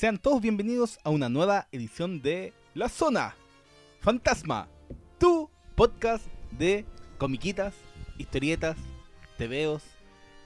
[0.00, 3.36] Sean todos bienvenidos a una nueva edición de La Zona
[4.00, 4.66] Fantasma,
[5.18, 6.86] tu podcast de
[7.18, 7.74] comiquitas,
[8.16, 8.78] historietas,
[9.36, 9.82] tebeos,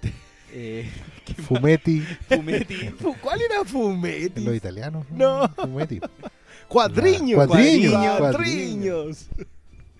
[0.52, 0.90] eh.
[1.46, 4.44] Fumetti, fumetti, Fu- ¿Cuál era Fumetti?
[4.44, 5.08] los italianos.
[5.12, 5.48] No.
[5.50, 6.00] Fumetti.
[6.68, 7.46] Cuadriños.
[7.46, 9.28] Cuadriños, Cuadriños.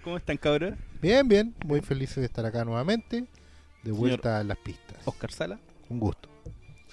[0.02, 0.74] ¿Cómo están cabros?
[1.00, 1.54] Bien, bien.
[1.64, 3.24] Muy feliz de estar acá nuevamente.
[3.84, 4.98] De vuelta a las pistas.
[5.04, 6.33] Oscar Sala, Un gusto.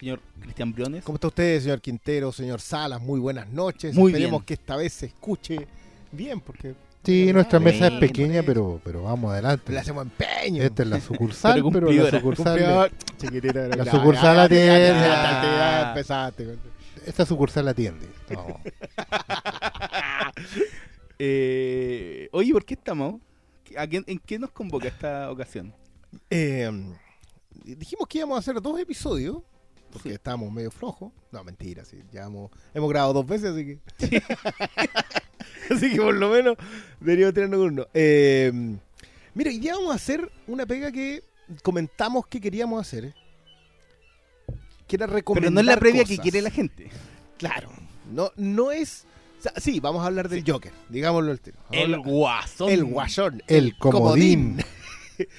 [0.02, 1.04] Señor Cristian Briones.
[1.04, 3.00] ¿Cómo está usted, señor Quintero, señor Salas?
[3.00, 3.94] Muy buenas noches.
[3.96, 4.46] Muy Esperemos bien.
[4.48, 5.68] que esta vez se escuche
[6.12, 9.72] bien, porque Sí, nuestra mesa es pequeña, pero, pero vamos adelante.
[9.72, 10.64] le hacemos empeño.
[10.64, 12.92] Esta es la sucursal, Pero pero, la sucursal.
[13.20, 14.90] Chiquitita, La ya, sucursal atiende.
[15.90, 16.58] empezaste.
[17.06, 18.08] Esta sucursal la atiende.
[18.32, 18.60] No.
[21.24, 23.22] Eh, oye, ¿por qué estamos?
[23.78, 25.72] ¿A quién- ¿En qué nos convoca esta ocasión?
[26.32, 26.68] Eh,
[27.64, 29.38] dijimos que íbamos a hacer dos episodios,
[29.92, 30.16] porque Sí.
[30.16, 31.12] estábamos medio flojos.
[31.32, 32.02] No, mentira, sí.
[32.12, 33.80] Ya hemos, hemos grabado dos veces, así que.
[35.74, 36.56] así que por lo menos
[37.00, 37.88] deberíamos tener uno.
[37.94, 38.52] Eh,
[39.34, 41.24] mira, hoy día vamos a hacer una pega que
[41.64, 43.06] comentamos que queríamos hacer.
[43.06, 43.14] eh.
[44.88, 45.50] Que era recomendar.
[45.52, 46.90] Pero no es la previa que quiere la gente.
[47.38, 47.70] Claro.
[48.12, 49.06] No, no es.
[49.40, 51.58] o sea, sí, vamos a hablar del Joker, digámoslo al tiro.
[51.72, 52.70] El guasón.
[52.70, 53.42] el guasón.
[53.48, 54.58] El comodín.
[54.60, 54.66] Ah,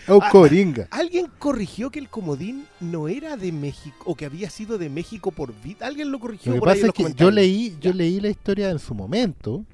[0.08, 0.88] O coringa.
[0.91, 5.30] Alguien corrigió que el comodín no era de México o que había sido de México
[5.30, 5.86] por vida.
[5.86, 7.97] Alguien lo corrigió Lo que por pasa es los que yo leí, yo Ya.
[7.97, 9.64] leí la historia en su momento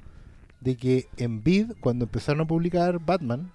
[0.61, 3.51] de que en Vid, cuando empezaron a publicar Batman,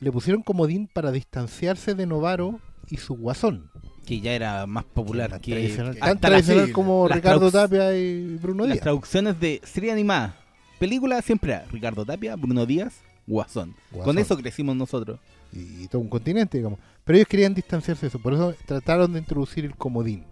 [0.00, 3.70] le pusieron comodín para distanciarse de Novaro y su guasón.
[4.04, 7.16] Que ya era más popular Tan que tradicional, que- tan hasta tradicional las- como las
[7.16, 8.82] Ricardo Tapia y Bruno las Díaz.
[8.82, 10.36] traducciones de serie animada.
[10.78, 13.74] Película siempre era Ricardo Tapia, Bruno Díaz, Guasón.
[13.90, 14.04] Guasón.
[14.04, 15.18] Con eso crecimos nosotros.
[15.60, 16.78] Y todo un continente, digamos.
[17.04, 20.24] Pero ellos querían distanciarse de eso, por eso trataron de introducir el comodín.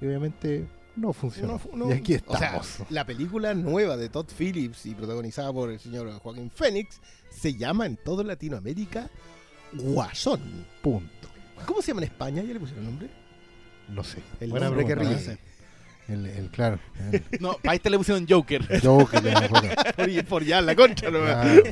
[0.00, 0.66] Y obviamente
[0.96, 1.52] no funcionó.
[1.52, 2.90] No fu- no- y aquí o sea, estamos.
[2.90, 7.00] la película nueva de Todd Phillips y protagonizada por el señor Joaquín Phoenix
[7.30, 9.10] se llama en toda Latinoamérica
[9.72, 10.40] Guasón.
[10.82, 11.28] Punto.
[11.66, 12.42] ¿Cómo se llama en España?
[12.42, 13.08] ¿Ya le pusieron nombre?
[13.88, 14.18] No sé.
[14.40, 15.32] El Buena nombre que pregunta, ríe.
[15.34, 15.38] ¿eh?
[16.08, 16.78] El, el- claro.
[17.12, 18.80] El, No, para este le pusieron Joker.
[18.82, 19.48] Joker, ya me.
[19.96, 21.18] Por, por ya la concha, ¿no?
[21.20, 21.62] Claro.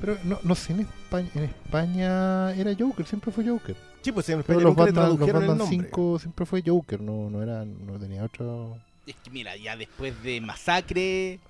[0.00, 3.76] Pero no, no sé, en España, en España era Joker, siempre fue Joker.
[4.02, 5.86] Sí, pues en Pero España los nunca le Batman, los Batman nombre.
[5.88, 8.78] 5 siempre fue Joker, no, no, era, no tenía otro...
[9.06, 11.40] Es que mira, ya después de Masacre,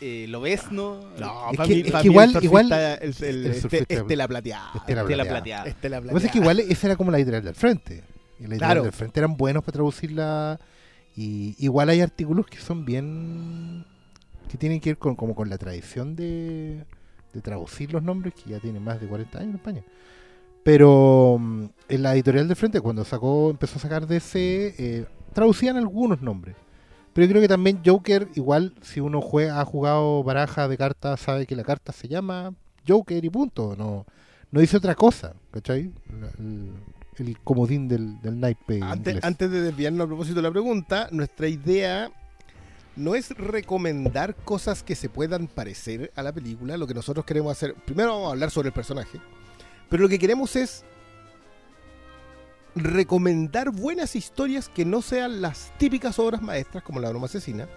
[0.00, 3.46] eh, Lobezno, No, Es para que- mí, es que igual- el igual- el, el, el
[3.46, 4.70] este- Estela Plateada.
[4.74, 5.30] Estela Plateada.
[5.30, 5.64] Plateada.
[5.66, 8.04] Estela Lo que pasa es que igual esa era como la editorial del frente.
[8.40, 8.82] Y la editorial Claro.
[8.84, 10.58] del frente eran buenos para traducirla.
[11.16, 13.84] Y igual hay artículos que son bien.
[14.48, 16.84] que tienen que ver con, como con la tradición de,
[17.32, 19.82] de traducir los nombres, que ya tienen más de 40 años en España.
[20.62, 25.76] Pero mm, en la editorial del frente, cuando sacó empezó a sacar DC, eh, traducían
[25.76, 26.56] algunos nombres.
[27.12, 31.20] Pero yo creo que también Joker, igual si uno juega, ha jugado baraja de cartas,
[31.20, 32.54] sabe que la carta se llama
[32.86, 33.74] Joker y punto.
[33.76, 34.06] No,
[34.50, 35.90] no dice otra cosa, ¿cachai?
[36.38, 36.72] El,
[37.18, 41.48] el comodín del, del naipe Antes, antes de desviarnos a propósito de la pregunta, nuestra
[41.48, 42.10] idea
[42.98, 46.76] no es recomendar cosas que se puedan parecer a la película.
[46.76, 49.20] Lo que nosotros queremos hacer, primero vamos a hablar sobre el personaje,
[49.88, 50.84] pero lo que queremos es
[52.74, 57.68] recomendar buenas historias que no sean las típicas obras maestras como La broma asesina.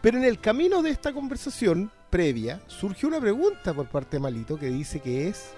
[0.00, 4.58] Pero en el camino de esta conversación previa surgió una pregunta por parte de Malito
[4.58, 5.50] que dice que es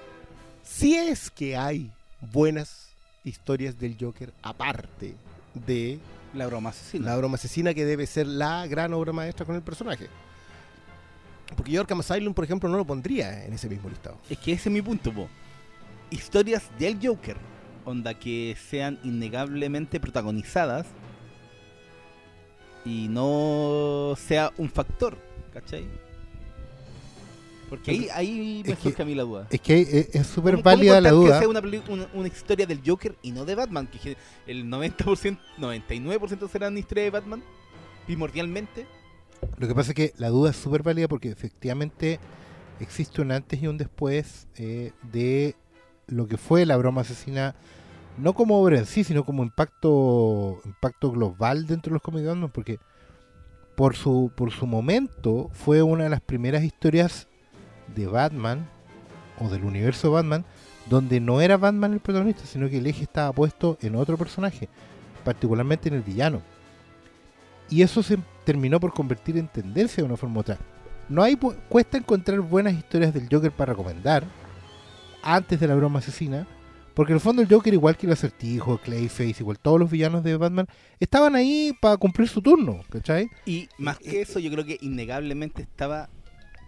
[0.65, 1.91] si es que hay
[2.33, 2.89] buenas
[3.25, 5.15] historias del Joker aparte
[5.55, 5.99] de
[6.35, 7.07] la broma asesina.
[7.07, 10.09] la broma asesina que debe ser la gran obra maestra con el personaje.
[11.57, 14.19] Porque yo Arkham Asylum, por ejemplo, no lo pondría en ese mismo listado.
[14.29, 15.29] Es que ese es mi punto, po.
[16.11, 17.37] Historias del Joker,
[17.85, 20.87] onda que sean innegablemente protagonizadas
[22.85, 25.19] y no sea un factor,
[25.53, 25.87] ¿cachai?
[27.69, 29.47] Porque ahí, ahí me surge a mí la duda.
[29.51, 31.35] Es que es- súper ¿Cómo- cómo válida la duda.
[31.35, 34.17] Que sea una, una, una historia del Joker y no de Batman, que
[34.47, 37.43] el 90%, 99% serán historias de Batman,
[38.07, 38.87] primordialmente.
[39.59, 42.19] Lo que pasa es que la duda es súper válida porque efectivamente
[42.81, 45.55] existe un antes y un después eh, de
[46.07, 47.55] lo que fue la broma asesina,
[48.17, 52.79] no como obra en sí, sino como impacto, impacto global dentro de los cómics porque
[53.77, 57.29] por su, por su momento fue una de las primeras historias
[57.95, 58.69] de Batman
[59.39, 60.45] o del universo Batman
[60.89, 64.69] donde no era Batman el protagonista, sino que el eje estaba puesto en otro personaje,
[65.25, 66.43] particularmente en el villano.
[67.71, 70.59] Y eso se terminó por convertir en tendencia de una forma u otra.
[71.09, 71.37] No hay
[71.69, 74.25] cuesta encontrar buenas historias del Joker para recomendar
[75.23, 76.47] antes de la broma asesina,
[76.95, 80.25] porque en el fondo el Joker, igual que el acertijo, Clayface, igual todos los villanos
[80.25, 80.67] de Batman,
[80.99, 83.31] estaban ahí para cumplir su turno, ¿cachai?
[83.47, 86.09] Y más que eso, yo creo que innegablemente estaba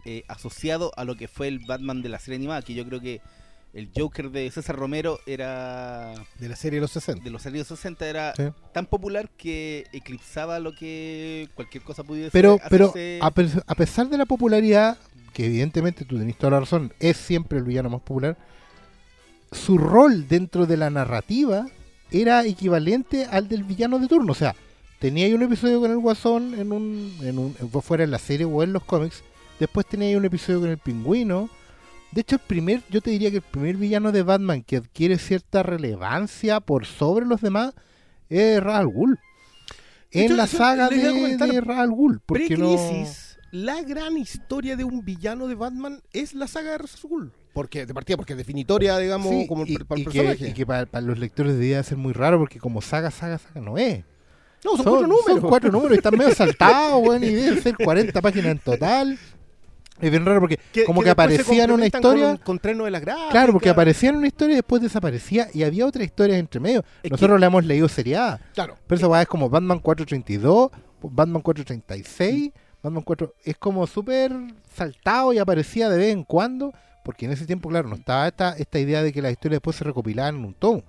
[0.05, 3.01] eh, asociado a lo que fue el Batman de la serie animada, que yo creo
[3.01, 3.21] que
[3.73, 7.23] el Joker de César Romero era De la serie de los 60.
[7.23, 8.43] de los años 60 era Sí.
[8.73, 14.09] tan popular que eclipsaba lo que cualquier cosa pudiese Pero, pero a, pe- a pesar
[14.09, 14.99] de la popularidad,
[15.33, 18.37] que evidentemente tú tenés toda la razón, es siempre el villano más popular,
[19.53, 21.67] su rol dentro de la narrativa
[22.11, 24.33] era equivalente al del villano de turno.
[24.33, 24.55] O sea,
[24.99, 28.47] tenía ahí un episodio con el Guasón en un, en un fuera en la serie
[28.47, 29.23] o en los cómics,
[29.61, 31.49] después tenía ahí un episodio con el Pingüino.
[32.13, 35.17] De hecho, el primer, yo te diría que el primer villano de Batman que adquiere
[35.19, 37.73] cierta relevancia por sobre los demás
[38.29, 39.19] es Ra's al Ghul.
[40.11, 42.21] En hecho, la saga de, de Ra's al Ghul.
[42.27, 42.77] porque no-
[43.53, 47.33] la gran historia de un villano de Batman es la saga de Ra's al Ghul.
[47.53, 50.49] Porque, de partida, porque es definitoria, digamos, Sí, como y, para el y que, personaje.
[50.49, 53.61] y que para, para los lectores debía ser muy raro porque como saga, saga, saga
[53.61, 54.05] no es.
[54.65, 55.25] no, son, cuatro números.
[55.27, 59.19] Son cuatro números y están medio saltados, weón, y deben ser 40 páginas en total.
[60.01, 62.39] Es bien raro porque como que, se aparecía en una historia...
[62.43, 63.31] Con, con de las Gráficas.
[63.31, 66.85] Claro, porque aparecía en una historia y después desaparecía y había otras historias entre medio.
[67.03, 68.41] Es Nosotros la hemos leído seriada.
[68.55, 68.77] Claro.
[68.87, 70.71] Pero esa weá es como Batman 432,
[71.03, 72.53] Batman 436,
[72.83, 73.35] Batman 4...
[73.45, 74.33] Es como súper
[74.75, 76.73] saltado y aparecía de vez en cuando,
[77.05, 79.77] porque en ese tiempo, claro, no estaba esta, esta idea de que las historias después
[79.77, 80.83] se recopilaban en un tomo.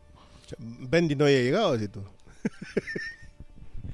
[0.58, 2.04] Bendy no había llegado, así tú.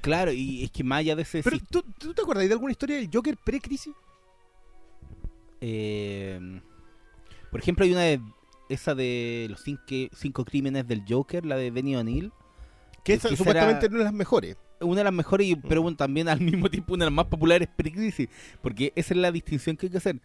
[0.02, 2.72] claro, y es que más allá de ese Pero, ¿tú, ¿tú te acuerdas de alguna
[2.72, 3.94] historia del Joker pre-crisis?
[5.62, 6.62] Eh,
[7.52, 8.22] por ejemplo, hay una de
[8.70, 9.82] esa de los cinco,
[10.14, 12.32] cinco crímenes del Joker, la de Benny O'Neill.
[13.04, 14.58] Que esa esa supuestamente no es las mejores.
[14.82, 17.26] una de las mejores, y- pero bueno, también al mismo tiempo una de las más
[17.28, 18.28] populares pre-crisis,
[18.62, 20.20] porque esa es la distinción que hay que hacer.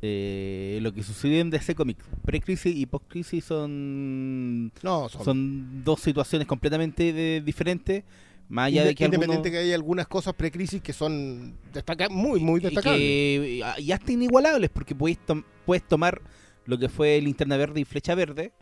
[0.00, 6.00] Eh, lo que sucede en DC Comics, pre-crisis y post-crisis son, No, son, son dos
[6.00, 8.04] situaciones completamente de- diferentes,
[8.48, 12.40] más allá de que independiente algunos- que hay algunas cosas pre-crisis que son destaca muy,
[12.40, 13.00] muy y destacables.
[13.00, 16.20] que ah, ya están inigualables, porque puedes, tom- puedes tomar
[16.64, 18.52] lo que fue Linterna Verde y Flecha Verde,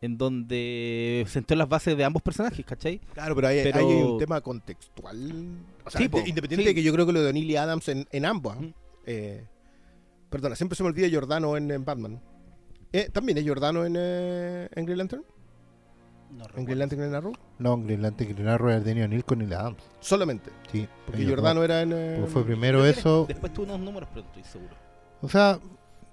[0.00, 3.00] en donde sentó las bases de ambos personajes, ¿cachai?
[3.14, 5.56] Claro, pero hay, Pero- hay un tema contextual.
[5.84, 6.68] O sea, Sí, po, independiente sí.
[6.68, 8.56] de que yo creo que lo de O'Neill y Adams en, en ambos.
[8.56, 8.72] Ujú.
[9.06, 9.44] eh,
[10.30, 12.20] perdona, siempre se me olvida Giordano en, en Batman.
[12.92, 15.24] Eh, ¿También es Giordano en, eh, en Green Lantern?
[16.56, 17.32] ¿En Green Lantern Green Arrow?
[17.58, 19.82] No, en Green Lantern, Green Arrow era Daniel O'Neill con Neil Adams.
[20.00, 20.50] Solamente.
[20.70, 21.92] Sí, Porque Giordano era en.
[21.92, 23.24] eh, Porque fue primero eso.
[23.28, 24.74] Después tuvo unos números, pero no estoy seguro.
[25.22, 25.58] O sea,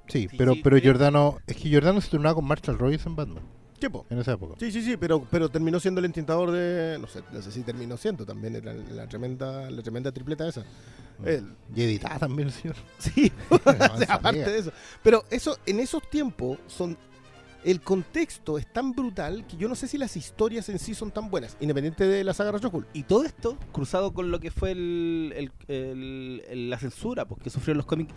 [0.08, 0.82] sí, Sí, pero, sí, pero sí.
[0.84, 1.38] Giordano.
[1.48, 3.44] Es que Giordano se turnaba con Marshall Royce en Batman.
[3.80, 4.06] ¿Qué, po?
[4.10, 4.56] En esa época.
[4.58, 6.98] Sí, sí, sí, pero, pero terminó siendo el intentador de.
[7.00, 8.56] No sé, no sé si terminó siendo también.
[8.56, 10.64] Era la tremenda, la tremenda tripleta esa.
[11.26, 12.76] Él- Y editaba también el señor.
[13.00, 13.58] Sí, No,
[13.94, 14.72] o sea, aparte de eso.
[15.04, 16.98] Pero eso, en esos tiempos, son.
[17.66, 21.10] El contexto es tan brutal que yo no sé si las historias en sí son
[21.12, 22.88] tan buenas, independiente de la saga Rayo Hulk.
[22.94, 27.42] Y todo esto cruzado con lo que fue el, el- el- el- la censura pues,
[27.42, 28.14] que sufrieron los cómics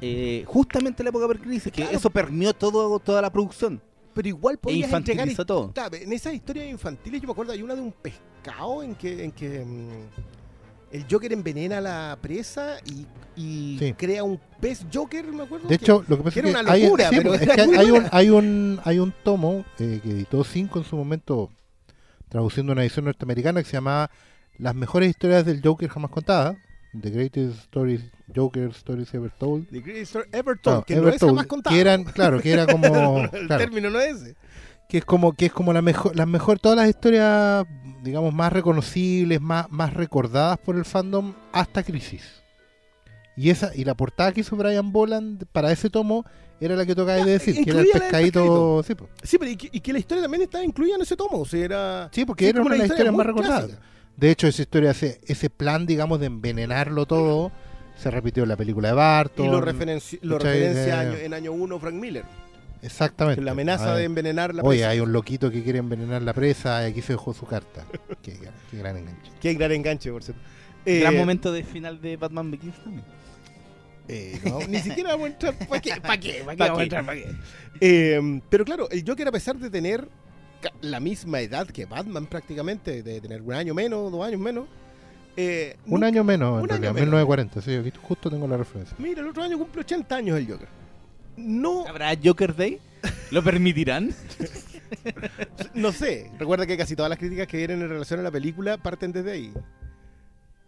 [0.00, 1.96] eh, justamente en la época de crisis, que Claro.
[1.98, 3.82] eso permeó todo, toda la producción
[4.14, 5.26] Pero igual e podías entregar.
[5.28, 5.72] infantilizó todo.
[5.92, 9.32] En esas historias infantiles, yo me acuerdo, hay una de un pescado en que, en
[9.32, 9.90] que mm,
[10.92, 13.92] el Joker envenena a la presa y, y Sí.
[13.94, 15.68] crea un pez Joker, me acuerdo.
[15.68, 17.42] De que- hecho, lo que pasa que es que una hay, locura, sí, pero pues,
[17.42, 18.08] era es que hay un, buena.
[18.12, 21.50] hay un hay un tomo eh, que editó Cinco en su momento,
[22.28, 24.10] traduciendo una edición norteamericana que se llamaba
[24.58, 26.56] Las mejores historias del Joker jamás contadas.
[26.98, 28.00] The Greatest Stories,
[28.34, 29.68] Joker Stories Ever Told.
[29.68, 31.74] The Greatest Story Ever Told, que Ever no es Told, jamás contada.
[31.76, 34.36] que eran, claro, que era como, el claro, término no es ese.
[34.88, 37.66] que es como, que es como la mejor, las mejor, todas las historias,
[38.02, 42.42] digamos, más reconocibles, más, más recordadas por el fandom hasta Crisis.
[43.36, 46.24] Y esa, y la portada que hizo Brian Boland para ese tomo
[46.60, 48.82] era la que tocaba de decir, que era el pescadito,
[49.22, 51.38] sí, pero y que, y que la historia también estaba incluida en ese tomo.
[51.38, 52.08] O sea, era.
[52.12, 53.64] Sí, porque sí, era una de las historia historias más recordadas.
[53.66, 53.86] clásica.
[54.16, 57.52] De hecho, esa historia, ese, ese plan, digamos, de envenenarlo todo,
[57.96, 59.46] se repitió en la película de Barton.
[59.46, 62.24] Y lo, referenci- referencia año- en año 1 Frank Miller.
[62.82, 63.40] Exactamente.
[63.42, 64.90] La amenaza de envenenar la Oye, presa.
[64.90, 67.84] hay un loquito que quiere envenenar la presa y aquí se dejó su carta.
[68.22, 68.38] qué,
[68.70, 69.30] qué gran enganche.
[69.40, 70.42] Qué gran enganche, por cierto.
[70.84, 73.04] Gran Eh, momento de final de Batman Begins también.
[74.08, 75.54] Eh, no, ni siquiera vamos a entrar.
[75.68, 75.90] ¿Para qué?
[76.00, 76.42] ¿Para qué?
[76.44, 76.82] ¿Para qué ¿Pa' vamos a qué?
[76.84, 77.04] entrar?
[77.06, 77.26] ¿Pa' qué?
[77.80, 80.08] Eh, pero claro, el Joker, a pesar de tener
[80.80, 84.64] la misma edad que Batman prácticamente, de tener un año menos, dos años menos.
[85.36, 87.06] eh, Un nunca- año menos, en un realidad, año menos.
[87.26, 87.60] 1940.
[87.62, 88.96] Sí, aquí justo tengo la referencia.
[88.98, 90.68] Mira, el otro año cumple 80 años el Joker.
[91.38, 92.78] No, ¿Habrá Joker Day?
[93.30, 94.14] ¿Lo permitirán?
[95.74, 96.30] no sé.
[96.38, 99.32] Recuerda que casi todas las críticas que vienen en relación a la película parten desde
[99.32, 99.52] ahí.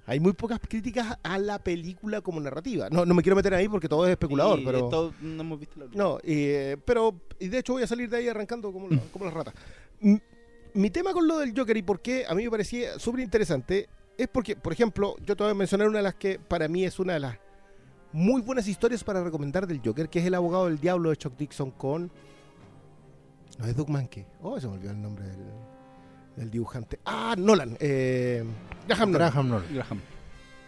[0.07, 2.89] Hay muy pocas críticas a la película como narrativa.
[2.91, 4.79] No, no me quiero meter ahí porque todo es especulador, Y pero...
[4.85, 6.03] esto no hemos visto la última.
[6.03, 9.25] No, eh, pero y de hecho voy a salir de ahí arrancando como, la- como
[9.25, 9.55] las ratas.
[10.75, 13.89] Mi tema con lo del Joker y por qué a mí me parecía súper interesante
[14.19, 16.85] es porque, por ejemplo, yo te voy a mencionar una de las que para mí
[16.85, 17.39] es una de las
[18.13, 21.37] muy buenas historias para recomendar del Joker, que es El abogado del diablo de Chuck
[21.37, 22.11] Dixon con...
[23.59, 24.25] No es Doug Mankey.
[24.43, 25.45] Oh, se me olvidó el nombre del,
[26.37, 26.99] del dibujante.
[27.05, 27.77] Ah, Nolan.
[27.79, 28.45] Eh,
[28.89, 29.31] Graham Nolan.
[29.31, 29.75] Graham Nolan.
[29.75, 30.01] Graham.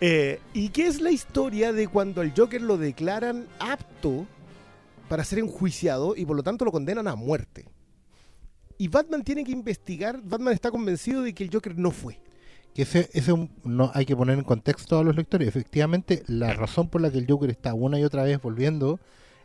[0.00, 4.26] Eh, y que es la historia de cuando al Joker lo declaran apto
[5.08, 7.66] para ser enjuiciado y por lo tanto lo condenan a muerte.
[8.78, 12.18] Y Batman tiene que investigar, Batman está convencido de que el Joker no fue.
[12.74, 15.46] Que ese, ese un- no hay que poner en contexto a los lectores.
[15.48, 18.98] Efectivamente, la razón por la que el Joker está una y otra vez volviendo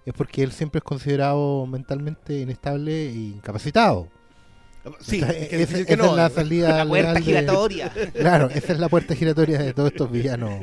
[0.06, 4.08] es porque él siempre es considerado mentalmente inestable e incapacitado.
[5.02, 6.12] Sí, Esa- que esa- decir que esa no.
[6.12, 7.92] es la salida La puerta legal de- giratoria.
[8.14, 10.62] Claro, esa es la puerta giratoria de todos estos villanos.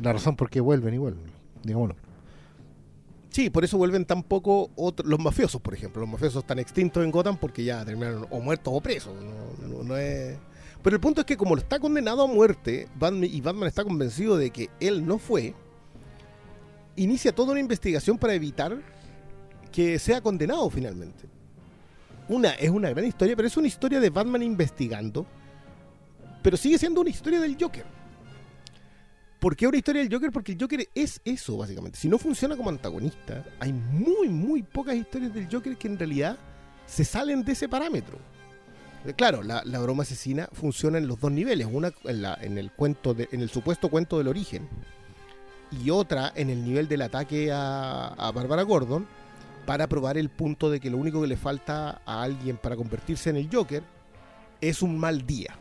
[0.00, 1.16] La razón por qué vuelven igual,
[1.62, 1.94] digámoslo.
[3.30, 6.00] Sí, por eso vuelven tan poco otro- los mafiosos, por ejemplo.
[6.00, 9.14] Los mafiosos están extintos en Gotham porque ya terminaron o muertos o presos.
[9.22, 10.36] No, no- no es...
[10.82, 12.88] Pero el punto es que como está condenado a muerte
[13.22, 15.54] y Batman está convencido de que él no fue,
[16.96, 18.78] inicia toda una investigación para evitar
[19.72, 21.28] que sea condenado finalmente.
[22.28, 25.26] Una, es una gran historia, pero es una historia de Batman investigando,
[26.42, 27.84] pero sigue siendo una historia del Joker.
[29.40, 30.32] ¿Por qué una historia del Joker?
[30.32, 31.98] Porque el Joker es eso, básicamente.
[31.98, 36.36] Si no funciona como antagonista, hay muy, muy pocas historias del Joker que en realidad
[36.86, 38.18] se salen de ese parámetro.
[39.16, 41.66] Claro, la, la broma asesina funciona en los dos niveles.
[41.70, 44.68] Una en, el cuento de- en el supuesto cuento del origen.
[45.70, 49.06] Y otra en el nivel del ataque a, a Barbara Gordon.
[49.66, 53.28] Para probar el punto de que lo único que le falta a alguien para convertirse
[53.30, 53.82] en el Joker
[54.62, 55.58] es un mal día.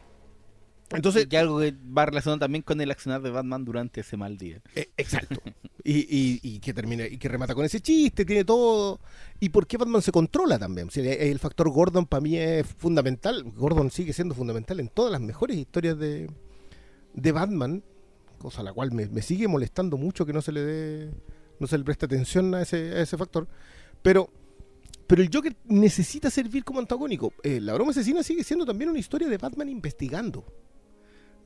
[0.92, 4.38] Entonces, y algo que va relacionado también con el accionar de Batman durante ese mal
[4.38, 4.62] día.
[4.74, 5.42] Eh, exacto.
[5.84, 9.00] Y, y- y que termina y que remata con ese chiste, tiene todo.
[9.40, 10.88] ¿Y por qué Batman se controla también?
[10.88, 13.44] O sea, el el factor Gordon para mí es fundamental.
[13.56, 16.30] Gordon sigue siendo fundamental en todas las mejores historias de,
[17.14, 17.84] de Batman,
[18.38, 21.12] cosa a la cual me, me sigue molestando mucho que no se le dé,
[21.60, 23.48] no se le preste atención a ese, a ese factor.
[24.02, 24.30] Pero,
[25.06, 27.34] pero el Joker necesita servir como antagónico.
[27.44, 30.46] Eh, la broma asesina sigue siendo también una historia de Batman investigando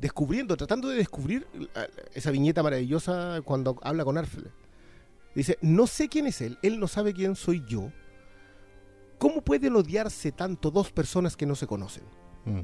[0.01, 1.48] descubriendo, tratando de descubrir
[2.13, 4.50] esa viñeta maravillosa cuando habla con Arfle.
[5.36, 7.91] Dice, no sé quién es él, él no sabe quién soy yo.
[9.17, 12.03] ¿Cómo pueden odiarse tanto dos personas que no se conocen?
[12.46, 12.62] Mm.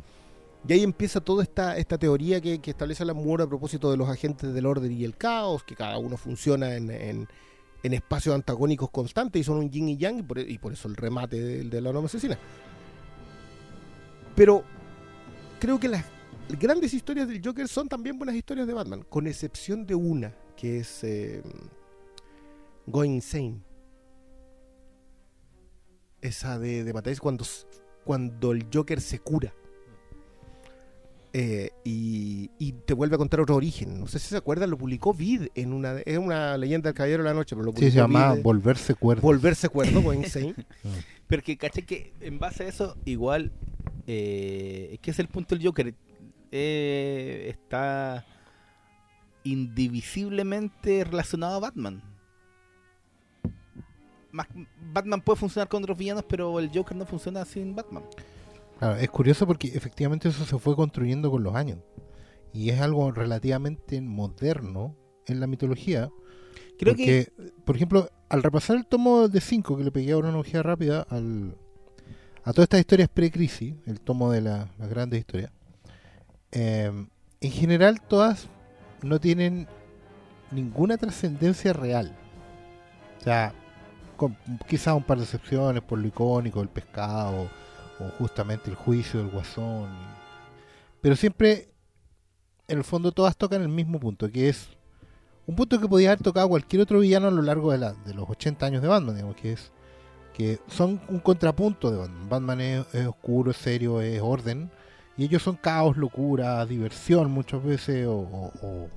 [0.68, 3.98] Y ahí empieza toda esta, esta teoría que, que establece la Moore a propósito de
[3.98, 7.28] los agentes del orden y el caos, que cada uno funciona en, en-
[7.84, 10.88] en espacios antagónicos constantes y son un yin y yang, y por, y por eso
[10.88, 12.38] el remate de, de la norma asesina.
[14.36, 14.64] Pero
[15.60, 16.04] creo que las
[16.56, 20.80] grandes historias del Joker son también buenas historias de Batman, con excepción de una, que
[20.80, 21.42] es eh,
[22.86, 23.62] Going Insane.
[26.22, 27.46] Esa de, de Matthäus cuando,
[28.04, 29.54] cuando el Joker se cura.
[31.34, 34.00] Eh, y, y te vuelve a contar otro origen.
[34.00, 37.22] No sé si se acuerdan, lo publicó Vid en una es una leyenda del Caballero
[37.22, 39.22] de la Noche, pero lo Sí, publicó se llama Vid, eh, Volverse Cuerdo.
[39.22, 40.56] Volverse Cuerdo, Going Insane.
[41.28, 43.52] Pero que caché que en base a eso, igual,
[44.08, 45.94] eh, ¿qué es el punto del Joker?
[46.52, 48.26] Eh, está
[49.44, 52.02] indivisiblemente relacionado a Batman.
[54.94, 58.04] Batman puede funcionar con otros villanos, pero el Joker no funciona sin Batman.
[58.80, 61.80] Claro, es curioso porque efectivamente eso se fue construyendo con los años.
[62.54, 66.10] Y es algo relativamente moderno en la mitología.
[66.78, 67.32] Creo que
[67.66, 71.02] por ejemplo, al repasar el tomo de 5 que le pegué ahora una ojeada rápida
[71.10, 71.58] al,
[72.44, 75.52] a todas estas historias pre-crisis, el tomo de la- las grandes historias,
[76.60, 76.92] eh,
[77.42, 78.48] en general todas
[79.04, 79.68] no tienen
[80.52, 82.16] ninguna trascendencia real.
[83.20, 83.54] O sea,
[84.16, 84.36] con
[84.68, 87.48] quizás un par de excepciones por lo icónico, el pescado,
[88.00, 89.90] o justamente el juicio del guasón.
[91.02, 91.70] Pero siempre,
[92.68, 94.70] en el fondo, todas tocan el mismo punto, que es
[95.46, 98.14] un punto que podía haber tocado cualquier otro villano a lo largo de, la- de
[98.16, 99.72] los 80 años de Batman, digamos, que es
[100.34, 102.30] que son un contrapunto de Batman.
[102.30, 104.70] Batman es oscuro, es serio, es orden,
[105.18, 108.90] y ellos son caos, locura, diversión muchas veces, o, o- o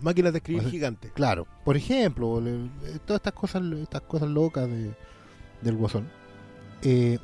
[0.00, 1.10] Máquinas de escribir O sea, gigantes.
[1.12, 4.94] Claro, por ejemplo, le- eh, todas estas cosas, estas cosas locas de,
[5.60, 6.08] del guasón.
[6.82, 7.18] Eh,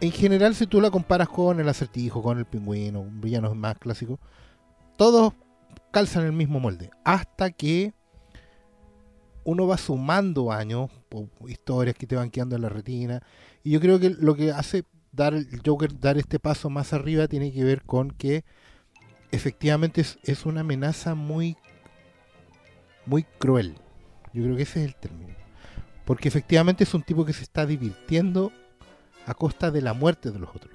[0.00, 4.20] en general, si tú la comparas con el acertijo, con el pingüino, villanos más clásicos,
[4.96, 5.32] todos
[5.90, 6.90] calzan el mismo molde.
[7.04, 7.92] Hasta que
[9.44, 10.88] uno va sumando años,
[11.48, 13.22] historias que te van quedando en la retina.
[13.64, 17.28] Y yo creo que lo que hace dar el Joker dar este paso más arriba
[17.28, 18.44] tiene que ver con que
[19.30, 21.56] efectivamente es, una amenaza muy
[23.06, 23.76] muy cruel.
[24.32, 25.34] Yo creo que ese es el término.
[26.04, 28.52] Porque efectivamente es un tipo que se está divirtiendo
[29.26, 30.74] a costa de la muerte de los otros.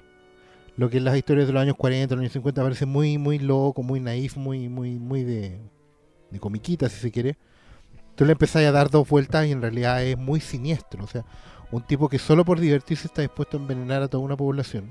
[0.76, 3.38] Lo que en las historias de los años 40, los años 50 parece muy, muy
[3.38, 5.60] loco, muy naif, muy, muy, muy de,
[6.30, 7.36] de comiquita, si se quiere.
[8.14, 11.02] Tú le empezás a dar dos vueltas y en realidad es muy siniestro.
[11.04, 11.24] O sea,
[11.70, 14.90] un tipo que solo por divertirse está dispuesto a envenenar a toda una población,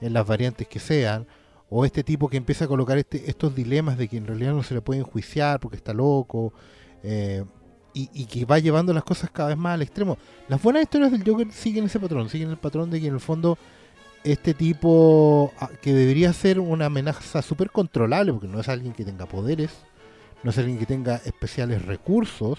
[0.00, 1.26] en las variantes que sean,
[1.68, 4.62] o este tipo que empieza a colocar este, estos dilemas de que en realidad no
[4.62, 6.52] se le puede enjuiciar porque está loco,
[7.02, 7.44] eh,
[7.92, 10.16] y, y que va llevando las cosas cada vez más al extremo.
[10.48, 13.20] Las buenas historias del Joker siguen ese patrón, siguen el patrón de que en el
[13.20, 13.58] fondo
[14.24, 19.04] este tipo ah, que debería ser una amenaza súper controlable, porque no es alguien que
[19.04, 19.70] tenga poderes,
[20.42, 22.58] no es alguien que tenga especiales recursos,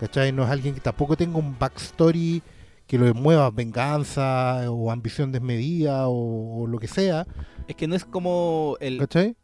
[0.00, 0.32] ¿cachai?
[0.32, 2.42] No es alguien que tampoco tenga un backstory
[2.88, 7.26] que lo mueva venganza o ambición desmedida o, o lo que sea,
[7.68, 9.36] Es que no es como el, ¿cachai?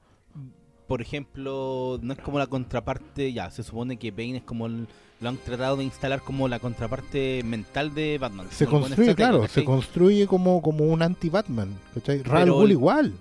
[0.88, 4.88] por ejemplo, no es como la contraparte, ya, se supone que Bane es como el-
[5.20, 8.46] lo han tratado de instalar como la contraparte mental de Batman.
[8.50, 12.22] Se construye, claro, se construye como, como un anti-Batman, ¿cachai?
[12.22, 13.14] Pero el- igual.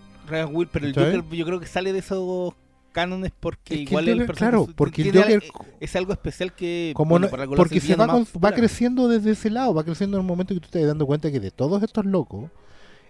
[0.52, 0.94] Will, pero el.
[0.96, 2.54] Joker yo creo que sale de esos
[2.94, 6.14] cánones porque Es que igual el Joker, claro, porque el tiene Joker al- es algo
[6.14, 9.84] especial que como bueno, no- porque se va, con- va creciendo desde ese lado, va
[9.84, 12.50] creciendo en el momento que tú te das dando cuenta que de todos estos locos,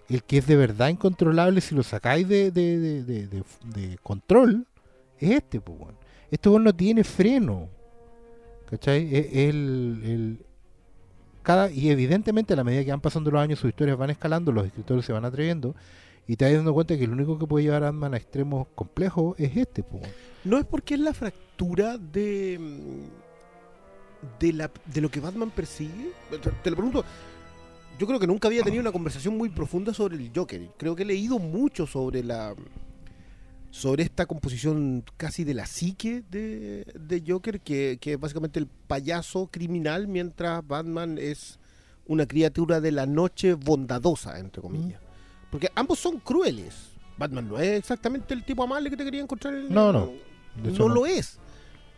[0.08, 4.66] el que es de verdad incontrolable si lo sacáis de, de, de, de- control
[5.20, 5.94] es este, pues, weón.
[6.30, 7.68] Este weón no tiene freno.
[8.68, 9.14] ¿Cachai?
[9.14, 10.38] Es el, el-
[11.42, 14.50] cada, y evidentemente a la medida que van pasando los años sus historias van escalando,
[14.50, 15.74] los escritores se van atreviendo
[16.26, 19.34] y te vas dando cuenta que el único que puede llevar Ant-Man a extremos complejos
[19.38, 20.08] es este, weón.
[20.44, 22.58] No es porque es la fractura de.
[22.58, 26.12] mm, de, la, de lo que Batman persigue.
[26.62, 27.04] Te, lo pregunto.
[27.98, 30.70] Yo creo que nunca había tenido una conversación muy profunda sobre el Joker.
[30.76, 32.54] Creo que he leído mucho sobre la.
[33.70, 39.48] sobre esta composición casi de la psique de, de Joker, que es básicamente el payaso
[39.48, 41.60] criminal, mientras Batman es
[42.06, 45.03] una criatura de la noche bondadosa, entre comillas.
[45.54, 46.74] Porque ambos son crueles.
[47.16, 50.10] Batman no es exactamente el tipo amable que te quería encontrar en No, no.
[50.60, 51.38] No hecho, lo es.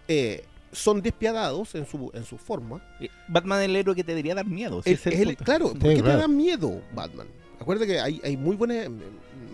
[0.09, 2.83] Eh, son despiadados en su, en su forma.
[3.01, 4.83] Eh, Batman es el héroe que te debería dar miedo.
[4.85, 6.16] El- es el el- claro, ¿por qué claro.
[6.16, 7.29] te da miedo Batman?
[7.59, 8.75] Acuérdate que hay, hay muy buena.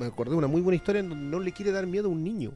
[0.01, 2.11] Me acordé de una muy buena historia en donde no le quiere dar miedo a
[2.11, 2.55] un niño.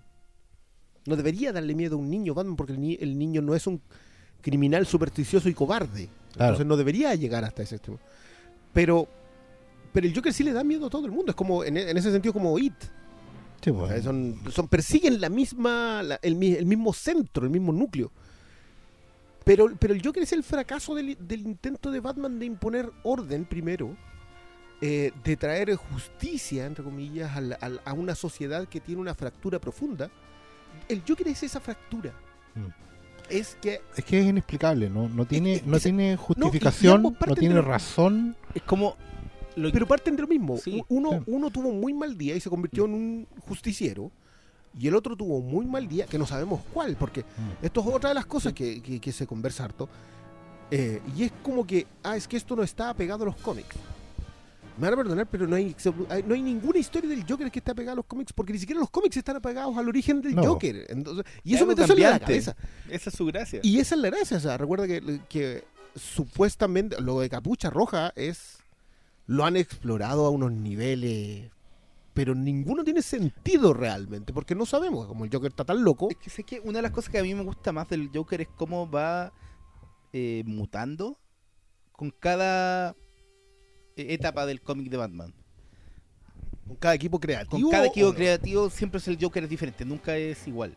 [1.07, 3.69] No debería darle miedo a un niño, Batman, porque el, ni- el niño no es
[3.69, 3.81] un
[4.41, 6.09] criminal supersticioso y cobarde.
[6.33, 6.55] Claro.
[6.55, 8.01] Entonces no debería llegar hasta ese extremo.
[8.73, 9.07] Pero,
[9.97, 11.31] pero el Joker sí le da miedo a todo el mundo.
[11.31, 12.75] Es como, en, en ese sentido, como It.
[13.65, 13.93] Sí, O pues.
[13.93, 18.13] sea, son, son- persiguen la misma, la- el, mi- el mismo centro, el mismo núcleo.
[19.45, 23.45] Pero, pero el Joker es el fracaso del, del intento de Batman de imponer orden
[23.47, 23.97] primero,
[24.83, 29.01] eh, de traer justicia, entre comillas, a, la- a la- a una sociedad que tiene
[29.01, 30.11] una fractura profunda.
[30.89, 32.13] El Joker es esa fractura.
[32.55, 32.69] Mm.
[33.31, 37.37] Es que Es que es inexplicable, no, no tiene, no es- tiene justificación, no, parten
[37.39, 38.37] tiene razón.
[38.55, 38.97] Es como.
[39.57, 40.59] Lo, Pero parten de lo mismo.
[40.59, 41.25] Sí, uno, claro.
[41.27, 44.11] uno tuvo un muy mal día y se convirtió en un justiciero.
[44.79, 47.64] Y el otro tuvo un muy mal día, que no sabemos cuál, porque Mm.
[47.64, 49.88] esto es otra de las cosas que, que- que se conversa harto.
[50.71, 53.75] Eh, y es como que, ah, es que esto no está apegado a los cómics.
[54.77, 55.75] Me van a perdonar, pero no hay,
[56.27, 58.79] no hay ninguna historia del Joker que esté apegada a los cómics, porque ni siquiera
[58.79, 60.45] los cómics están apegados al origen del No.
[60.45, 60.85] Joker.
[60.90, 62.55] Entonces, y Es eso me suele en la cabeza.
[62.90, 63.61] esa es su gracia.
[63.62, 65.64] Y esa es la gracia, o sea, recuerda que, que
[65.95, 68.59] supuestamente lo de Capucha Roja es
[69.27, 71.51] lo han explorado a unos niveles,
[72.15, 76.17] pero ninguno tiene sentido realmente, porque no sabemos, como el Joker está tan loco, Es
[76.17, 78.41] que sé que una de las cosas que a mí me gusta más del Joker
[78.41, 79.33] es cómo va
[80.12, 81.19] eh, mutando
[81.93, 82.91] con cada
[83.97, 85.35] eh, etapa del cómic de Batman.
[86.67, 87.61] con cada equipo creativo.
[87.62, 88.15] Con cada equipo no.
[88.15, 90.77] creativo siempre es el Joker es diferente, nunca es igual.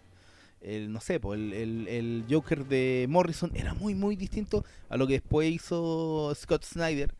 [0.61, 4.97] El, no sé, po, el, el- el Joker de Morrison era muy, muy distinto a
[4.97, 7.13] lo que después hizo Scott Snyder.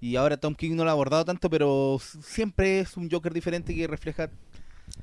[0.00, 3.74] Y ahora Tom King no lo ha abordado tanto, pero siempre es un Joker diferente
[3.74, 4.30] que refleja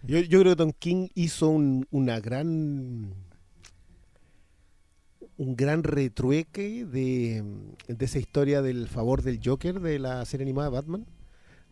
[0.04, 3.14] Yo, creo que Tom King hizo un- una gran
[5.38, 7.44] un gran retrueque de,
[7.88, 11.06] de esa historia del favor del Joker de la serie animada Batman,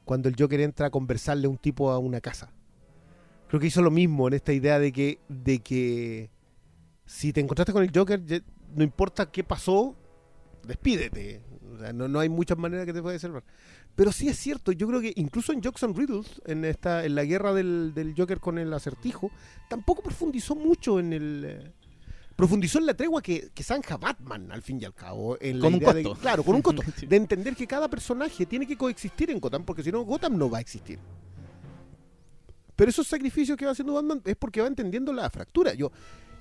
[0.03, 2.51] cuando el Joker entra a conversarle a un tipo a una casa.
[3.47, 6.29] Creo que hizo lo mismo en esta idea de que, de que
[7.05, 8.21] si te encontraste con el Joker,
[8.75, 9.95] no importa qué pasó,
[10.67, 11.41] despídete.
[11.91, 13.43] No, no hay muchas maneras que te puedas salvar.
[13.95, 17.15] Pero sí es cierto, yo creo que incluso en Jokes and Riddles, en esta, en
[17.15, 19.31] la guerra del, del Joker con el acertijo,
[19.69, 21.43] tampoco profundizó mucho en el.
[21.45, 21.71] eh,
[22.35, 25.37] profundizó en la tregua que, que zanja Batman, al fin y al cabo.
[25.41, 26.15] En la Con un de- costo.
[26.15, 26.81] claro, con un costo.
[26.97, 27.05] Sí.
[27.05, 30.49] De entender que cada personaje tiene que coexistir en Gotham, porque si no, Gotham no
[30.49, 30.99] va a existir.
[32.75, 35.73] Pero esos sacrificios que va haciendo Batman es porque va entendiendo la fractura.
[35.75, 35.91] Yo,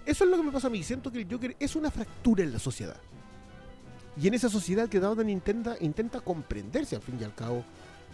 [0.07, 0.83] eso es lo que me pasa a mí.
[0.83, 2.97] Siento que el Joker es una fractura en la sociedad.
[4.21, 7.65] Y en esa sociedad que Batman intenta, intenta comprenderse al fin y al cabo.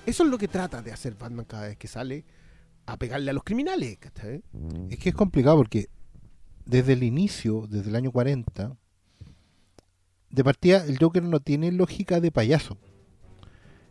[0.07, 2.25] Eso es lo que trata de hacer Batman cada vez que sale
[2.87, 3.99] a pegarle a los criminales.
[3.99, 4.43] ¿cachai?
[4.91, 5.89] Es que es complicado porque
[6.65, 8.77] desde el inicio, desde el año 40,
[10.31, 12.79] de partida el Joker no tiene lógica de payaso.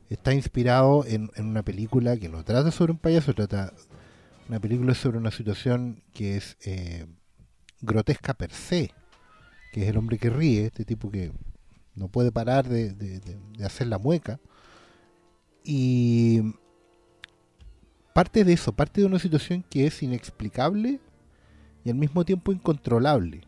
[0.10, 3.74] Está inspirado en, en una película que no trata sobre un payaso, trata
[4.48, 7.06] una película sobre una situación que es eh,
[7.82, 8.92] grotesca per se,
[9.74, 11.32] que es el hombre que ríe, este tipo que
[11.98, 14.40] no puede parar de, de- de- hacer la mueca.
[15.64, 16.42] Y
[18.14, 21.00] parte de eso, parte de una situación que es inexplicable
[21.84, 23.42] y al mismo tiempo incontrolable.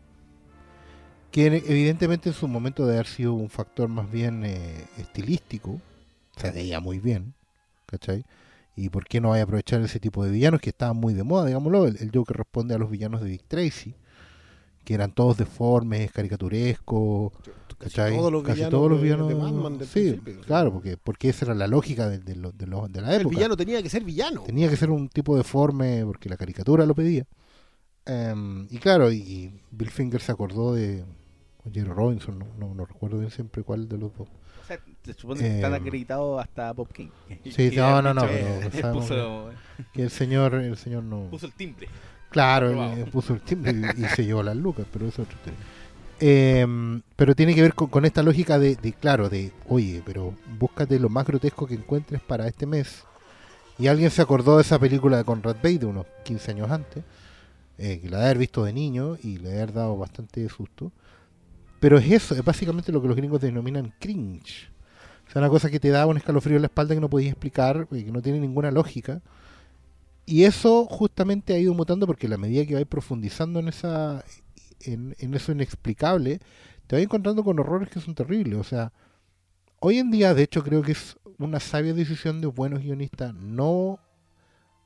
[1.30, 5.80] Que evidentemente en su momento de haber sido un factor más bien eh, estilístico,
[6.36, 7.34] se veía muy bien,
[7.86, 8.24] ¿cachai?
[8.76, 11.46] Y por qué no hay aprovechar ese tipo de villanos que estaban muy de moda,
[11.46, 11.86] digámoslo.
[11.86, 13.94] El, el Joker responde a los villanos de Dick Tracy,
[14.84, 17.32] que eran todos deformes, caricaturescos,
[17.80, 18.16] ¿cachai?
[18.16, 19.28] todos los Casi villanos todos los villanos.
[19.28, 20.40] de Batman del sí, principio.
[20.42, 23.22] claro, porque, porque esa era la lógica de, de lo- de lo- de la El
[23.22, 23.34] época.
[23.36, 24.42] villano tenía que ser villano.
[24.42, 27.26] Tenía que ser un tipo deforme porque la caricatura lo pedía.
[28.06, 31.04] Em, y claro, y Bill Finger se acordó de
[31.64, 34.28] o Jerry Robinson, no, no, no recuerdo bien siempre cuál de los dos.
[34.28, 37.08] O sea, se supone que están Eh, acreditados hasta Bob King.
[37.50, 39.50] Sí, no, no, no, pero eh, sabemos puso,
[39.92, 41.28] Que el señor, el señor no.
[41.30, 41.88] puso el timbre.
[42.30, 42.92] Claro, aprobado.
[42.94, 45.36] él, eh, puso el timbre y, y se llevó las lucas, pero eso es otra
[45.38, 45.58] historia.
[46.20, 50.98] Em, pero tiene que ver con, esta lógica de, de, claro, de, oye, pero búscate
[50.98, 53.04] lo más grotesco que encuentres para este mes.
[53.78, 57.02] Y alguien se acordó de esa película de Conrad Bay de unos 15 años antes,
[57.78, 60.92] eh, que la de haber visto de niño y le haber dado bastante susto.
[61.80, 64.68] Pero es eso, es básicamente lo que los gringos denominan cringe.
[65.26, 67.32] O sea, una cosa que te da un escalofrío en la espalda que no podías
[67.32, 69.22] explicar, que no tiene ninguna lógica.
[70.26, 74.22] Y eso justamente ha ido mutando porque a la medida que vais profundizando en esa
[74.80, 76.40] en, en eso inexplicable,
[76.86, 78.58] te vas encontrando con horrores que son terribles.
[78.58, 78.92] O sea,
[79.78, 83.98] hoy en día, de hecho, creo que es una sabia decisión de buenos guionistas no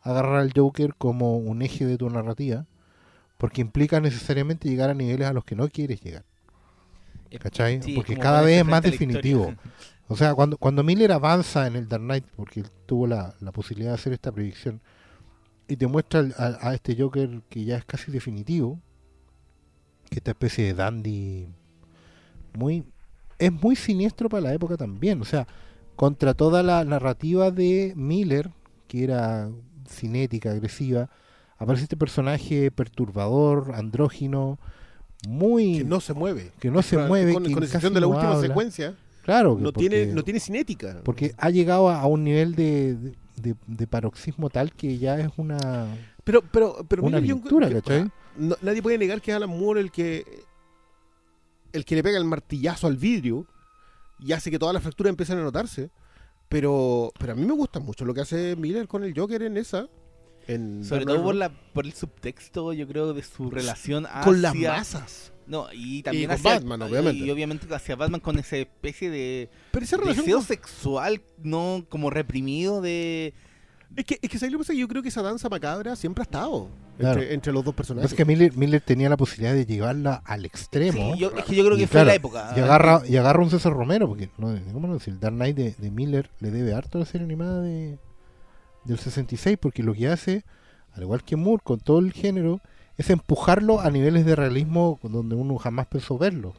[0.03, 2.67] agarrar al Joker como un eje de tu narrativa,
[3.39, 6.25] porque implica necesariamente llegar a niveles a los que no quieres llegar.
[7.41, 7.83] ¿Cachai?
[7.83, 9.55] Sí, porque cada vez es más definitivo.
[10.07, 13.53] O sea, cuando, cuando Miller avanza en el Dark Knight, porque él tuvo la, la
[13.53, 14.83] posibilidad de hacer esta predicción,
[15.67, 18.79] y te muestra a, a este Joker que ya es casi definitivo,
[20.15, 21.49] que esta especie de dandy
[22.57, 22.85] muy
[23.39, 25.47] es muy siniestro para la época también, o sea,
[25.97, 28.51] contra toda la narrativa de Miller,
[28.87, 29.51] que era
[29.89, 31.11] cinética, agresiva,
[31.59, 34.59] aparece este personaje perturbador, andrógino,
[35.29, 36.53] muy Que no se mueve.
[36.61, 38.47] que no se mueve, Con, que con excepción de la no última habla.
[38.47, 41.01] secuencia, Claro, que no tiene, no tiene cinética.
[41.03, 43.15] porque ha llegado a, a un nivel de,
[43.67, 45.87] de, paroxismo tal que ya es una,
[46.23, 48.11] Pero, pero, pero una mira, yo pintura, que- ¿cachai?
[48.37, 50.25] No- nadie puede negar que es Alan Moore el que
[51.73, 53.47] el que le pega el martillazo al vidrio
[54.21, 55.91] y hace que todas las fracturas empiecen a notarse.
[56.49, 59.57] Pero, pero a mí me gusta mucho lo que hace Miller con el Joker en
[59.57, 59.89] esa.
[60.47, 64.21] En Sobre todo por, la, por el subtexto, yo creo, de su relación hacia...
[64.21, 65.33] con las masas.
[65.47, 66.55] No, y también con hacia...
[66.55, 67.25] Batman, obviamente.
[67.25, 71.87] Y obviamente hacia Batman con esa especie de Pero esa relación deseo con- sexual, no
[71.89, 73.35] como reprimido de...
[73.97, 74.75] es que es que ¿sabes lo que pasa?
[74.75, 77.21] Yo creo que esa danza macabra siempre ha estado Claro.
[77.21, 78.13] entre, entre los dos personajes.
[78.13, 81.15] es que Miller, Miller tenía la posibilidad de llevarla al extremo.
[81.15, 82.53] Sí, yo, es que yo creo Y que fue claro, la época.
[82.57, 85.01] Y agarra, y agarra un César Romero, porque no, ¿cómo no?
[85.01, 87.99] Si el Dark Knight de, de Miller le debe harto a la serie animada de,
[88.85, 90.45] del 66, porque lo que hace,
[90.93, 92.61] al igual que Moore, con todo el género,
[92.97, 96.55] es empujarlo a niveles de realismo donde uno jamás pensó verlo.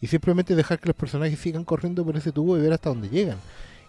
[0.00, 3.08] Y simplemente dejar que los personajes sigan corriendo por ese tubo y ver hasta dónde
[3.08, 3.38] llegan.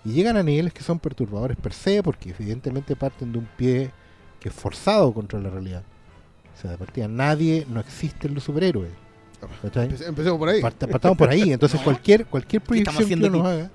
[0.05, 3.91] Y llegan a niveles que son perturbadores per se, porque evidentemente parten de un pie
[4.39, 5.83] que es forzado contra la realidad.
[6.57, 8.91] O sea, de partida, nadie, no existen los superhéroes.
[9.73, 10.61] Empecemos por ahí.
[10.61, 11.51] Part- partamos por ahí.
[11.51, 13.57] Entonces, cualquier cualquier ¿Qué estamos proyección que uno aquí?
[13.57, 13.71] haga,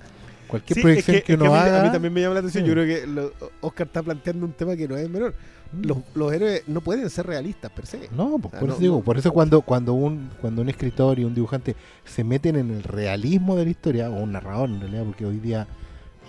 [0.47, 2.35] cualquier Sí, proyección es que, es uno a, mí, a haga, mí también me llama
[2.35, 2.65] la atención.
[2.65, 2.69] Sí.
[2.69, 5.35] Yo creo que lo- Oscar está planteando un tema que no es menor.
[5.83, 8.09] Los, los héroes no pueden ser realistas per se.
[8.17, 9.03] no, pues, por no, eso digo, no.
[9.03, 12.83] por eso cuando cuando un cuando un escritor y un dibujante se meten en el
[12.83, 15.67] realismo de la historia o un narrador en realidad, porque hoy día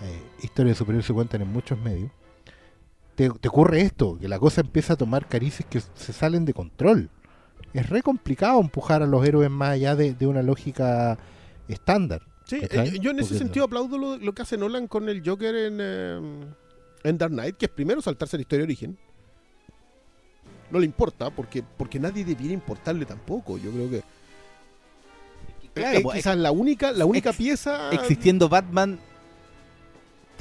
[0.02, 2.10] eh, historias de superhéroes se cuentan en muchos medios.
[3.14, 6.54] Te, te ocurre esto, que la cosa empieza a tomar carices que se salen de
[6.54, 7.10] control.
[7.74, 11.18] es re complicado empujar a los héroes más allá de, de una lógica
[11.68, 12.22] estándar.
[12.46, 15.22] Sí, eh, yo en ese Porque- sentido aplaudo lo, lo que hace Nolan con el
[15.24, 16.20] Joker en, eh,
[17.04, 18.98] en Dark Knight, que es primero saltarse la historia de origen.
[20.70, 23.58] No le importa, porque, porque nadie debiera importarle tampoco.
[23.58, 24.02] Yo creo que
[25.74, 27.90] Claro, eh, pues, quizás la única, la única ex- pieza...
[27.92, 28.98] Existiendo Batman,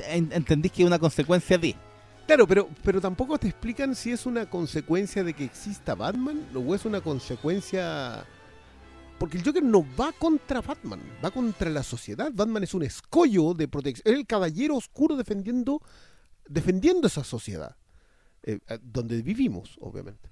[0.08, 1.76] entendís que es una consecuencia de.
[2.28, 6.76] Claro, pero, pero tampoco te explican si es una consecuencia de que exista Batman o
[6.76, 8.26] es una consecuencia...
[9.18, 12.32] Porque el Joker no va contra Batman, va contra la sociedad.
[12.34, 14.14] Batman es un escollo de protección.
[14.14, 15.82] Es el caballero oscuro defendiendo,
[16.48, 17.76] defendiendo esa sociedad.
[18.44, 20.30] eh, donde vivimos, obviamente.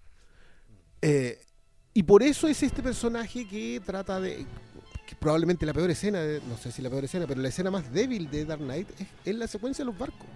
[1.01, 1.39] Eh,
[1.93, 4.45] y por eso es este personaje que trata de...
[5.07, 7.71] que probablemente la peor escena, de- no sé si la peor escena, pero la escena
[7.71, 8.87] más débil de Dark Knight
[9.25, 10.27] es, la secuencia de los barcos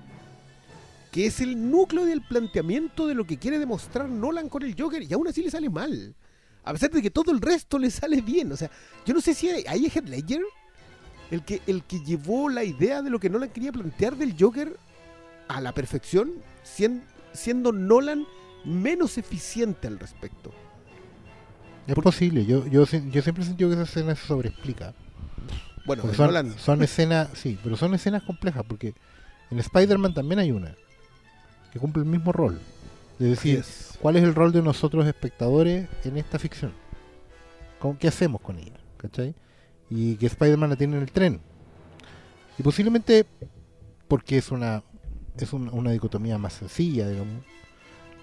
[1.12, 5.04] que es el núcleo del planteamiento de lo que quiere demostrar Nolan con el Joker,
[5.04, 6.16] y aún así le sale mal.
[6.64, 8.50] A pesar de que todo el resto le sale bien.
[8.54, 8.72] O sea,
[9.06, 10.42] yo no sé si ahí es Heath Ledger
[11.30, 14.78] el que, el que llevó la idea de lo que Nolan quería plantear del Joker
[15.50, 16.32] a la perfección,
[16.64, 17.04] sien-
[17.34, 18.26] siendo Nolan
[18.64, 20.54] menos eficiente al respecto.
[21.88, 24.94] Es posible, yo, yo, siempre he sentido que esa escena se sobreexplica.
[25.86, 28.94] Bueno, son, Nolan, son escenas, sí, pero son escenas complejas porque
[29.50, 30.76] en Spider-Man también hay una
[31.74, 32.60] que cumple el mismo rol.
[33.20, 36.72] Es decir, es- ¿cuál es el rol de nosotros espectadores en esta ficción?
[37.80, 38.78] ¿Cómo- ¿Qué hacemos con ella?
[38.98, 39.34] ¿Cachai?
[39.90, 41.42] Y que Spider-Man la tiene en el tren.
[42.58, 43.26] Y posiblemente
[44.08, 44.84] porque es una
[45.38, 47.44] es un- una dicotomía más sencilla, digamos,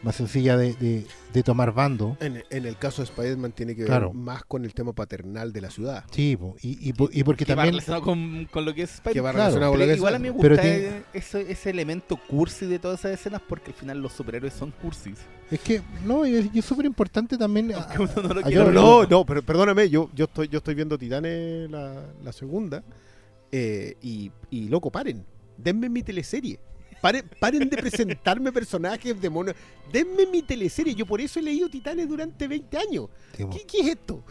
[0.03, 2.17] más sencilla de, de- de tomar bando.
[2.21, 4.13] en, en el caso de Spider-Man tiene que ver Claro.
[4.13, 6.05] más con el tema paternal de la ciudad.
[6.11, 7.75] Sí, y, y, y porque Que va también...
[7.75, 9.13] relacionado con, con lo que es Spider-Man.
[9.15, 11.05] Que va Claro, relacionado con Pero lo que es igual a mí me gusta Pero
[11.13, 15.19] ese, ese elemento cursi de todas esas escenas porque al final los superhéroes son cursis.
[15.51, 17.73] Es que, no, y es, súper importante también...
[17.75, 20.59] a- uno no lo a- quiera yo- No, no, pero perdóname, yo, yo estoy, yo
[20.59, 22.83] estoy viendo Titanes la, la segunda
[23.53, 25.25] eh, y, y loco, paren,
[25.57, 26.61] denme mi teleserie.
[27.01, 29.53] Paren, paren de presentarme personajes de mono.
[29.93, 30.95] Denme mi teleserie.
[30.95, 33.09] Yo por eso he leído Titanes durante 20 años.
[33.37, 34.23] Sí, ¿Qué, qué es esto?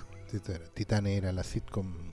[0.74, 2.12] Titán era la sitcom...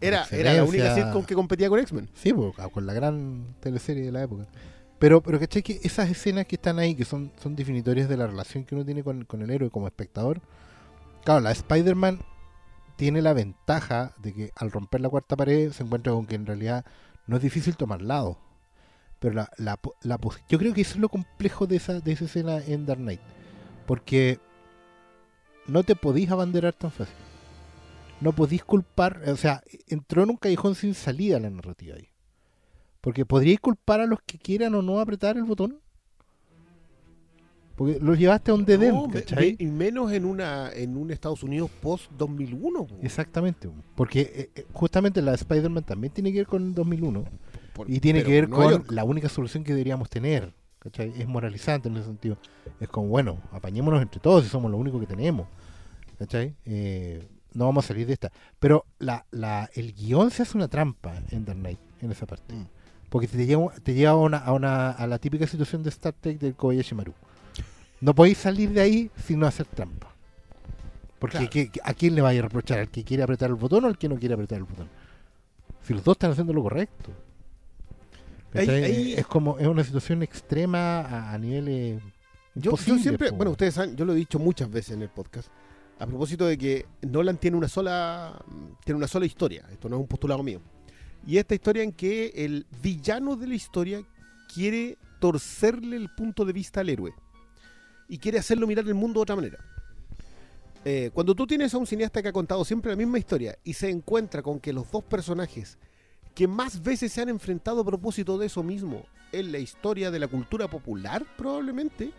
[0.00, 2.08] Era, era la única sitcom que competía con X-Men.
[2.14, 2.32] Sí,
[2.72, 4.46] con la gran teleserie de la época.
[4.98, 5.62] Pero, pero ¿cachai?
[5.62, 8.84] Que esas escenas que están ahí, que son, son definitorias de la relación que uno
[8.84, 10.40] tiene con, con el héroe como espectador.
[11.24, 12.20] Claro, la Spider-Man
[12.96, 16.46] tiene la ventaja de que al romper la cuarta pared se encuentra con que en
[16.46, 16.84] realidad
[17.26, 18.38] no es difícil tomar lado.
[19.22, 22.24] Pero la, la, la yo creo que eso es lo complejo de esa, de esa
[22.24, 23.20] escena en Dark Knight.
[23.86, 24.40] Porque
[25.68, 27.14] no te podís abanderar tan fácil.
[28.20, 32.08] No podís culpar, o sea, entró en un callejón sin salida la narrativa ahí.
[33.00, 35.78] Porque podríais culpar a los que quieran o no apretar el botón.
[37.76, 39.56] Porque los llevaste a un No, me- ¿cachai?
[39.58, 42.84] y menos en una en un Estados Unidos post 2001.
[42.86, 42.96] po.
[43.02, 43.70] Exactamente.
[43.94, 47.24] Porque eh, eh, justamente la de Spider-Man también tiene que ver con el 2001.
[47.74, 50.52] Por- Y tiene que ver con la única solución que deberíamos tener.
[50.78, 51.12] ¿cachai?
[51.16, 52.36] Es moralizante en ese sentido.
[52.80, 55.46] Es como, bueno, apañémonos entre todos y somos lo único que tenemos.
[56.18, 56.54] ¿cachai?
[56.64, 58.32] Eh, no vamos a salir de esta.
[58.58, 62.52] Pero la, la, el guion se hace una trampa en Dark Knight, en esa parte.
[62.54, 62.66] Mm.
[63.10, 66.14] Porque te lleva, te lleva a, una, a, una, a la típica situación de Star
[66.14, 67.12] Trek del Kobayashi Maru.
[68.00, 70.08] No podéis salir de ahí sin no hacer trampa.
[71.20, 71.50] Porque Claro.
[71.50, 72.80] ¿qué- qué- ¿a quién le vaya a reprochar?
[72.80, 74.88] ¿Al que quiere apretar el botón o al que no quiere apretar el botón?
[75.82, 77.12] Si los dos están haciendo lo correcto.
[78.54, 82.02] Ahí- Es como, es una situación extrema a, a niveles
[82.54, 83.36] Yo, yo siempre, po.
[83.36, 85.48] bueno, ustedes saben, yo lo he dicho muchas veces en el podcast,
[85.98, 88.42] a propósito de que Nolan tiene una sola,
[88.84, 90.60] tiene una sola historia, esto no es un postulado mío,
[91.26, 94.02] y esta historia en que el villano de la historia
[94.52, 97.14] quiere torcerle el punto de vista al héroe
[98.08, 99.58] y quiere hacerlo mirar el mundo de otra manera.
[100.84, 103.72] Eh, cuando tú tienes a un cineasta que ha contado siempre la misma historia y
[103.74, 105.78] se encuentra con que los dos personajes
[106.34, 110.18] que más veces se han enfrentado a propósito de eso mismo en la historia de
[110.18, 112.12] la cultura popular, probablemente,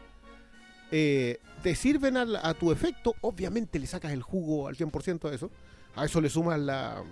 [0.92, 3.16] eh, te sirven a, tu efecto.
[3.22, 5.50] Obviamente le sacas el jugo al 100% a eso.
[5.96, 7.04] A eso le sumas la,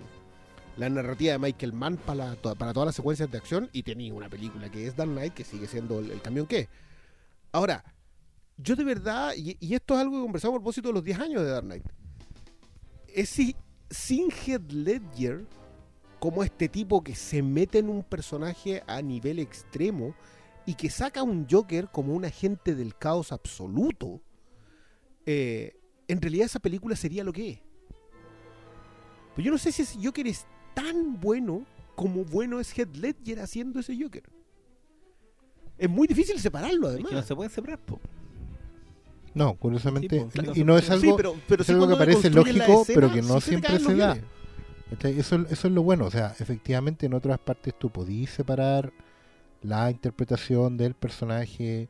[0.76, 4.28] narrativa de Michael Mann para, la- para todas las secuencias de acción y tenía una
[4.28, 6.68] película que es Dark Knight, que sigue siendo el, camión que.
[7.52, 7.84] Ahora,
[8.56, 11.42] yo de verdad, y, esto es algo que conversamos a propósito de los 10 años
[11.42, 11.84] de Dark Knight,
[13.08, 13.54] es si
[13.90, 15.44] sin Heath Ledger
[16.22, 20.14] como este tipo que se mete en un personaje a nivel extremo
[20.64, 24.20] y que saca a un Joker como un agente del caos absoluto,
[25.26, 25.74] eh,
[26.06, 27.58] en realidad esa película sería lo que es.
[29.34, 33.40] Pero yo no sé si ese Joker es tan bueno como bueno es Heath Ledger
[33.40, 34.22] haciendo ese Joker.
[35.76, 37.26] Es muy difícil separarlo, Es que no además.
[37.26, 37.98] se puede separar, po.
[39.34, 40.20] No, curiosamente.
[40.32, 42.82] Sí, pues, y no es Sí, algo, pero, pero es sí algo que parece lógico,
[42.82, 44.16] escena, pero que no siempre se da.
[45.00, 46.06] Eso, eso es lo bueno.
[46.06, 48.92] O sea, efectivamente en otras partes tú podías separar
[49.62, 51.88] la interpretación del personaje,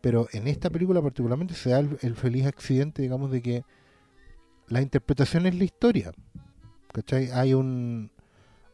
[0.00, 3.64] pero en esta película particularmente se da el, el feliz accidente, digamos, de que
[4.68, 6.12] la interpretación es la historia.
[6.92, 7.30] ¿Cachai?
[7.32, 8.10] Hay un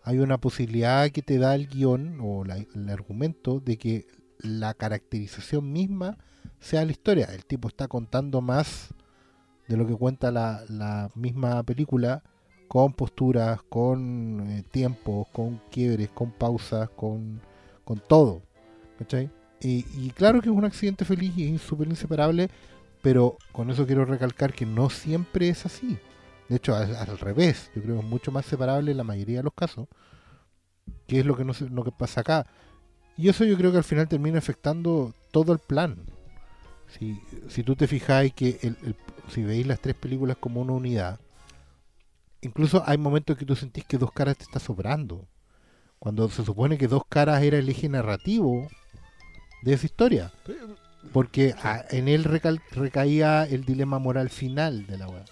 [0.05, 4.07] hay una posibilidad que te da el guion o la- el argumento de que
[4.38, 6.18] la caracterización misma
[6.61, 7.27] sea la historia.
[7.35, 8.94] El tipo está contando más
[9.68, 12.23] de lo que cuenta la, la misma película
[12.71, 17.41] con posturas, con eh, tiempos, con quiebres, con pausas, con,
[17.85, 18.43] con todo.
[18.97, 19.29] ¿cachai?
[19.61, 22.49] Y, y claro que es un accidente feliz y es súper inseparable,
[23.03, 25.99] pero con eso quiero recalcar que no siempre es así.
[26.49, 29.43] De hecho, al, revés, yo creo que es mucho más separable en la mayoría de
[29.43, 29.89] los casos,
[31.09, 32.47] que es lo que, no, lo que pasa acá.
[33.17, 35.97] Y eso yo creo que al final termina afectando todo el plan.
[36.87, 38.77] Si, si tú te fijáis que el-
[39.29, 41.19] si veis las tres películas como una unidad,
[42.42, 45.26] incluso hay momentos que tú sentís que dos caras te está sobrando.
[45.98, 48.68] Cuando se supone que dos caras era el eje narrativo
[49.62, 50.33] de esa historia.
[51.12, 55.24] Porque a- en él recal- recaía el dilema moral final de la web.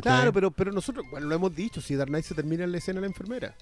[0.00, 2.78] Claro, pero, pero nosotros, bueno, lo hemos dicho, si Dark Knight se termina en la
[2.78, 3.54] escena de la enfermera.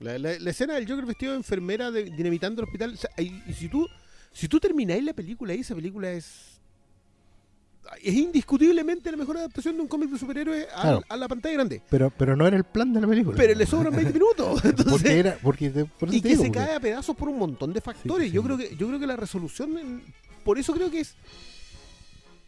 [0.00, 2.94] La, la- la escena del Joker vestido de enfermera de, dinamitando el hospital.
[2.94, 3.86] o sea, y, y si tú
[4.32, 6.59] si tú termináis la película ahí, esa película es.
[8.02, 11.02] Es indiscutiblemente la mejor adaptación de un cómic de superhéroes a, Claro.
[11.08, 11.82] a la pantalla grande.
[11.90, 13.36] Pero, pero no era el plan de la película.
[13.36, 14.64] Pero le sobran 20 minutos.
[14.64, 17.38] Entonces, Porque era, porque por y que digo, se porque- cae a pedazos por un
[17.38, 18.28] montón de factores.
[18.28, 18.34] sí.
[18.34, 20.02] Yo creo que yo creo que la resolución, en-
[20.44, 21.16] por eso creo que es.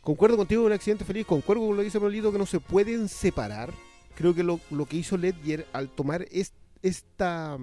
[0.00, 2.58] Concuerdo contigo en un accidente feliz, concuerdo con lo que dice Pablito que no se
[2.60, 3.72] pueden separar.
[4.16, 6.52] Creo que lo, lo que hizo Ledger al tomar es-
[6.82, 7.56] esta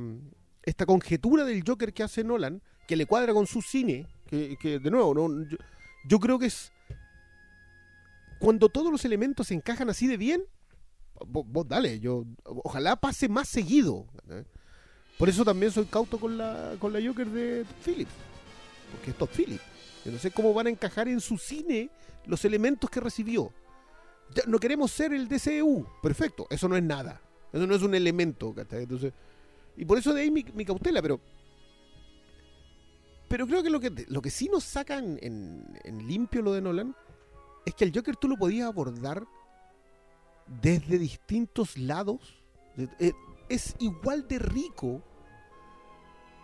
[0.64, 4.78] esta conjetura del Joker que hace Nolan, que le cuadra con su cine, que, que,
[4.80, 5.58] de nuevo, no, yo,
[6.06, 6.72] yo creo que es
[8.40, 10.44] cuando todos los elementos se encajan así de bien,
[11.28, 14.08] vos, dale, yo ojalá pase más seguido.
[14.30, 14.44] ¿eh?
[15.18, 18.12] Por eso también soy cauto con la, con la Joker de Todd Phillips.
[18.92, 19.64] Porque es Todd Phillips.
[20.06, 21.90] Yo no sé cómo van a encajar en su cine
[22.26, 23.52] los elementos que recibió.
[24.48, 25.86] No queremos ser el DCU.
[26.02, 26.48] Perfecto.
[26.50, 27.20] Eso no es nada.
[27.52, 28.56] Eso no es un elemento.
[28.72, 29.12] Entonces,
[29.76, 31.20] y por eso de ahí mi, mi cautela, pero.
[33.28, 36.54] Pero creo que lo que, lo que sí nos saca en, en- en limpio lo
[36.54, 36.96] de Nolan
[37.70, 39.24] es que el Joker tú lo podías abordar
[40.62, 42.44] desde distintos lados.
[43.00, 43.14] Eh,
[43.50, 45.02] Es igual de rico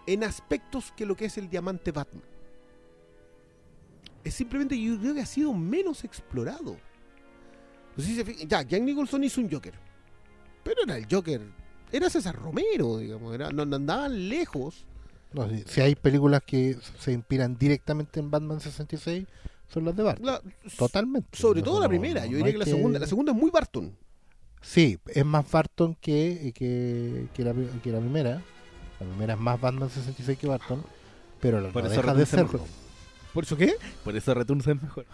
[0.07, 2.23] en aspectos que lo que es el diamante Batman.
[4.23, 6.77] Es simplemente, yo creo que ha sido menos explorado.
[8.47, 9.73] Ya, Jack Nicholson hizo un Joker.
[10.63, 11.41] Pero era el Joker.
[11.91, 13.33] Era César Romero, digamos.
[13.33, 14.85] Era, no, andaban lejos.
[15.49, 19.27] Si, si hay películas que se inspiran directamente en Batman 66,
[19.67, 20.25] son las de Barton.
[20.25, 20.41] La-
[20.77, 21.37] Totalmente.
[21.37, 22.21] sobre No, todo la primera.
[22.21, 22.99] no, yo diría que la segunda.
[22.99, 23.95] La segunda es muy Barton.
[24.61, 28.41] Sí, es más Barton que, que, que, la, que la primera.
[28.99, 30.83] La primera es más Batman 66 que Barton.
[31.39, 32.61] Pero la Por no deja de mejor.
[33.33, 33.73] ¿Por eso qué?
[34.03, 35.05] Por eso Returns es mejor.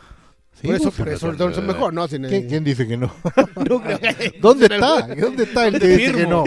[0.54, 2.08] Sí, por eso, pues, por eso Returns es mejor, ¿no?
[2.08, 3.12] ¿Quién, quién dice que no?
[3.56, 5.08] no creo que- ¿Dónde está?
[5.16, 6.44] ¿Dónde está el que dice que no?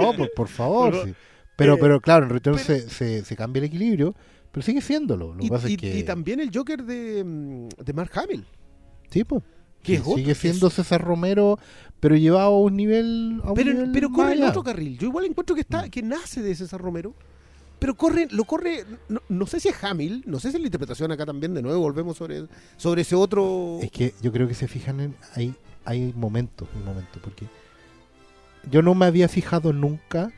[0.00, 0.92] No, pues por favor.
[0.92, 1.14] Pero- sí.
[1.56, 4.14] Pero, eh, pero claro, en Return pero- se, se, se cambia el equilibrio,
[4.52, 5.34] pero sigue siéndolo.
[5.34, 5.98] Lo Y, pasa y- es que.
[5.98, 8.44] y también el Joker de, mm, de Mark Hamill.
[9.10, 9.42] Sí, pues.
[9.82, 11.58] Que es sigue siendo César Romero,
[12.00, 13.40] pero llevado a un nivel.
[13.44, 14.98] A un Pero, nivel pero más corre en otro carril.
[14.98, 15.68] Yo igual encuentro que Mm.
[15.70, 17.14] está que nace de César Romero.
[17.78, 20.66] Pero corre, lo corre, no, no sé si es Hamill, no sé si es la
[20.66, 23.78] interpretación acá también, de nuevo volvemos sobre, sobre ese otro...
[23.80, 25.14] Es que yo creo que se fijan en.
[25.36, 27.46] Hay, hay momentos, hay momentos, porque.
[28.68, 30.32] Yo no me había fijado nunca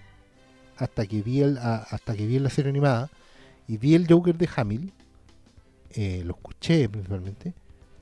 [0.76, 3.08] hasta que vi el, a- hasta que vi la serie animada
[3.70, 4.92] y vi el Joker de Hamill.
[5.90, 7.54] eh, lo escuché principalmente.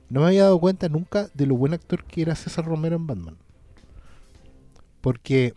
[0.09, 3.05] No me había dado cuenta nunca de lo buen actor que era César Romero en
[3.05, 3.37] Batman.
[5.01, 5.53] Porque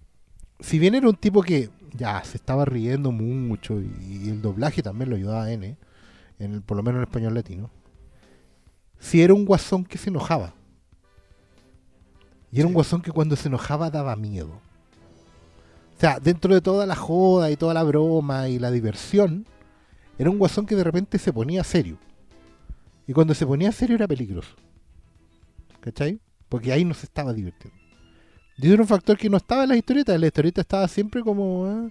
[0.61, 3.91] si bien era un tipo que ya se estaba riendo mucho y,
[4.27, 5.79] y el doblaje también lo ayudaba a N,
[6.39, 7.71] en el, por lo menos en español latino,
[8.99, 10.53] si era un guasón que se enojaba.
[12.51, 14.61] Y era un guasón que cuando se enojaba daba miedo.
[15.97, 19.47] O sea, dentro de toda la joda y toda la broma y la diversión,
[20.23, 21.99] era un guasón que de repente se ponía serio.
[23.07, 24.55] Y cuando se ponía serio era peligroso.
[25.81, 26.21] ¿Cachai?
[26.49, 27.77] Porque ahí no se estaba divirtiendo.
[28.59, 30.21] Y era un factor que no estaba en las historietas.
[30.21, 31.91] La historieta estaba siempre como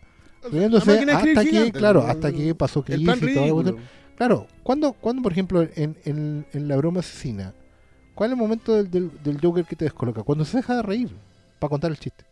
[0.78, 3.78] escribir hasta que, claro, hasta que pasó plan y cuestión.
[4.18, 7.54] Claro, cuando, cuando por ejemplo, en, en- en la broma asesina,
[8.16, 10.24] ¿cuál es el momento del, del, del Joker que te descoloca?
[10.24, 11.10] Cuando se deja de reír
[11.60, 12.24] para contar el chiste.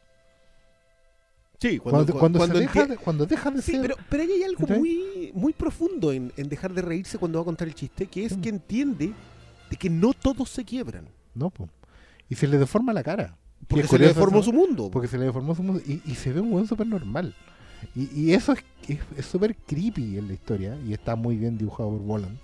[1.60, 3.82] Sí, Cuando, cuando, se deja de, cuando deja de Sí, ser.
[3.82, 7.44] pero, pero ahí hay algo muy, muy profundo en, en dejar de reírse cuando va
[7.44, 8.42] a contar el chiste, que es Mm.
[8.42, 9.14] que entiende
[9.70, 11.08] de que no todos se quiebran.
[11.36, 11.70] No, po.
[12.30, 13.38] Y se le deforma la cara.
[13.68, 14.90] Porque se le deformó su mundo.
[14.92, 15.82] Porque se le deformó su mundo.
[15.86, 17.36] Y, y se ve un weón súper normal.
[17.96, 20.78] Y, y eso es es- es súper creepy en la historia.
[20.88, 22.38] Y está muy bien dibujado por Boland.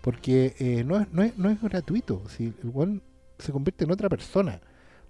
[0.00, 2.22] Porque eh, no, es, no, es, no es gratuito.
[2.28, 3.02] Si el weón
[3.38, 4.60] se convierte en otra persona.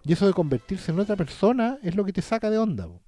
[0.04, 2.86] Y eso de convertirse en otra persona es lo que te saca de onda.
[2.86, 3.00] po.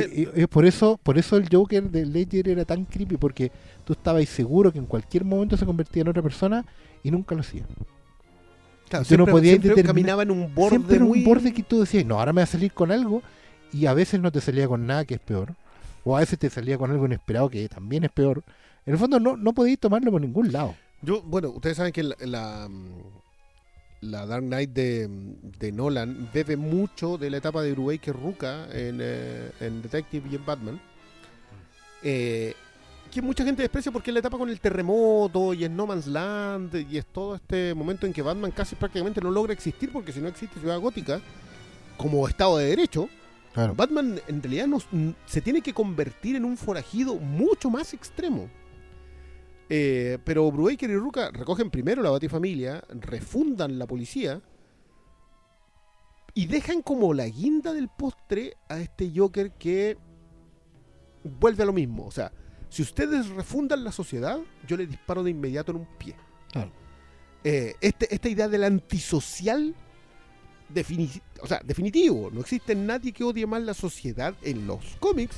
[0.00, 3.16] Usted- y- y por eso por eso el Joker de Ledger era tan creepy.
[3.16, 3.50] Porque
[3.84, 6.64] tú estabas seguro que en cualquier momento se convertía en otra persona
[7.02, 7.64] y nunca lo hacía.
[8.88, 11.18] Claro, tú no siempre- podías siempre determinar- caminaba en un borde Siempre muy...
[11.20, 13.22] un borde que tú decías, no, ahora me va a salir con algo,
[13.72, 15.54] y a veces no te salía con nada que es peor,
[16.04, 18.42] o a veces te salía con algo inesperado que también es peor.
[18.86, 20.74] En el fondo no, no podéis tomarlo por ningún lado.
[21.02, 22.98] Yo, bueno, ustedes saben que la, la, mm,
[24.00, 25.08] la Dark Knight de,
[25.58, 30.36] de Nolan bebe mucho de la etapa de Brubaker Ruka en, eh, en Detective y
[30.36, 30.80] en Batman.
[32.02, 32.54] Eh,
[33.10, 36.06] que mucha gente desprecia porque es la etapa con el terremoto y es No Man's
[36.08, 40.12] Land y es todo este momento en que Batman casi prácticamente no logra existir porque
[40.12, 41.20] si no existe Ciudad Gótica
[41.96, 43.08] como Estado de Derecho,
[43.52, 43.72] Claro.
[43.76, 48.50] Batman en realidad nos- mm, se tiene que convertir en un forajido mucho más extremo.
[49.68, 54.40] Eh, pero Brubaker y Ruka recogen primero la Batifamilia, refundan la policía
[56.34, 59.96] y dejan como la guinda del postre a este Joker que
[61.22, 62.04] vuelve a lo mismo.
[62.06, 62.32] O sea,
[62.68, 66.14] si ustedes refundan la sociedad, yo le disparo de inmediato en un pie.
[66.52, 66.70] Claro.
[67.44, 69.74] Eh, este- esta idea del antisocial
[70.72, 72.30] defini- o sea, definitivo.
[72.32, 75.36] No existe nadie que odie más la sociedad en los cómics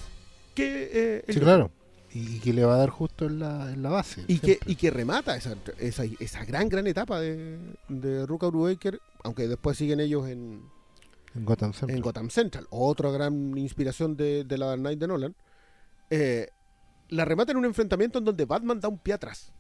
[0.55, 1.71] que eh, el Sí, claro.
[2.17, 4.25] Y, y que le va a dar justo en la, en la base.
[4.29, 7.59] Y que, y que remata esa, esa, esa gran, gran etapa de,
[7.89, 10.63] de Ruka Brubaker, aunque después siguen ellos en,
[11.35, 11.97] en Gotham Central.
[11.97, 12.67] en Gotham Central.
[12.71, 15.35] Otra gran inspiración de, de la Dark Knight de Nolan.
[16.11, 16.49] Eh,
[17.09, 19.53] la remata en un enfrentamiento en donde Batman da un pie atrás.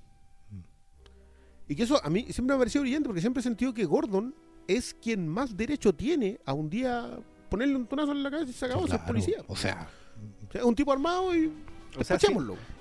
[1.68, 3.84] Y que eso a mí siempre me ha parecido brillante porque siempre he sentido que
[3.84, 4.34] Gordon
[4.68, 7.18] es quien más derecho tiene a un día
[7.50, 9.06] ponerle un tonazo en la cabeza y se acabó, si es Claro.
[9.06, 9.38] policía.
[9.48, 9.88] O sea,
[10.48, 11.52] O sea, un tipo armado y
[11.98, 12.18] O sea,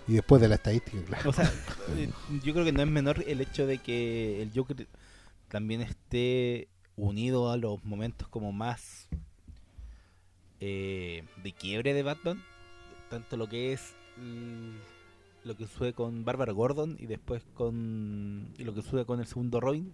[0.07, 1.29] y después de la estadística, claro.
[1.29, 1.45] O sea,
[1.97, 2.09] eh,
[2.43, 4.87] yo creo que no es menor el hecho de que el Joker
[5.47, 9.07] también esté unido a los momentos como más
[10.59, 12.41] eh, de quiebre de Batman.
[13.09, 18.63] Tanto lo que es mm, lo que sucede con Bárbara Gordon y después con y
[18.63, 19.91] lo que sucede con el segundo Robin.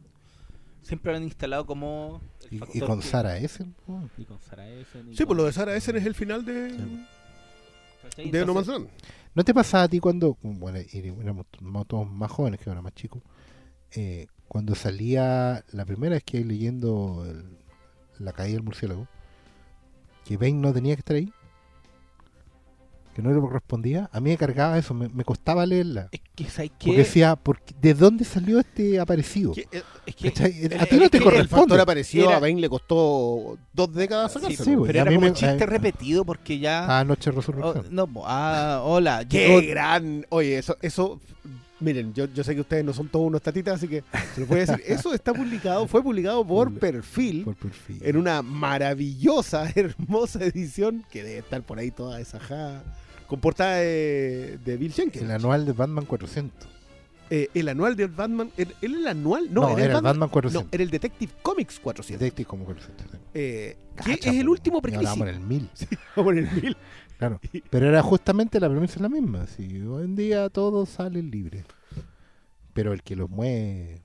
[0.84, 2.22] Siempre lo han instalado como...
[2.50, 3.76] el Y, con que- Sara Essen.
[4.18, 5.12] Y con Sarah Essen.
[5.12, 7.06] y Sí, pues lo con- de Sarah Essen es el final de, Sí.
[8.02, 8.32] ¿Cachai?
[8.32, 8.82] de Entonces.
[9.34, 11.46] ¿No te pasaba a ti cuando, bueno, y éramos
[11.88, 13.22] todos más jóvenes que ahora más chicos,
[13.96, 17.58] eh, cuando salía la primera vez que iba leyendo el-
[18.20, 19.08] La caída del murciélago,
[20.26, 21.32] que Bane no tenía que estar ahí?
[23.16, 24.10] Que no le correspondía.
[24.14, 26.08] A mí me cargaba eso, me, me costaba leerla.
[26.12, 26.98] Es que, ¿sabes Porque qué?
[26.98, 29.52] decía, ¿por qué- ¿de dónde salió este aparecido?
[29.54, 32.24] Que, eh, Es que a ti no te que El factor corresponde.
[32.24, 34.64] Era- a Bane le costó dos décadas Sí, sacárselo.
[34.66, 34.88] sí, güey.
[34.88, 37.00] pero era como me- un chiste repetido porque ya...
[37.00, 37.86] Ah, Noche de Oh, Resurrección.
[37.94, 39.26] no, ah, hola.
[39.28, 40.26] ¡Qué gran!
[40.30, 41.20] Oye, eso, eso,
[41.82, 44.04] miren, yo, yo sé que ustedes no son todos unos tatitas, así que
[44.36, 44.82] se lo voy a decir.
[44.88, 48.00] Eso está publicado, fue publicado por perfil Por perfil.
[48.04, 52.84] en una maravillosa, hermosa edición que debe estar por ahí toda esa ja,
[53.32, 55.24] con portada de, de Bill Jenkins.
[55.24, 56.68] El anual de Batman 400.
[57.30, 59.48] Eh, el anual del Batman, ¿era el anual?
[59.54, 60.64] No, No, era, era el Batman, Batman 400.
[60.66, 62.20] no, era el Detective Comics 400.
[62.20, 63.08] Detective como 400.
[63.10, 63.18] sí.
[63.34, 65.22] Eh, que es el po, último ahora Vamos precrisis.
[65.22, 65.70] en el 1000.
[66.18, 66.78] Vamos en el mil.
[67.22, 67.40] Claro.
[67.70, 69.46] Pero era justamente la premisa la misma.
[69.48, 71.64] Si hoy en día todos salen libres.
[72.74, 74.02] Pero el que los mueve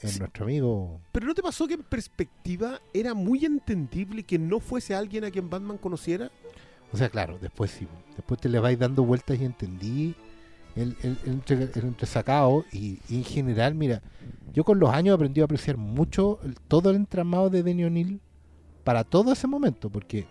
[0.00, 0.18] es Sí.
[0.18, 1.00] nuestro amigo.
[1.12, 5.30] Pero ¿no te pasó que en perspectiva era muy entendible que no fuese alguien a
[5.30, 6.30] quien Batman conociera?
[6.92, 7.86] O sea, claro, después sí.
[8.16, 10.14] Después te le vais dando vueltas y entendí
[10.76, 12.64] el, el, el, entre- el entresacado.
[12.72, 14.02] Y, y en general, mira,
[14.52, 16.38] yo con los años he aprendido a apreciar mucho
[16.68, 18.20] todo el entramado de Denny O'Neill
[18.84, 19.88] para todo ese momento.
[19.90, 20.26] Porque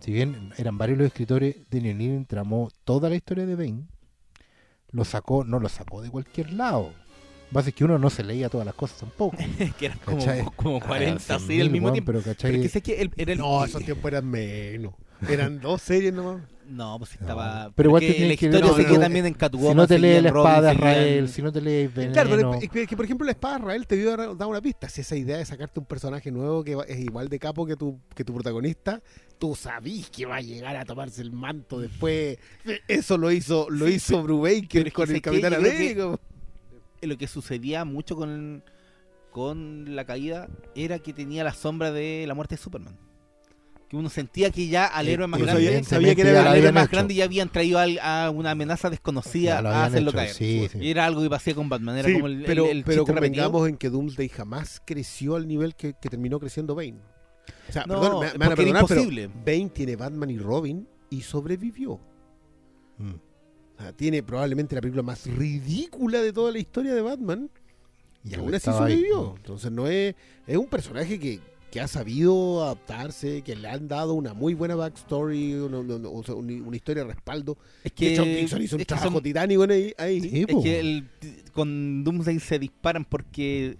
[0.00, 3.84] si bien eran varios los escritores, Denny O'Neill entramó toda la historia de Bane.
[4.90, 6.92] Lo sacó, no lo sacó de cualquier lado.
[7.50, 9.36] Básicamente que uno no se leía todas las cosas tampoco.
[9.78, 12.12] que eran como, como 40 Ah, al 100.000, mismo tiempo.
[12.12, 12.50] Pero, ¿cachai?
[12.50, 13.38] Pero es que sé que el- era el...
[13.38, 14.92] No, esos tiempos eran menos.
[15.28, 16.42] Eran dos series nomás.
[16.68, 17.72] No, pues No, estaba...
[17.74, 19.70] pero igual te tienes la que- historia no, seguía no, también en Catwoman.
[19.70, 22.28] si no te lees la Robin, espada en- Israel, si no te lees Veneno, Claro,
[22.30, 24.86] pero es que, que, por ejemplo la espada de Israel te dio dar una pista.
[24.90, 27.98] Si esa idea de sacarte un personaje nuevo que es igual de capo que tu,
[28.14, 29.00] que tu protagonista,
[29.38, 32.36] tú sabís que va a llegar a tomarse el manto después.
[32.86, 36.18] Eso lo hizo, lo Sí, hizo Brubaker es que con el que Capitán que- América.
[37.00, 38.62] lo que sucedía mucho con,
[39.30, 42.94] con la caída era que tenía la sombra de la muerte de Superman.
[43.88, 46.56] Que uno sentía que ya al Eh, héroe más grande, sabía- que era al la
[46.56, 46.92] héroe más hecho.
[46.92, 50.34] grande ya habían traído al- a una amenaza desconocida a hacerlo hecho, caer.
[50.34, 50.78] sí, sí.
[50.78, 53.06] Y era algo que pasía con Batman, era Sí, como el, pero, el, el pero
[53.06, 56.98] convengamos en que Doomsday jamás creció al nivel que, que terminó creciendo Bane.
[57.68, 59.30] O sea, No, perdón, me, me van a perdonar, pero imposible.
[59.46, 61.98] Bane tiene Batman y Robin y sobrevivió.
[62.98, 63.10] Mm.
[63.78, 67.48] O sea, tiene probablemente la película más ridícula de toda la historia de Batman
[68.24, 68.76] y aún así ahí.
[68.76, 69.34] sobrevivió.
[69.36, 70.14] Entonces no es,
[70.46, 74.74] es un personaje que, que ha sabido adaptarse, que le han dado una muy buena
[74.74, 77.58] backstory, una, una- historia de respaldo.
[77.84, 79.92] Es Que que, John Dixon hizo un trabajo son- titánico ahí.
[79.98, 80.20] ahí.
[80.20, 81.08] Sí, es que el-
[81.52, 83.76] con Doomsday se disparan porque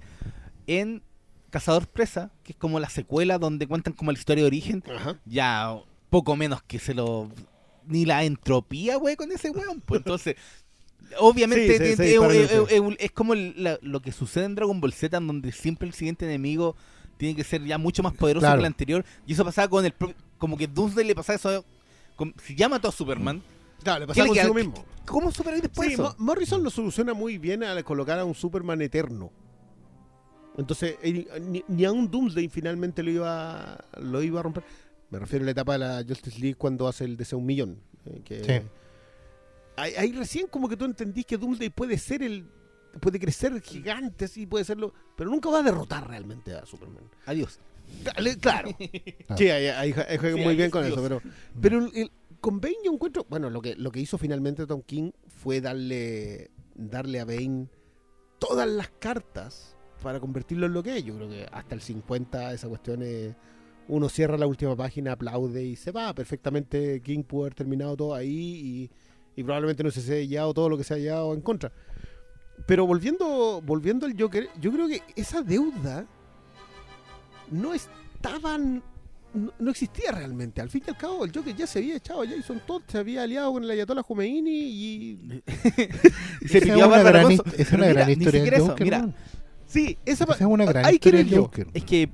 [0.66, 1.02] en
[1.50, 5.18] Cazador Presa, que es como la secuela donde cuentan como la historia de origen, Ajá.
[5.24, 5.74] ya
[6.10, 7.30] poco menos que se lo
[7.86, 9.80] ni la entropía, güey, con ese weón.
[9.80, 10.36] Pues entonces,
[11.20, 14.12] obviamente Sí, se- tiene- se es, dispara es- el- es- es como la- lo que
[14.12, 16.76] sucede en Dragon Ball Z, en donde siempre el siguiente enemigo
[17.18, 18.56] tiene que ser ya mucho más poderoso Claro.
[18.56, 19.04] que el anterior.
[19.26, 19.92] Y eso pasaba con el
[20.38, 21.64] como que Doomsday le pasaba eso
[22.16, 23.42] con- si ya mató a Superman,
[23.82, 24.64] Claro, le ¿qué pasaba le consigo queda?
[24.64, 24.84] mismo.
[25.06, 26.14] ¿cómo superar después Sí, eso?
[26.18, 29.30] Morrison lo soluciona muy bien al colocar a un Superman eterno.
[30.56, 34.64] Entonces, él- ni, ni a un Doomsday finalmente lo iba, lo iba a romper.
[35.10, 37.78] Me refiero a la etapa de la Justice League cuando hace el deseo un millón.
[38.06, 38.66] eh, que- Sí.
[39.76, 42.44] ahí, ahí recién como que tú entendís que Doomsday puede ser el...
[42.98, 47.04] Puede crecer gigante, sí, puede serlo, pero nunca va a derrotar realmente a Superman.
[47.26, 47.58] Adiós.
[48.04, 48.70] Dale, Claro.
[49.36, 50.92] Sí, ahí, ahí- ahí juega Sí, muy ahí bien es con Dios.
[50.92, 51.22] eso, pero,
[51.60, 54.82] pero el- el- con Bane yo encuentro, bueno, lo que, lo que hizo finalmente Tom
[54.82, 57.66] King fue darle, darle a Bane
[58.38, 61.04] todas las cartas para convertirlo en lo que es.
[61.04, 63.34] Yo creo que hasta el 50 esa cuestión es,
[63.88, 66.14] uno cierra la última página, aplaude y se va.
[66.14, 68.28] Perfectamente King pudo haber terminado todo ahí
[69.34, 71.72] y, y probablemente no se haya hallado todo lo que se haya hallado en contra.
[72.66, 76.06] Pero volviendo, volviendo al Joker, yo creo que esa deuda
[77.50, 78.82] no estaban.
[79.34, 80.60] No, no existía realmente.
[80.60, 82.98] Al fin y al cabo, el Joker ya se había echado a Jason Todd, se
[82.98, 85.42] había aliado con el Ayatollah Khomeini y.
[86.40, 88.84] Y Esa se es una gran, es una mira, historia del Joker.
[88.84, 89.14] mira.
[89.66, 91.42] Sí, esa, Esa es una gran ahí historia del yo.
[91.42, 91.66] Joker.
[91.74, 92.08] Es que,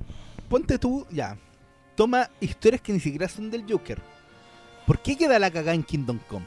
[0.49, 1.37] ponte tú, ya,
[1.95, 4.01] toma historias que ni siquiera son del Joker.
[4.85, 6.45] ¿Por qué queda la cagada en Kingdom Come?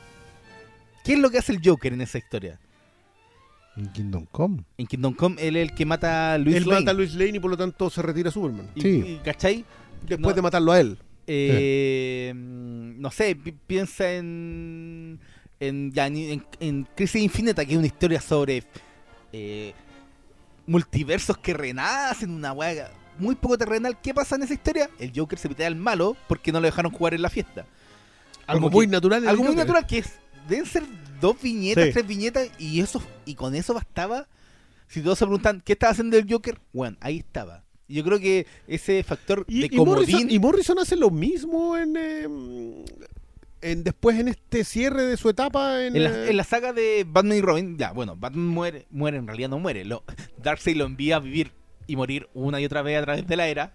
[1.04, 2.60] ¿Qué es lo que hace el Joker en esa historia?
[3.78, 4.64] En Kingdom Come.
[4.76, 6.80] En Kingdom Come él es el que mata a Luis Él Lane.
[6.80, 8.68] mata a Luis Lane y por lo tanto se retira Superman.
[8.74, 8.88] Y- Sí.
[9.06, 9.64] y, ¿Cachai?
[10.02, 10.34] Después No.
[10.34, 10.98] de matarlo a él.
[11.26, 15.20] Eh, No sé, pi- piensa en,
[15.60, 18.64] en, ya, en, en- en Crisis Infinita, que es una historia sobre
[19.32, 19.72] eh,
[20.66, 24.00] multiversos que renacen, una weá muy poco terrenal.
[24.00, 24.90] ¿Qué pasa en esa historia?
[24.98, 27.66] El Joker se pitea al malo porque no lo dejaron jugar en la fiesta.
[28.46, 29.28] Algo Como muy que- natural.
[29.28, 30.18] Algo muy natural que es,
[30.48, 30.84] deben ser
[31.20, 31.92] dos viñetas, Sí.
[31.92, 34.26] tres viñetas y eso y con eso bastaba.
[34.88, 37.64] Si todos se preguntan qué estaba haciendo el Joker, bueno, ahí estaba.
[37.88, 41.76] Yo creo que ese factor Y, de y Morrison, comodín y Morrison hace lo mismo
[41.76, 42.84] en, eh,
[43.62, 46.72] en después en este cierre de su etapa en, En la, eh, en la saga
[46.72, 49.84] de Batman y Robin, ya, bueno, Batman muere, muere, en realidad no muere.
[49.84, 50.04] Lo,
[50.42, 51.52] Darkseid lo envía a vivir
[51.86, 53.72] y morir una y otra vez a través de la era.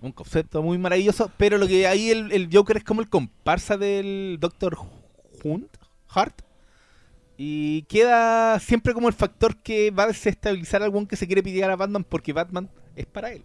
[0.00, 3.76] Un concepto muy maravilloso, pero lo que ahí el, el Joker es como el comparsa
[3.78, 4.76] del Doctor
[5.42, 5.68] Hunt,
[6.14, 6.42] Hart.
[7.36, 11.42] Y queda siempre como el factor que va a desestabilizar a algún que se quiere
[11.42, 13.42] pelear a Batman porque Batman es para él.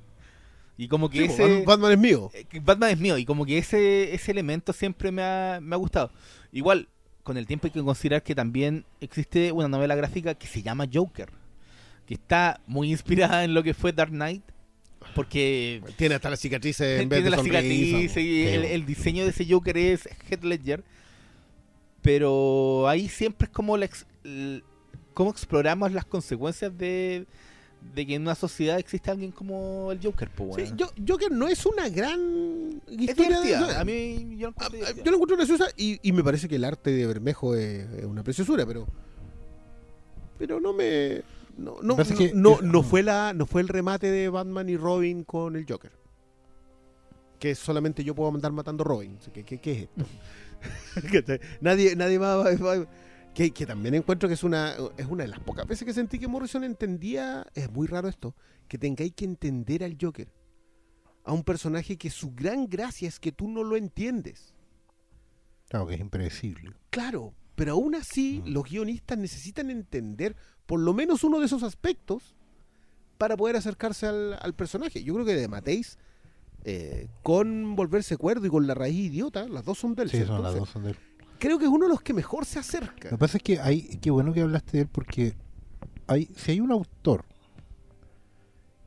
[0.77, 1.63] Y como que sí, ese...
[1.65, 2.29] Batman- es mío.
[2.33, 5.77] Eh, Batman es mío y como que ese, ese elemento siempre me ha, me ha
[5.77, 6.11] gustado.
[6.51, 6.87] Igual,
[7.23, 10.85] con el tiempo hay que considerar que también existe una novela gráfica que se llama
[10.91, 11.29] Joker,
[12.05, 14.43] que está muy inspirada en lo que fue Dark Knight,
[15.15, 18.85] porque Tiene hasta las cicatrices en vez tiene de la sonrisa, cicatriz y el, el
[18.85, 20.83] diseño de ese Joker es Heath Ledger,
[22.11, 24.63] pero ahí siempre es como la ex- el-
[25.13, 27.27] cómo exploramos las consecuencias de,
[27.93, 30.27] de que en una sociedad existe alguien como el Joker.
[30.31, 30.77] po, Sí, weón.
[30.77, 33.55] yo, Joker no es una gran es historia de-.
[33.75, 36.47] A mí yo lo A- encuentro a- yo lo encuentro graciosa y, y me parece
[36.47, 38.87] que el arte de Bermejo es, es una preciosura, pero
[40.39, 41.21] pero no me
[41.59, 44.77] no no, Me que- no, no fue la no fue el remate de Batman y
[44.77, 45.91] Robin con el Joker.
[47.37, 49.17] Que solamente yo puedo andar matando a Robin.
[49.31, 50.05] ¿Qué, qué- qué es esto?
[51.61, 52.87] Nadie nadie va, va- va-
[53.33, 56.19] que, que también encuentro que es una es una de las pocas veces que sentí
[56.19, 58.35] que Morrison entendía, es muy raro esto,
[58.67, 60.31] que tengáis que entender al Joker.
[61.25, 64.55] A un personaje que su gran gracia es que tú no lo entiendes.
[65.69, 66.71] Claro que es impredecible.
[66.89, 68.49] Claro, pero aún así Mm.
[68.53, 70.35] los guionistas necesitan entender
[70.65, 72.35] por lo menos uno de esos aspectos
[73.17, 75.03] para poder acercarse al, al personaje.
[75.03, 75.99] Yo creo que de Mateis,
[76.65, 80.43] eh, con Volverse Cuerdo y con La Raíz Idiota, las dos son del Sí, son
[80.43, 80.97] las dos son de él.
[81.39, 83.05] Creo que es uno de los que mejor se acerca.
[83.11, 85.35] Lo que pasa es que hay, qué bueno que hablaste de él porque
[86.07, 87.23] hay, si hay un autor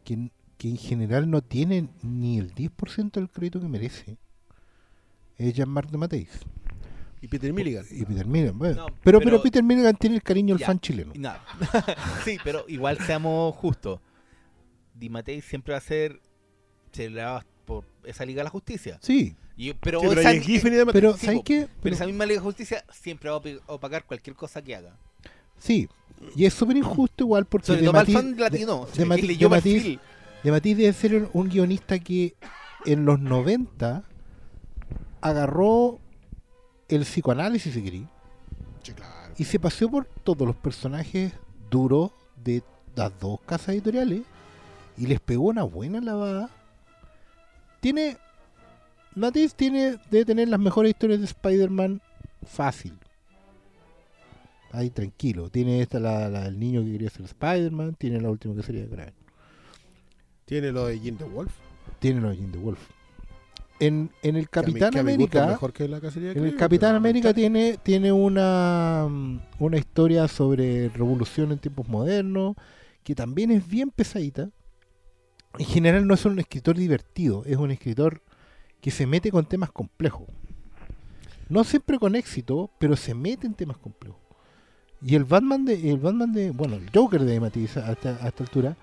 [0.05, 4.19] que, que en general no tiene ni el 10% del crédito que merece,
[5.39, 6.29] es Jean-Marc de Mateis.
[7.21, 7.85] Y Peter Milligan.
[7.91, 8.59] Y Peter Milligan.
[8.59, 8.75] bueno.
[8.75, 11.13] No, pero, pero- pero Peter Milligan tiene el cariño del fan chileno.
[11.17, 11.33] No.
[12.25, 14.01] sí, pero igual seamos justos.
[14.95, 16.21] Di Matei siempre va a ser
[16.93, 17.39] celebrado
[18.05, 18.99] esa Liga de la Justicia.
[19.03, 21.45] Sí, Y- pero Sí, pero esa, ahí es Giffen y pero sí, ¿sabes po.
[21.45, 21.69] qué?
[21.83, 24.97] pero esa misma Liga de Justicia siempre va a opacar cualquier cosa que haga.
[25.59, 25.89] Sí,
[26.37, 28.87] y es súper injusto igual porque Sobre de todo para el Matiz- fan latino.
[28.95, 30.01] de, Matiz- de Matiz-
[30.43, 32.35] de Matiz debe ser un- un guionista que
[32.87, 34.05] en los 90
[35.21, 35.99] agarró
[36.89, 38.07] el psicoanálisis, si querí,
[38.83, 39.33] Sí, claro.
[39.39, 41.33] y se paseó por todos los personajes
[41.71, 42.11] duros
[42.43, 42.63] de
[42.97, 44.23] las dos casas editoriales
[44.99, 46.51] y les pegó una buena lavada.
[47.83, 48.17] Tiene.
[49.15, 52.01] Matiz tiene debe tener las mejores historias de Spider-Man
[52.47, 52.95] fácil.
[54.71, 55.51] Ahí tranquilo.
[55.51, 57.95] Tiene esta la, la del niño que quería ser Spider-Man.
[57.99, 59.13] Tiene la última que sería Kraven.
[60.47, 61.53] Tiene lo de Jim the Wolf.
[61.99, 62.79] Tiene lo de Jim the Wolf.
[63.81, 65.47] En, en el que a mí- Capitán que América.
[65.49, 69.09] mejor que la cacería de En el Capitán América tiene, tiene una,
[69.59, 72.55] una historia sobre revolución en tiempos modernos,
[73.03, 74.51] que también es bien pesadita.
[75.59, 78.23] En general no es un escritor divertido, es un escritor
[78.81, 80.27] que se mete con temas complejos.
[81.49, 84.19] No siempre con éxito, pero se mete en temas complejos.
[85.03, 88.29] Y el Batman de, el Batman de, bueno, el Joker de Matisse a esta, a
[88.29, 88.77] esta altura,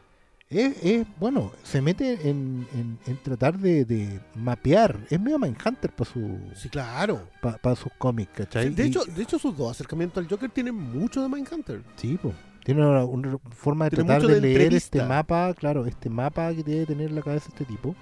[0.49, 5.91] es, es, bueno, se mete en, en- en tratar de, de mapear, es medio Mindhunter
[5.91, 7.27] para su, Sí, claro.
[7.41, 8.69] para sus cómics, ¿cachai?
[8.69, 11.83] Sí, de, Y- hecho, de hecho, sus dos acercamientos al Joker tienen mucho de Mindhunter.
[11.95, 12.33] sí, po.
[12.63, 16.53] Tiene una, una forma de Tiene tratar de, de leer este mapa, claro, este mapa
[16.53, 17.95] que debe tener en la cabeza este tipo.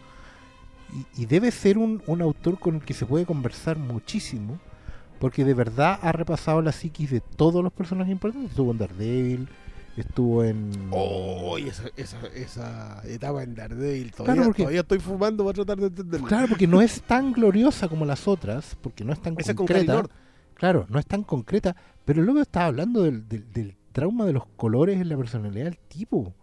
[1.16, 4.60] Y, y debe ser un, un autor con el que se puede conversar muchísimo,
[5.20, 8.52] porque de verdad ha repasado la psiquis de todos los personajes importantes.
[8.52, 9.50] Estuvo en Daredevil,
[9.98, 10.70] estuvo en...
[10.92, 14.12] Oh, esa, esa, esa etapa en Daredevil.
[14.12, 16.28] Todavía, Claro, porque- todavía estoy fumando para tratar de entenderlo.
[16.28, 19.66] Claro, porque no es tan gloriosa como las otras, porque no es tan Esa con
[19.68, 20.04] concreta.
[20.54, 24.46] Claro, no es tan concreta, pero luego estaba hablando del, del- del trauma de los
[24.56, 26.36] colores en la personalidad del tipo.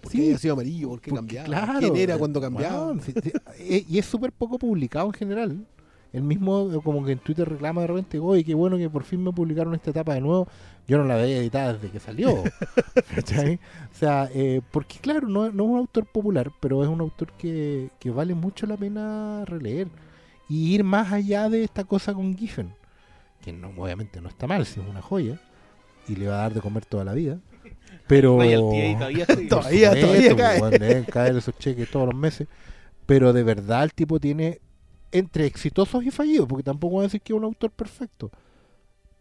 [0.00, 0.88] ¿Por Sí, qué había sido amarillo?
[0.88, 1.46] ¿Por qué Porque, cambiaba?
[1.46, 2.94] claro, ¿Quién era cuando cambiaba?
[3.04, 5.66] sí, sí, eh, y es súper poco publicado en general.
[6.14, 9.02] El mismo, eh, como que en Twitter reclama de repente, oye, qué bueno que por
[9.04, 10.48] fin me publicaron esta etapa de nuevo.
[10.88, 12.42] Yo no la veía editada desde que salió.
[13.14, 13.56] ¿cachai?
[13.92, 17.32] O sea, eh, porque claro, no, no es un autor popular, pero es un autor
[17.32, 19.88] que, que vale mucho la pena releer.
[20.48, 22.72] Y ir más allá de esta cosa con Giffen,
[23.42, 25.40] que no, obviamente no está mal, si es una joya,
[26.08, 27.38] y le va a dar de comer toda la vida.
[28.06, 28.38] Pero...
[28.38, 29.26] Todavía.
[29.48, 30.58] Todavía, todavía cae.
[30.58, 32.48] pues, weón, deben caer esos cheques todos los meses.
[33.06, 34.60] Pero de verdad el tipo tiene
[35.12, 38.30] entre exitosos y fallidos, porque tampoco voy a decir que es un autor perfecto.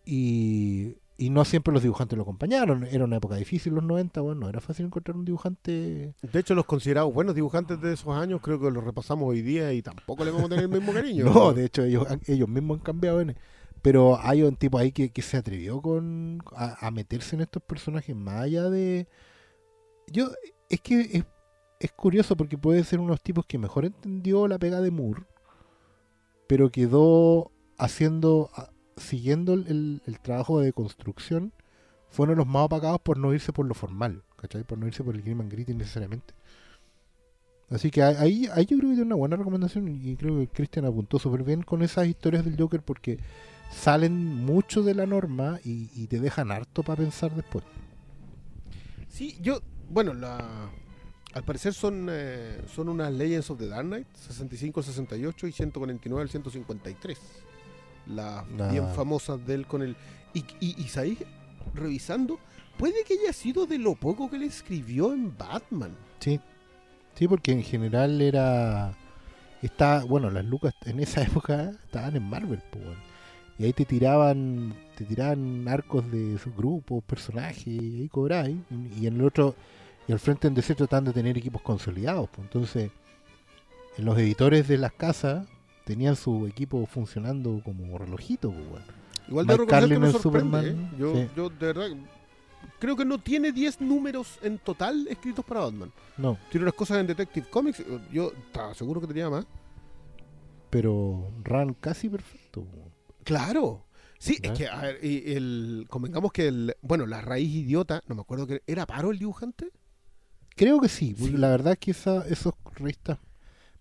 [0.05, 2.85] Y, y no siempre los dibujantes lo acompañaron.
[2.85, 6.13] Era una época difícil, los 90, bueno, no era fácil encontrar un dibujante.
[6.21, 9.71] De hecho, los considerados buenos dibujantes de esos años, creo que los repasamos hoy día
[9.73, 11.25] y tampoco le vamos a tener el mismo cariño.
[11.25, 13.21] No, de hecho ellos, ellos mismos han cambiado.
[13.21, 13.35] ¿eh?
[13.83, 18.15] Pero hay un tipo ahí que, que se atrevió con a, meterse en estos personajes
[18.15, 19.07] más allá de...
[20.07, 20.31] Yo,
[20.69, 21.25] es que es,
[21.79, 25.23] es curioso porque puede ser unos tipos que mejor entendió la pega de Moore,
[26.47, 28.49] pero quedó haciendo,
[28.97, 31.53] siguiendo el, el- trabajo de construcción,
[32.09, 34.63] fueron los más apagados por no irse por lo formal, ¿cachai?
[34.63, 36.33] Por no irse por el Grim and Gritty necesariamente.
[37.69, 40.85] Así que ahí, ahí yo creo que tiene una buena recomendación y creo que Christian
[40.85, 43.19] apuntó súper bien con esas historias del Joker porque
[43.73, 47.63] salen mucho de la norma y, y te dejan harto para pensar después.
[49.09, 49.59] Sí, yo,
[49.89, 50.69] bueno, la,
[51.33, 55.51] al parecer son, eh, son unas Legends of the Dark Knight, 65 al 68 y
[55.51, 57.19] 149 al 153.
[58.07, 59.95] Las La- bien famosas de él con el...
[60.33, 61.19] Y, y, y ¿sabéis?
[61.73, 62.39] Revisando,
[62.77, 65.95] puede que haya sido de lo poco que le escribió en Batman.
[66.19, 66.39] Sí,
[67.15, 68.97] sí, porque en general era.
[69.61, 73.12] Está, bueno, las lucas en esa época estaban en Marvel, weón.
[73.57, 79.03] Y ahí te tiraban, te tiraban arcos de sus grupos, personajes, y ahí cobráis, y,
[79.03, 79.55] y en el otro,
[80.07, 82.91] y al frente en DC tratan de tener equipos consolidados, pues entonces,
[83.97, 85.47] en los editores de las casas
[85.85, 89.03] tenían su equipo funcionando como relojito, pues, weón.
[89.27, 90.19] Igual de reconocer que Carlin me.
[90.19, 90.89] Superman, ¿eh?
[90.97, 91.29] Yo, sí.
[91.35, 91.87] yo de verdad
[92.79, 95.91] creo que no tiene 10 números en total escritos para Batman.
[96.17, 97.83] No, Tiene unas cosas en Detective Comics.
[98.11, 99.45] Yo estaba seguro que tenía más.
[100.69, 102.65] pero Ran casi perfecto.
[103.23, 103.85] Claro.
[104.19, 108.15] Sí, es que, a ver, y el, convengamos que el, bueno, la raíz idiota, no
[108.15, 109.67] me acuerdo que era Paro el dibujante.
[110.55, 111.37] Creo que sí, porque Sí.
[111.37, 113.17] la verdad es que esa, esos revistas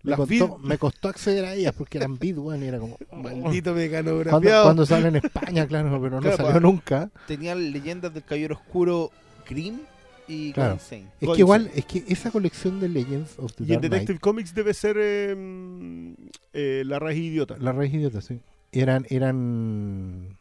[0.03, 2.97] me Las costó, me costó acceder a ellas porque eran vid, weón, y era como...
[3.13, 4.63] Maldito Cuando, mecanografiado.
[4.65, 7.09] cuando salen en España, claro, pero no Claro, salió nunca.
[7.25, 9.11] Tenían leyendas del Caballero Oscuro
[9.47, 9.79] Grimm
[10.27, 10.73] y Claro.
[10.73, 11.07] Insane.
[11.21, 13.81] Es Go que igual, es que esa colección de Legends of the Y en Dark
[13.83, 16.13] Detective Knight, Comics debe ser eh, mm,
[16.51, 17.55] eh, La Raíz Idiota.
[17.57, 18.41] la raíz idiota, sí.
[18.73, 20.37] Eran, eran...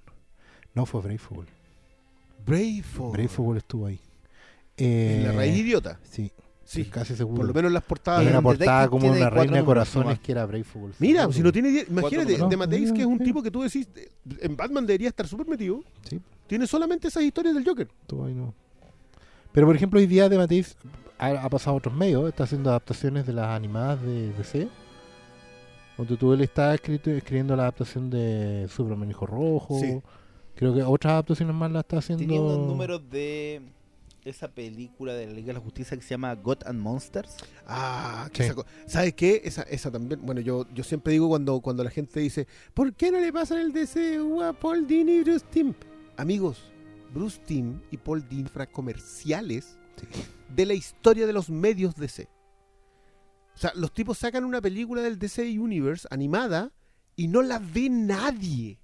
[0.75, 1.49] No, fue Bravefogle.
[2.47, 3.13] Bravefogle.
[3.13, 4.01] Bravefogle estuvo ahí.
[4.77, 5.99] En La Eh, Raíz Idiota.
[6.03, 6.33] Sí,
[6.65, 7.37] Sí, casi seguro.
[7.37, 8.23] por lo menos en las portadas.
[8.23, 10.95] En una portada como una reina de corazones que era Bravefogle.
[11.01, 11.85] Mira, si no tiene...
[11.89, 13.87] Imagínate, de Mateis, que es un tipo que tú decís...
[13.95, 14.11] eh,
[14.41, 15.83] En Batman debería estar súper metido.
[16.09, 17.89] Sí, Tiene solamente esas historias del Joker.
[18.01, 18.55] estuvo ahí, no.
[19.53, 20.65] Pero por ejemplo, hoy día de
[21.19, 24.69] ha, ha pasado a otros medios, está haciendo adaptaciones de las animadas de DC.
[26.03, 29.79] Donde tú él está escrito, escribiendo la adaptación de Superman Hijo Rojo.
[29.81, 30.01] Sí.
[30.55, 32.25] Creo que otras adaptaciones más las está haciendo.
[32.25, 33.63] Tenía unos números de
[34.25, 37.37] esa película de la Liga de la Justicia que se llama God and Monsters.
[37.67, 38.47] Ah, que Sí.
[38.49, 39.41] esa co- ¿sabes qué?
[39.45, 43.11] Esa, esa también, bueno, yo, yo siempre digo cuando, cuando la gente dice, ¿por qué
[43.11, 45.73] no le pasan el DCU a Paul Dini y Bruce Timm?
[46.17, 46.59] Amigos,
[47.15, 49.77] Bruce Timm y Paul Dini fueron comerciales
[50.55, 52.29] de la historia de los medios DC.
[53.55, 56.71] O sea, los tipos sacan una película del DC Universe animada
[57.17, 58.79] y no la ve nadie.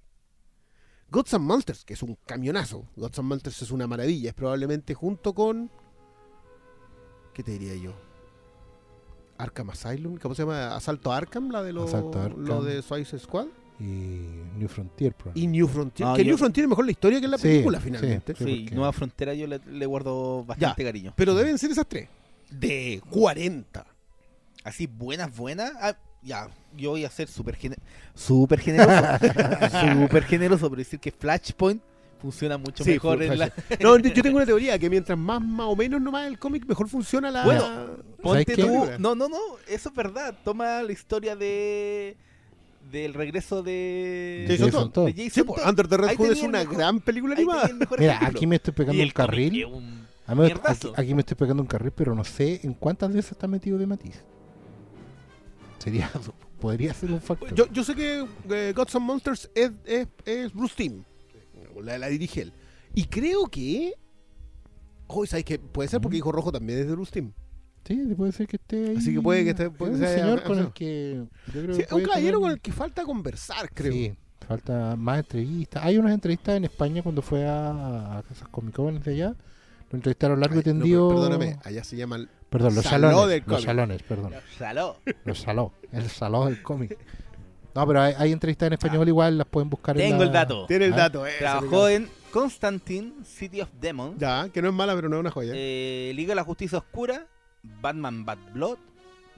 [1.11, 2.85] Gods and Monsters, que es un camionazo.
[2.95, 4.29] Gods and Monsters es una maravilla.
[4.29, 5.71] Es probablemente junto con.
[7.33, 7.93] ¿Qué te diría yo?
[9.37, 10.75] Arkham Asylum, ¿cómo se llama?
[10.75, 12.45] Asalto a Arkham, la de los Asalto a Arkham.
[12.45, 13.47] lo de Suicide Squad.
[13.79, 13.83] Y
[14.57, 15.39] New Frontier, probablemente.
[15.39, 16.09] Y New Frontier.
[16.09, 17.85] Ah, que yo- New Frontier es mejor la historia que la Sí, película, sí.
[17.85, 18.35] finalmente.
[18.35, 21.13] Sí, Sí, porque- Nueva Frontera yo le, le guardo bastante cariño.
[21.15, 22.09] Pero deben ser esas tres.
[22.51, 23.85] De 40.
[24.69, 25.71] Así, buenas, buenas.
[25.81, 27.77] Ah, ya, yo voy a ser súper gene-
[28.13, 28.91] súper generoso.
[30.01, 31.81] súper generoso, pero decir que Flashpoint
[32.21, 33.51] funciona mucho Sí, mejor en la...
[33.79, 36.89] No, yo tengo una teoría que mientras más más o menos nomás el cómic, mejor
[36.89, 37.45] funciona la.
[37.45, 37.89] Bueno, ¿Sabes
[38.21, 38.85] Ponte tú...
[38.99, 40.35] No, no, no, eso es verdad.
[40.43, 42.17] Toma la historia de...
[42.91, 44.45] del regreso de...
[44.49, 45.05] Jason Jason Todd.
[45.05, 45.69] De Jason Sí, Todd.
[45.69, 47.69] Under the Red Hood es una mejor- gran película animada.
[47.97, 49.65] Mira, aquí me estoy pegando el carril.
[49.65, 50.05] un
[50.35, 53.31] mí- aquí, aquí me estoy pegando un carril, pero no sé en cuántas de esas
[53.31, 54.21] está metido de Matisse.
[55.79, 56.11] Sería,
[56.59, 57.53] podría ser un factor.
[57.55, 61.03] Yo, yo sé que eh, Gods and Monsters es, es, es Bruce Timm.
[61.83, 62.53] La, la dirige él.
[62.93, 63.93] Y creo que.
[65.07, 65.57] Oh, ¿sabes qué?
[65.57, 67.31] Puede ser porque Hijo Rojo también es de Bruce Timm.
[67.85, 68.97] Sí, puede ser que esté ahí.
[68.97, 71.23] Así que puede que esté- puede Es un sea- señor con el que.
[71.47, 73.91] Yo creo Sí, que es un caballero tener- con el que falta conversar, creo.
[73.93, 74.13] Sí,
[74.47, 75.83] falta más entrevistas.
[75.83, 79.35] Hay unas entrevistas en España cuando fue a, a esas comicones de allá.
[79.89, 81.09] Lo entrevistaron largo Ay, y tendido.
[81.09, 82.27] no, perdóname, allá se llama.
[82.49, 83.29] Perdón, los Salón salones.
[83.29, 84.33] del Los salones, perdón.
[84.57, 84.97] Saló.
[85.25, 85.71] Los salón.
[85.91, 86.97] El salón del cómic.
[87.75, 90.31] No, pero hay, hay entrevistas en español igual, las pueden buscar en Tengo la- el
[90.33, 90.65] dato.
[90.65, 91.33] Tiene el Ah, dato, eh.
[91.37, 95.31] Trabajó en Constantine, City of Demons, Ya, que no es mala, pero no es una
[95.31, 95.51] joya.
[95.55, 97.27] eh, Liga de la Justicia Oscura,
[97.61, 98.77] Batman Bad Blood,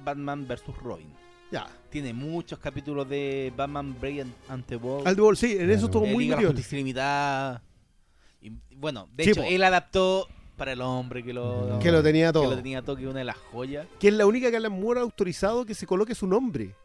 [0.03, 0.63] Batman vs.
[0.81, 1.13] Robin.
[1.51, 1.67] ya.
[1.89, 3.93] Tiene muchos capítulos de Batman
[4.47, 6.47] and the World, Al Duel, sí, en eso estuvo eh, muy Liga de la.
[6.49, 6.79] Justicia.
[8.41, 9.47] Y, bueno, de Sí, hecho, po.
[9.49, 10.27] él adaptó
[10.61, 12.51] para el hombre que lo, Que lo tenía que todo.
[12.51, 13.87] lo tenía todo, que una de las joyas.
[13.99, 16.75] Que es la única que Alan Moore ha autorizado que se coloque su nombre.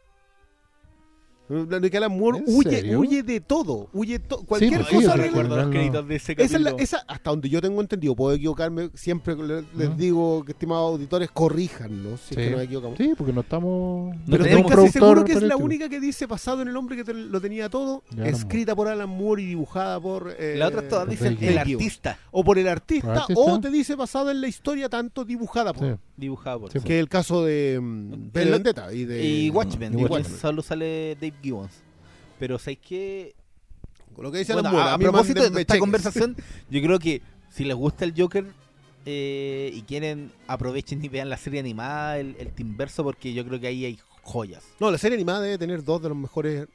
[1.49, 3.87] La única que Alan Moore ¿En huye, huye de todo.
[3.93, 5.15] Huye to- cualquier pues sí, cosa.
[5.15, 5.71] no recuerdo los no.
[5.71, 6.83] créditos de ese Esa es la- capítulo.
[6.83, 11.29] esa, hasta donde yo tengo entendido, puedo equivocarme, siempre le- les digo que estimados auditores,
[11.31, 12.47] corríjannos si es Sí.
[12.47, 12.97] que nos equivocamos.
[12.97, 14.15] Sí, porque no estamos.
[14.15, 16.75] No Pero tenemos estoy casi seguro que es la única que dice basado en el
[16.77, 20.35] hombre que te- lo tenía todo, escrita por Alan Moore y dibujada por...
[20.37, 21.83] eh, Las otras todas Pues dicen el Gibbons.
[21.85, 25.23] artista O por el artista, ¿Por el o te dice basado en la historia tanto
[25.25, 25.87] dibujada por...
[25.87, 25.99] Sí.
[26.17, 29.23] dibujado por Sí, Que es el caso de mm, El- Vendetta y de...
[29.25, 30.39] y Watchmen, y igual Watchmen.
[30.39, 31.71] solo sale Dave Gibbons.
[32.39, 32.79] Pero ¿sabéis
[34.15, 36.35] Con lo que dice Bueno, a, propósito de esta conversación,
[36.69, 38.45] yo creo que si les gusta el Joker
[39.05, 43.59] eh, y quieren, aprovechen y vean la serie animada, el, el Teamverso, porque yo creo
[43.59, 44.63] que ahí hay joyas.
[44.79, 46.67] No, la serie animada debe tener dos de las mejores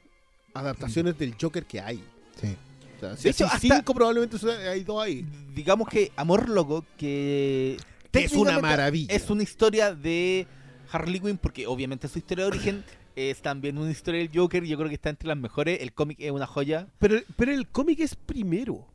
[0.53, 2.03] adaptaciones del Joker que hay.
[2.41, 2.55] Sí.
[2.97, 4.37] O sea, si De hecho, hasta- cinco probablemente
[4.67, 5.25] hay dos ahí.
[5.53, 7.77] Digamos que Amor Loco, que
[8.11, 9.13] es una maravilla.
[9.13, 10.47] Es una historia de
[10.91, 12.83] Harley Quinn, porque obviamente su historia de origen
[13.15, 15.79] es también una historia del Joker, y yo creo que está entre las mejores.
[15.81, 16.87] El cómic es una joya.
[16.99, 18.87] Pero, pero el cómic es primero.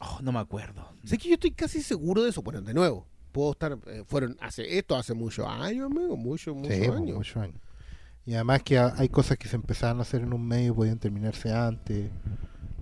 [0.00, 0.88] Oh, no me acuerdo.
[1.04, 2.42] Sé que yo estoy casi seguro de eso.
[2.42, 3.78] Bueno, de nuevo, puedo estar.
[3.86, 6.16] eh, fueron hace esto hace muchos años, amigo.
[6.16, 7.16] Muchos, muchos Sí, años.
[7.16, 7.56] muchos años.
[8.24, 10.74] Y además que ha- hay cosas que se empezaban a hacer en un medio y
[10.76, 12.10] podían terminarse antes.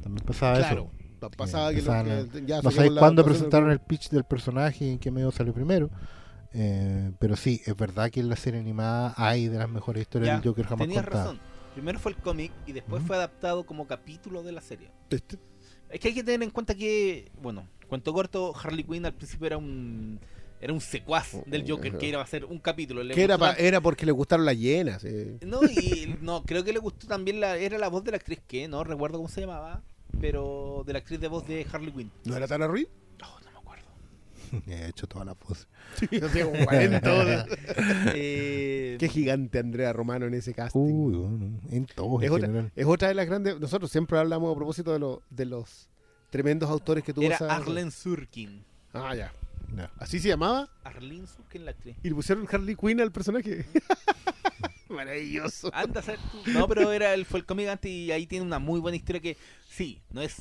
[0.02, 0.90] También pasaba Claro.
[1.20, 1.30] eso.
[1.36, 4.90] Pasaba que, empezaban los que ya No sabéis cuándo presentaron el pitch del personaje y
[4.90, 5.90] en qué medio salió primero.
[6.54, 10.28] Eh, pero sí, es verdad que en la serie animada hay de las mejores historias
[10.28, 11.40] Ya, del Joker jamás Tenías razón.
[11.74, 14.90] Primero fue el cómic y después fue adaptado como capítulo de la serie.
[15.10, 15.38] Este-
[15.90, 19.46] Es que hay que tener en cuenta que, bueno, cuento corto, Harley Quinn al principio
[19.46, 20.18] era un
[20.60, 23.04] era un secuaz del Joker que iba a ser un capítulo.
[23.04, 25.04] Le que era, pa- era porque le gustaron las llenas.
[25.04, 25.36] eh.
[25.40, 28.16] tan- No, y no, creo que le gustó también la era la voz de la
[28.16, 29.82] actriz que no recuerdo cómo se llamaba,
[30.20, 32.10] pero de la actriz de voz de Harley Quinn.
[32.24, 32.88] ¿No era Tara Reid?
[33.22, 33.84] Oh, no me acuerdo.
[34.66, 35.66] He hecho todas las voces.
[35.98, 36.06] Sí,
[36.42, 37.46] como 40 horas.
[38.14, 40.80] Eh, Qué gigante Andrea Romano en ese casting.
[40.80, 42.72] Uy, bueno, en todo es, en otra, general.
[42.74, 43.60] es otra de las grandes.
[43.60, 45.88] Nosotros siempre hablamos a propósito de, lo- de los
[46.30, 48.64] tremendos autores que tuvo era esa- Arlen Surkin.
[48.92, 49.32] Ah, ya.
[49.98, 50.68] Así se llamaba.
[50.84, 51.96] Arlen Surkin la actriz.
[52.02, 53.66] Y le pusieron Harley Quinn al personaje.
[54.94, 55.70] Maravilloso.
[55.74, 56.50] Anda a ser tú.
[56.50, 59.20] No, pero era el, fue el cómic antes y ahí tiene una muy buena historia
[59.20, 59.36] que
[59.68, 60.34] sí, no es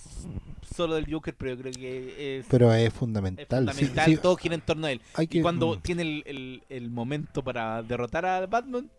[0.75, 3.69] solo del Joker, pero yo creo que es, Pero es es fundamental.
[3.73, 5.01] sí, sí, Todo gira en torno a él.
[5.15, 5.81] hay que- Y cuando mm.
[5.81, 8.89] tiene el, el- el momento para derrotar a Batman,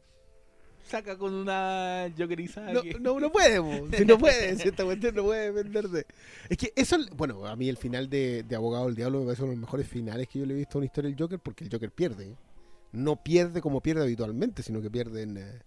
[0.87, 3.61] saca con una Jokerizada No, que- no, no puede,
[3.97, 6.07] si no puede, si esta cuestión no puede depender de.
[6.49, 9.43] Es que eso, bueno, a mí el final de, de Abogado del Diablo me parece
[9.43, 11.39] uno de los mejores finales que yo le he visto a una historia del Joker,
[11.39, 12.35] porque el Joker pierde.
[12.93, 15.59] No pierde como pierde habitualmente, sino que pierde en, eh,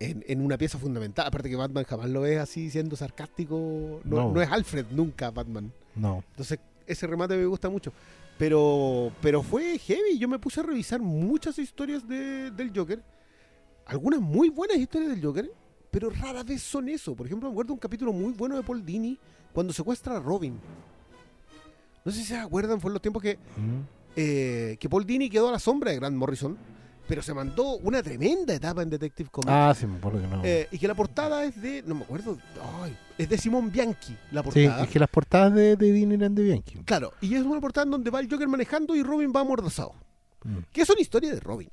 [0.00, 1.26] en, en una pieza fundamental.
[1.26, 4.00] Aparte que Batman jamás lo ve así siendo sarcástico.
[4.04, 4.32] No, No.
[4.32, 5.72] no es Alfred nunca, Batman.
[5.94, 6.22] No.
[6.30, 7.92] Entonces, ese remate me gusta mucho.
[8.36, 10.18] Pero, pero fue heavy.
[10.18, 13.02] Yo me puse a revisar muchas historias de- del Joker.
[13.86, 15.50] Algunas muy buenas historias del Joker,
[15.90, 17.14] pero rara vez son eso.
[17.14, 19.18] Por ejemplo, me acuerdo un capítulo muy bueno de Paul Dini
[19.52, 20.58] cuando secuestra a Robin.
[22.04, 24.03] No sé si se acuerdan, fue en los tiempos que, Mm.
[24.16, 26.56] Eh, que Paul Dini quedó a la sombra de Grant Morrison,
[27.06, 29.50] pero se mandó una tremenda etapa en Detective Comics.
[29.52, 30.42] Ah, sí, me acuerdo que no.
[30.44, 32.38] Eh, y que la portada es de, no me acuerdo,
[32.82, 34.84] ay, es de Simón Bianchi, la sí, portada.
[34.84, 36.78] es que las portadas de, de Dean eran de Bianchi.
[36.84, 39.94] Claro, y es una portada en donde va el Joker manejando y Robin va amordazado.
[40.44, 40.58] Mm.
[40.72, 41.70] Que es una historia de Robin.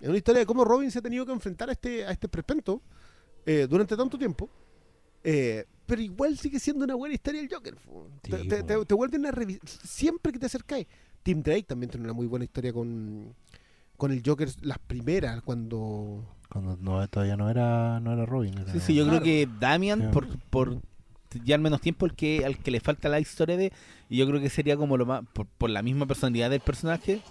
[0.00, 2.28] Es una historia de cómo Robin se ha tenido que enfrentar a este, a este
[2.28, 2.82] prespento
[3.46, 4.48] eh, durante tanto tiempo.
[5.24, 7.76] Eh, pero igual sigue siendo una buena historia el Joker.
[8.24, 10.86] Sí, te, te, te- te vuelven a revi- Siempre que te acercáis.
[11.22, 13.34] Tim Drake también tiene una muy buena historia con,
[13.96, 16.24] con el Joker, las primeras, cuando.
[16.48, 18.58] Cuando no, todavía no era, no era Robin.
[18.58, 19.20] era- Sí, sí, yo Claro.
[19.20, 20.06] creo que Damian, Sí.
[20.12, 20.78] por, por
[21.44, 23.72] ya al menos tiempo, el que al que le falta la historia de.
[24.10, 25.22] Y yo creo que sería como lo más.
[25.32, 27.22] Por, por la misma personalidad del personaje,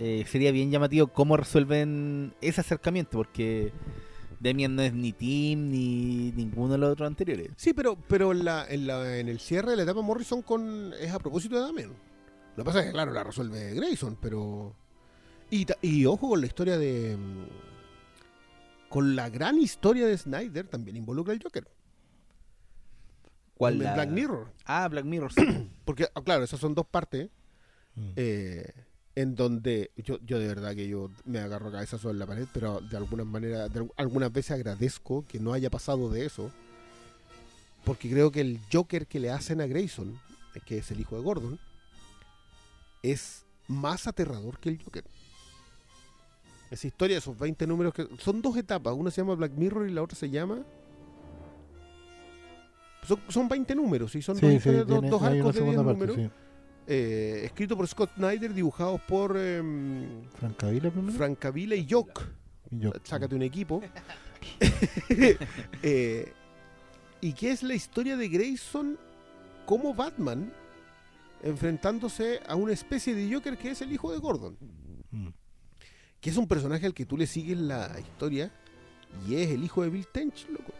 [0.00, 3.72] eh, sería bien llamativo cómo resuelven ese acercamiento, porque
[4.40, 7.50] Damian no es ni Tim ni ninguno de los otros anteriores.
[7.56, 10.92] Sí, pero, pero en, la, en, la- en el cierre de la etapa Morrison con
[11.00, 11.90] es a propósito de Damian.
[12.56, 14.74] Lo que pasa es que, claro, la resuelve Grayson, pero.
[15.50, 17.16] Y, ojo con la historia de.
[17.16, 21.66] mm, Con la gran historia de Snyder también involucra al Joker.
[23.56, 23.78] ¿Cuál?
[23.78, 24.52] La- Black Mirror.
[24.64, 25.32] Ah, Black Mirror.
[25.32, 25.70] sí.
[25.84, 27.28] Porque, ah, claro, esas son dos partes
[27.94, 28.12] Mm.
[28.16, 28.72] eh,
[29.16, 32.80] en donde yo, yo de verdad que yo me agarro cabezazo en la pared, pero
[32.80, 36.50] de alguna manera, de al- algunas veces agradezco que no haya pasado de eso,
[37.84, 40.18] porque creo que el Joker que le hacen a Grayson,
[40.64, 41.58] que es el hijo de Gordon,
[43.02, 45.04] es más aterrador que el Joker.
[46.70, 49.92] Esa historia, esos 20 números que son dos etapas, una se llama Black Mirror y
[49.92, 50.60] la otra se llama
[53.06, 55.74] son, son 20 números y son Sí, dos, sí, dos- tiene- dos arcos de 10
[55.74, 56.30] segunda parte, números sí.
[56.86, 61.12] eh, escrito por Scott Snyder, dibujados por em, Frank Cavilla primero.
[61.16, 62.22] Frank Cavilla y Jock.
[63.04, 63.82] Sácate un equipo.
[65.82, 66.32] Eh,
[67.20, 68.98] y que es la historia de Grayson
[69.66, 70.52] como Batman
[71.42, 74.56] enfrentándose a una especie de Joker que es el hijo de Gordon.
[75.10, 75.28] Mm.
[76.20, 78.50] Que es un personaje al que tú le sigues la historia
[79.26, 80.72] y es el hijo de Bill Tench, loco.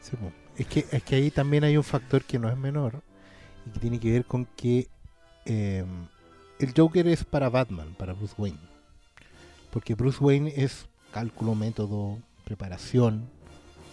[0.00, 0.16] Sí,
[0.56, 3.02] es, que, es que ahí también hay un factor que no es menor
[3.66, 4.88] y que tiene que ver con que
[5.46, 5.84] eh,
[6.58, 8.58] el Joker es para Batman, para Bruce Wayne.
[9.70, 13.28] Porque Bruce Wayne es cálculo, método, preparación,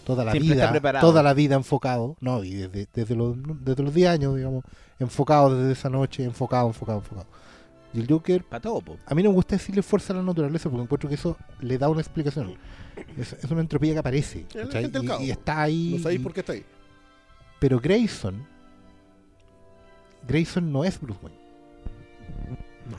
[0.04, 3.94] toda la Siempre vida, toda la vida enfocado, no, y desde, desde, los, desde los
[3.94, 4.64] 10 años, digamos,
[4.98, 7.26] enfocado desde esa noche, enfocado, enfocado, enfocado.
[7.94, 8.96] Y el Joker Para todo, po.
[9.04, 11.76] a mí no me gusta decirle fuerza a la naturaleza porque encuentro que eso le
[11.76, 12.54] da una explicación.
[13.18, 14.46] Es, es una entropía que aparece.
[15.20, 15.94] Y, y está ahí.
[15.96, 16.64] No sabéis por qué está ahí.
[17.60, 18.46] Pero Grayson.
[20.26, 21.38] Grayson no es Bruce Wayne.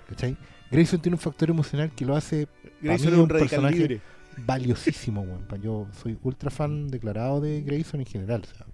[0.09, 0.37] ¿cachai?
[0.71, 2.47] Grayson tiene un factor emocional que lo hace
[2.81, 4.01] Grayson mí es un un radical personaje- libre.
[4.37, 5.21] Valiosísimo.
[5.21, 5.47] weón.
[5.61, 8.41] Yo soy ultra fan declarado de Grayson en general.
[8.43, 8.65] o sea,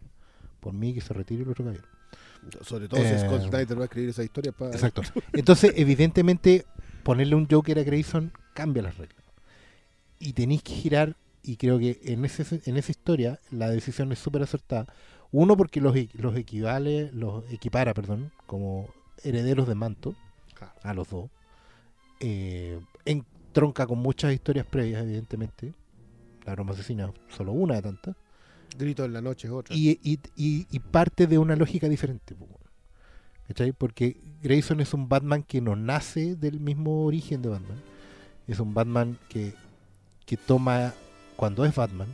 [0.59, 1.87] por mí que se retire el otro caballero.
[2.61, 4.71] Sobre todo si Eh, Scott Snyder va a escribir esa historia para...
[4.71, 5.01] Exacto.
[5.33, 6.65] Entonces, evidentemente,
[7.03, 9.23] ponerle un Joker a Grayson cambia las reglas.
[10.19, 14.19] Y tenéis que girar, y creo que en, ese, en esa historia la decisión es
[14.19, 14.87] súper acertada.
[15.31, 18.87] Uno, porque los, los equivale, los equipara, perdón, como
[19.23, 20.15] herederos de manto
[20.55, 20.73] Claro.
[20.83, 21.29] a los dos.
[22.19, 22.79] Eh,
[23.49, 25.73] entronca con muchas historias previas, evidentemente.
[26.45, 28.15] La broma asesina, solo una de tantas.
[28.77, 29.75] Grito en la noche es otra.
[29.75, 32.35] Y, y, y- y parte de una lógica diferente.
[33.47, 33.71] ¿Cachai?
[33.71, 37.81] Porque Grayson es un Batman que no nace del mismo origen de Batman.
[38.47, 39.53] Es un Batman que,
[40.25, 40.93] que toma,
[41.35, 42.07] cuando es Batman,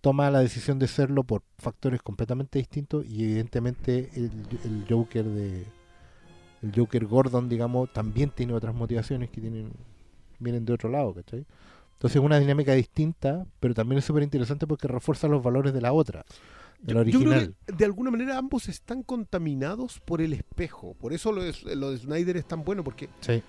[0.00, 4.30] toma la decisión de serlo por factores completamente distintos y evidentemente el,
[4.64, 5.64] el Joker de
[6.62, 9.70] El Joker Gordon, digamos, también tiene otras motivaciones que tienen
[10.38, 11.44] vienen de otro lado, ¿cachai?
[11.94, 15.80] Entonces es una dinámica distinta, pero también es súper interesante porque refuerza los valores de
[15.80, 16.24] la otra,
[16.82, 20.92] Yo- yo creo que de alguna manera ambos están contaminados por el espejo.
[20.94, 23.42] Por eso lo de, lo de Snyder es tan bueno, porque Sí.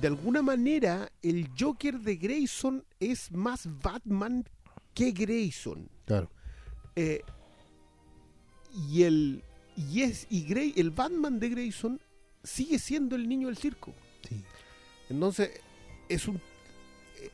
[0.00, 4.44] de alguna manera el Joker de Grayson es más Batman
[4.92, 5.88] que Grayson.
[6.04, 6.28] Claro.
[6.96, 7.22] Eh,
[8.88, 9.42] y el
[9.76, 12.00] y es y Gray, el Batman de Grayson
[12.42, 13.94] sigue siendo el niño del circo.
[14.28, 14.42] Sí.
[15.08, 15.50] Entonces
[16.14, 17.30] es un eh,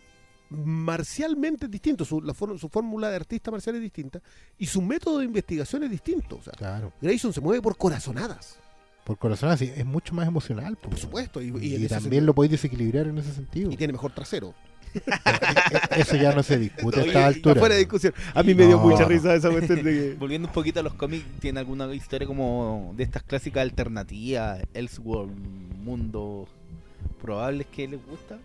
[0.51, 4.21] marcialmente distinto, su, la for- su fórmula de artista marcial es distinta
[4.59, 6.37] y su método de investigación es distinto.
[6.37, 6.93] O sea, Claro.
[7.01, 8.59] Grayson se mueve por corazonadas,
[9.05, 10.77] Por corazón así, es mucho más emocional.
[10.77, 10.91] po.
[10.91, 13.71] por supuesto, y, también sentido- lo podéis desequilibrar en ese sentido.
[13.71, 14.55] y tiene mejor trasero.
[15.97, 17.61] Eso ya no se discute a esta altura.
[17.61, 18.15] Fuera de discusión.
[18.35, 20.95] A mí me dio mucha risa esa cuestión de que Volviendo un poquito a los
[20.95, 25.33] cómics, ¿tiene alguna historia como de estas clásicas alternativas, Elseworld,
[25.85, 26.49] mundo
[27.21, 28.39] probables que les gusta?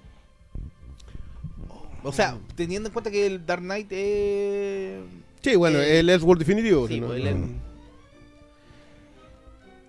[2.04, 5.02] O sea, teniendo en cuenta que el Dark Knight es...
[5.44, 6.88] Sí, bueno, Eh, el Elseworld definitivo.
[6.88, 7.08] sí, ¿no?
[7.08, 7.60] pues, el- Mm.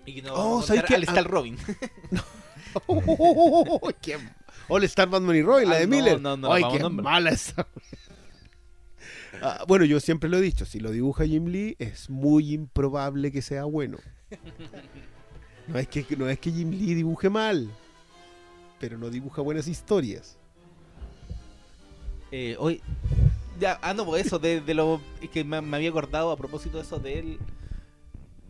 [0.05, 0.95] Y que no Oh, vamos a ¿sabes contar qué?
[0.95, 1.57] al Star Robin.
[4.01, 4.17] qué-
[4.67, 6.21] All Star Batman y Robin, la Ah, de no, Miller.
[6.21, 7.03] no, no, Ay, vamos a qué nombrar.
[7.03, 7.67] mala esa.
[9.41, 13.31] Ah, bueno, yo siempre lo he dicho, si lo dibuja Jim Lee es muy improbable
[13.31, 13.97] que sea bueno.
[15.67, 17.69] No es que, no es que Jim Lee dibuje mal,
[18.79, 20.37] pero no dibuja buenas historias.
[22.35, 22.81] Eh, hoy,
[23.59, 26.35] ya, ah, no, pues eso, de, de lo es que me, me había acordado a
[26.35, 27.37] propósito de eso de él.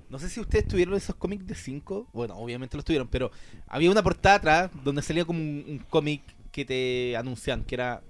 [0.10, 2.08] No sé si ustedes tuvieron esos cómics de 5.
[2.14, 3.30] Bueno, obviamente los tuvieron, pero
[3.68, 6.22] había una portada atrás donde salía como un, un cómic
[6.54, 8.02] que te anuncian, que era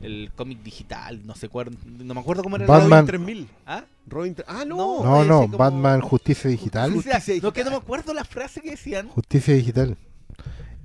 [0.00, 2.64] el cómic digital, no sé cuál, no me acuerdo cómo era.
[2.64, 3.06] el- Batman.
[3.06, 3.48] Robin 3000.
[3.66, 3.84] ¿Ah?
[4.08, 5.04] Robin ah, no.
[5.04, 5.24] No.
[5.24, 6.90] No, como- Batman Justicia Digital.
[6.90, 9.06] Justicia, Justicia no, que no me acuerdo la frase que decían.
[9.06, 9.96] Justicia Digital.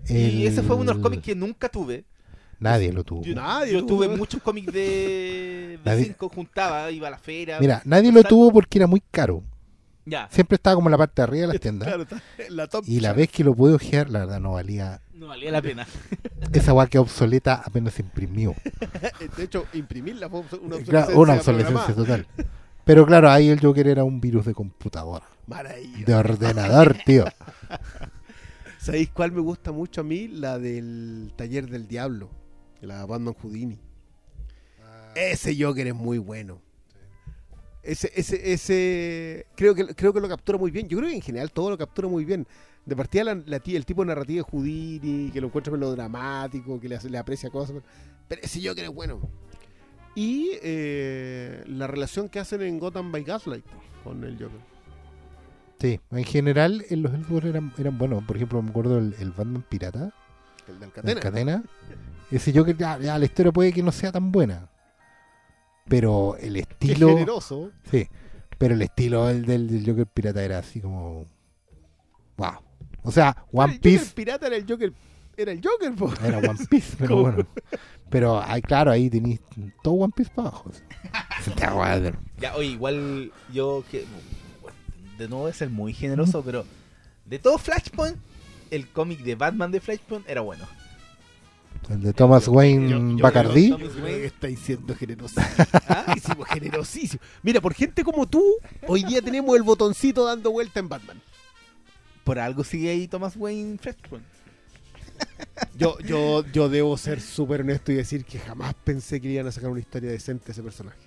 [0.07, 2.05] Y ese fue uno de los cómics que nunca tuve.
[2.59, 3.23] Nadie lo tuvo.
[3.23, 7.59] Yo, Nadie yo tuve muchos cómics de Nadie- 5, juntaba, iba a la feria.
[7.59, 9.43] Mira, nadie lo tuvo porque era muy caro.
[10.07, 11.87] Ya, Siempre estaba como en la parte de arriba de las tiendas.
[11.87, 14.53] Claro, está en la top Y la vez que lo pude ojear, la verdad no
[14.53, 15.01] valía.
[15.15, 15.87] no valía la pena.
[16.53, 18.53] Esa weá que obsoleta apenas se imprimió.
[19.37, 22.27] De hecho, imprimirla fue una Claro, obsolescencia, una obsolescencia total.
[22.83, 25.25] Pero claro, ahí el Joker era un virus de computadora.
[25.47, 26.05] Maravilla.
[26.05, 27.25] De ordenador, tío.
[28.77, 30.27] ¿Sabéis cuál me gusta mucho a mí?
[30.27, 32.29] La del Taller del Diablo.
[32.85, 33.79] La Batman Houdini.
[35.15, 36.61] Ese Joker es muy bueno.
[37.83, 40.87] Ese, ese, ese, creo que, creo que lo captura muy bien.
[40.87, 42.47] Yo creo que en general todo lo captura muy bien.
[42.85, 45.79] De partida la, la tía- el tipo de narrativa de Houdini, que lo encuentra con
[45.79, 47.77] lo dramático, que le, aprecia cosas.
[48.27, 49.21] Pero ese Joker es bueno.
[50.15, 53.65] Y eh, la relación que hacen en Gotham by Gaslight
[54.03, 54.59] con el Joker.
[55.79, 58.23] Sí, en general en los Elseworlds eran, eran buenos.
[58.23, 60.13] Por ejemplo, me acuerdo el, el Batman Pirata,
[60.67, 60.91] El del
[62.35, 62.51] el Catena.
[62.51, 62.51] Catena.
[62.51, 64.69] Ese Joker, ya, ya, la historia puede que no sea tan buena.
[65.87, 67.09] Pero el Qué estilo.
[67.09, 67.71] generoso.
[67.89, 68.07] Sí,
[68.57, 71.25] pero el estilo del, del, del Joker Pirata era así como.
[72.37, 72.53] ¡Wow!
[73.03, 73.99] O sea, One el Piece.
[73.99, 74.93] Joker pirata era el Joker.
[75.37, 76.13] Era el Joker, po.
[76.23, 77.21] Era One Piece, pero ¿Cómo?
[77.23, 77.47] bueno.
[78.09, 79.39] Pero ahí, claro, ahí tenéis
[79.83, 80.71] todo One Piece para abajo.
[82.39, 84.05] Ya, oye, igual yo que
[85.17, 86.65] de nuevo a ser muy generoso, pero
[87.25, 88.17] de todo Flashpoint,
[88.71, 90.65] el cómic de Batman de Flashpoint era bueno.
[91.89, 95.45] El de Thomas Wayne Yo- yo- yo- que estáis siendo generosísimo.
[95.87, 96.15] ¿Ah?
[96.49, 97.21] generosísimo.
[97.43, 98.43] Mira, por gente como tú,
[98.87, 101.21] hoy día tenemos el botoncito dando vuelta en Batman.
[102.23, 104.25] Por algo sigue ahí Thomas Wayne Flashpoint.
[105.77, 109.51] Yo, yo, yo debo ser súper honesto y decir que jamás pensé que iban a
[109.51, 110.97] sacar una historia decente a ese personaje.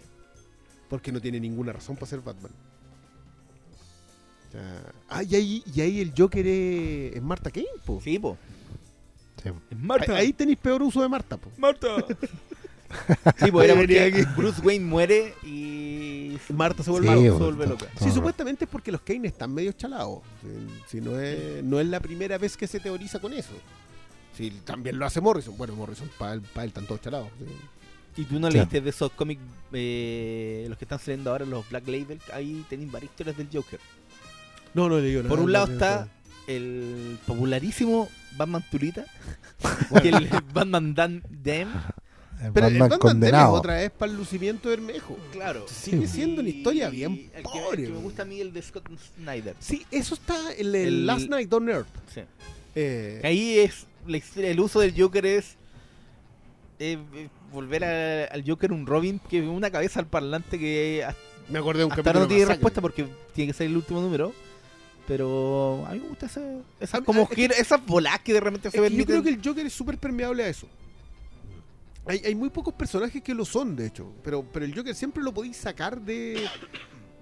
[0.88, 2.52] Porque no tiene ninguna razón para ser Batman.
[4.48, 8.00] O sea, ah, y ahí, y ahí el Joker es, es Marta Kane, po.
[8.02, 8.38] Sí, po.
[9.42, 9.50] Sí.
[10.08, 11.50] Ahí, ahí tenéis peor uso de Marta, po.
[11.56, 11.88] Marta.
[13.38, 17.28] Sí, pues era porque Bruce Wayne muere y Marta se Sí, vuelve se
[17.68, 17.86] loca.
[17.86, 20.20] todo Sí, supuestamente es porque los Kane están medio chalados.
[20.86, 23.52] Si, si no, es, no es la primera vez que se teoriza con eso.
[24.34, 25.54] Si también lo hace Morrison.
[25.58, 27.28] Bueno, Morrison, para él, pa' él están todos chalados.
[27.38, 27.44] sí.
[28.22, 28.56] ¿Y tú no Sí.
[28.56, 32.18] leíste de esos cómics, eh, los que están saliendo ahora, los Black Label?
[32.32, 33.78] Ahí tenéis varias historias del Joker.
[34.74, 35.28] No, no le digo nada.
[35.28, 36.08] Por un no, lado no, está
[36.48, 39.04] el popularísimo Batman Turita,
[40.02, 41.68] que el Batman Dan Dem.
[42.42, 43.46] El Pero el Batman Batman condenado.
[43.46, 45.16] Deme otra vez para el lucimiento de Bermejo.
[45.32, 45.66] Claro.
[45.68, 47.82] Sigue siendo una historia bien el que, pobre.
[47.82, 49.56] el que me gusta a mí el de Scott Snyder.
[49.58, 51.88] Sí, eso está en el, El- Last Night on Earth.
[52.14, 52.20] Sí.
[52.76, 55.56] Eh, Ahí es la historia- el uso del Joker es
[56.78, 61.20] eh, eh, volver a- al Joker un Robin que una cabeza al parlante que hasta
[61.48, 62.54] me acordé de un hasta no tiene de Masacre.
[62.54, 64.32] respuesta porque tiene que ser el último número.
[65.08, 68.34] Pero a mí me gusta ese, esas, A- como a- es que- esas bolas que
[68.34, 68.94] de repente se ven.
[68.94, 70.68] yo creo que el Joker es súper permeable a eso.
[72.06, 74.12] Hay, hay muy pocos personajes que lo son, de hecho.
[74.22, 76.46] Pero, pero el Joker siempre lo podéis sacar de.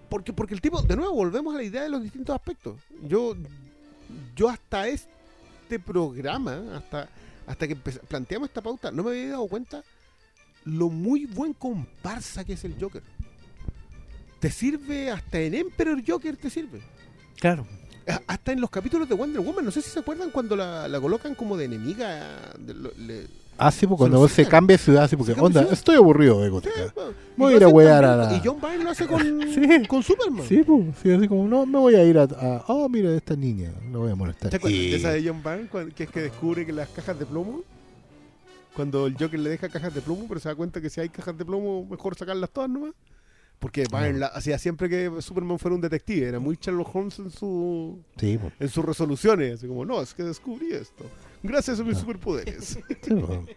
[0.08, 2.76] Porque, porque el tipo, de nuevo, volvemos a la idea de los distintos aspectos.
[3.02, 3.36] Yo,
[4.36, 7.08] yo hasta este programa, hasta,
[7.46, 9.82] hasta que planteamos esta pauta, no me había dado cuenta
[10.64, 13.02] lo muy buen comparsa que es el Joker.
[14.40, 16.80] Te sirve, hasta en Emperor Joker te sirve.
[17.40, 17.66] Claro.
[18.08, 20.86] A- Hasta en los capítulos de Wonder Woman, no sé si se acuerdan cuando la,
[20.88, 22.52] la colocan como de enemiga.
[22.58, 23.26] de lo- le-
[23.58, 25.72] Ah, sí, pues cuando se cambia de ciudad, así porque, onda, ciudad.
[25.72, 26.92] estoy aburrido de Sí, Gótica.
[26.94, 29.22] bueno, y Voy a ir a huear a la- Y John Byrne lo hace con,
[29.22, 29.86] Sí.
[29.88, 30.46] con Superman.
[30.46, 33.34] Sí, pues, sí, así como, no, me voy a ir a, a- oh, mira, esta
[33.34, 34.50] niña, la voy a molestar.
[34.50, 35.92] ¿Te acuerdas Y- de esa de John Byrne?
[35.94, 37.62] Que es que descubre que las cajas de plomo.
[38.74, 41.08] Cuando el Joker le deja cajas de plomo, pero se da cuenta que si hay
[41.08, 42.92] cajas de plomo, mejor sacarlas todas nomás.
[43.58, 46.28] Porque Byrne la- hacía siempre que Superman fuera un detective.
[46.28, 49.54] Era muy Sherlock Holmes en, su, Sí, pues, en sus resoluciones.
[49.58, 51.04] Así como, no, es que descubrí esto.
[51.42, 52.00] Gracias a mis Ah.
[52.00, 52.64] superpoderes.
[53.02, 53.56] sí, pues.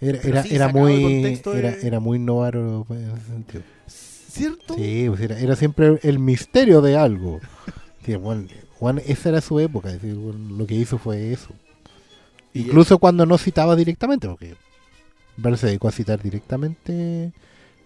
[0.00, 1.40] Era, era, sí, era de muy
[1.82, 3.62] era, muy novaro en ese sentido.
[3.88, 4.74] ¿Cierto?
[4.76, 7.40] Sí, pues era, era siempre el misterio de algo.
[8.22, 8.46] Bueno,
[8.80, 11.50] bueno, esa era su época, es decir, bueno, lo que hizo fue eso.
[12.54, 14.54] Y- Incluso cuando no citaba directamente, porque
[15.36, 17.32] Bell se dedicó a citar directamente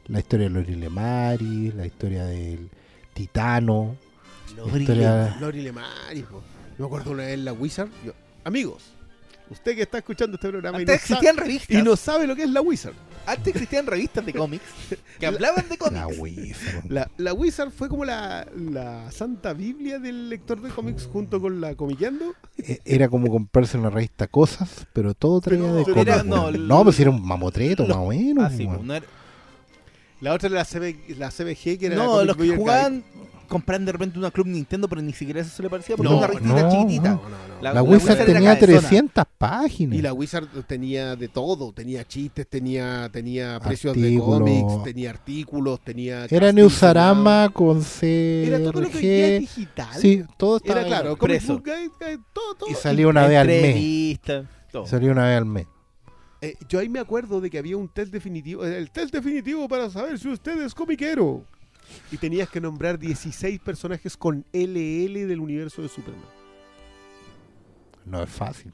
[0.08, 2.68] la historia de Lori Lemari, la historia del
[3.14, 3.96] Titano,
[4.56, 5.36] la historia...
[5.40, 6.42] Lori Lemari, po.
[6.78, 7.88] Yo me acuerdo una vez en la Wizard.
[8.04, 8.12] yo-
[8.44, 8.82] amigos,
[9.50, 11.78] usted que está escuchando este programa y no, sabe, existían revistas.
[11.78, 12.94] y no sabe lo que es la Wizard.
[13.24, 14.64] Antes existían revistas de cómics
[15.20, 16.18] que hablaban de La cómics.
[16.18, 16.90] Wizard.
[16.90, 21.60] La, la Wizard fue como la, la santa biblia del lector de cómics junto con
[21.60, 22.34] la Comiqueando.
[22.58, 26.82] E- Era como comprarse una revista Cosas, pero todo traía Pero- de cómics, no, no,
[26.84, 28.52] pues era un mamotreto, más o menos.
[28.52, 29.00] Ah,
[30.22, 33.04] La otra era la, CB, la CBG, que era la no los que Boy jugaban
[33.48, 36.18] compraban de repente una club Nintendo, pero ni siquiera eso se le parecía porque No,
[36.18, 37.10] era una revistita no, chiquitita.
[37.10, 37.16] no.
[37.16, 37.62] No, no, no.
[37.62, 38.80] La, la Wizard Wizard tenía era cabezona.
[38.80, 39.98] 300 páginas.
[39.98, 45.80] Y la Wizard tenía de todo, tenía chistes, tenía, tenía precios de cómics, tenía artículos,
[45.80, 46.24] tenía...
[46.24, 48.46] Era casting Newsarama con sonado.
[48.46, 50.00] Era todo lo que digital.
[50.00, 52.70] Sí, todo estaba Era claro, Guide, Guide, todo, todo.
[52.70, 54.20] Y salía una vez al mes.
[54.70, 54.86] Todo.
[54.86, 55.66] Salió una vez al mes.
[56.42, 59.68] Eh, yo ahí me acuerdo de que había un test definitivo, eh, el test definitivo
[59.68, 61.46] para saber si usted es comiquero.
[62.10, 66.24] Y tenías que nombrar 16 personajes con LL del universo de Superman.
[68.04, 68.72] No es fácil.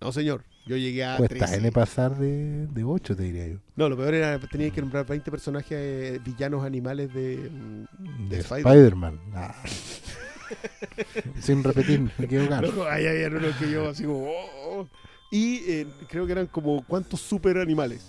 [0.00, 0.44] No, señor.
[0.66, 1.56] Yo llegué a Cuesta 13.
[1.56, 3.58] N pasar de, de 8, te diría yo.
[3.76, 7.50] No, lo peor era que tenías que nombrar 20 personajes eh, villanos animales de...
[7.50, 9.20] mm, De Spider- Spider-Man.
[9.34, 9.54] Ah.
[11.40, 12.62] Sin repetir, me equivocar.
[12.62, 14.24] Loco, ahí había uno que yo así como...
[14.30, 14.88] oh, oh.
[15.30, 18.02] Y eh, creo que eran como cuántos super animales.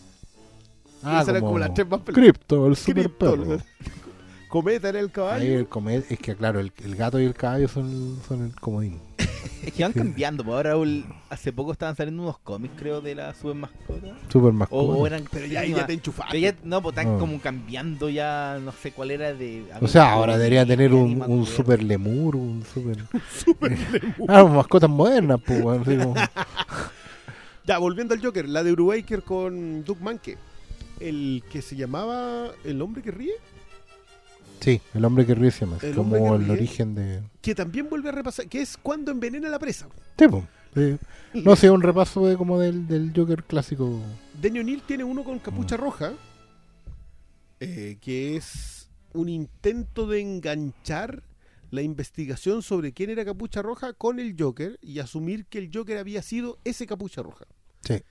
[1.04, 2.02] Ah, Esas eran como las tres más.
[2.06, 3.58] Crypto, el super Crypto, perro.
[4.50, 5.60] Cometa era el Ahí caballo.
[5.60, 9.00] el es que claro, el, el gato y el caballo son, son el comodín.
[9.64, 10.44] Es que van cambiando.
[10.44, 10.76] pues ahora
[11.30, 14.08] hace poco estaban saliendo unos cómics, creo, de la super mascota.
[14.30, 14.82] Super mascota.
[15.00, 15.26] o eran.
[15.32, 16.32] Pero ya ahí ya te enchufaste.
[16.32, 17.20] pero ya, no, pues están Ah.
[17.20, 18.58] como cambiando ya.
[18.64, 19.66] No sé cuál era de.
[19.82, 22.98] O sea, ahora debería tener un, un super lemur, un super...
[24.28, 26.16] ah, mascotas modernas, pues, weón, así como-
[27.70, 30.40] Ya, volviendo al Joker, la de Brubaker con Doug Manke.
[31.00, 33.34] El que se llamaba El hombre que ríe,
[34.60, 35.78] Sí, el hombre que ríe se llama.
[35.84, 36.52] El como el ríe.
[36.52, 37.22] origen de...
[37.44, 39.88] que también vuelve a repasar, que es cuando envenena a la presa.
[40.18, 40.46] Sí, pues.
[41.36, 44.02] No sé, un repaso de como del, del Joker clásico.
[44.42, 46.14] Denny O'Neill tiene uno con capucha roja,
[47.60, 51.22] eh, que es un intento de enganchar
[51.70, 56.00] la investigación sobre quién era capucha roja con el Joker y asumir que el Joker
[56.00, 57.46] había sido ese capucha roja.
[57.84, 58.02] Sí.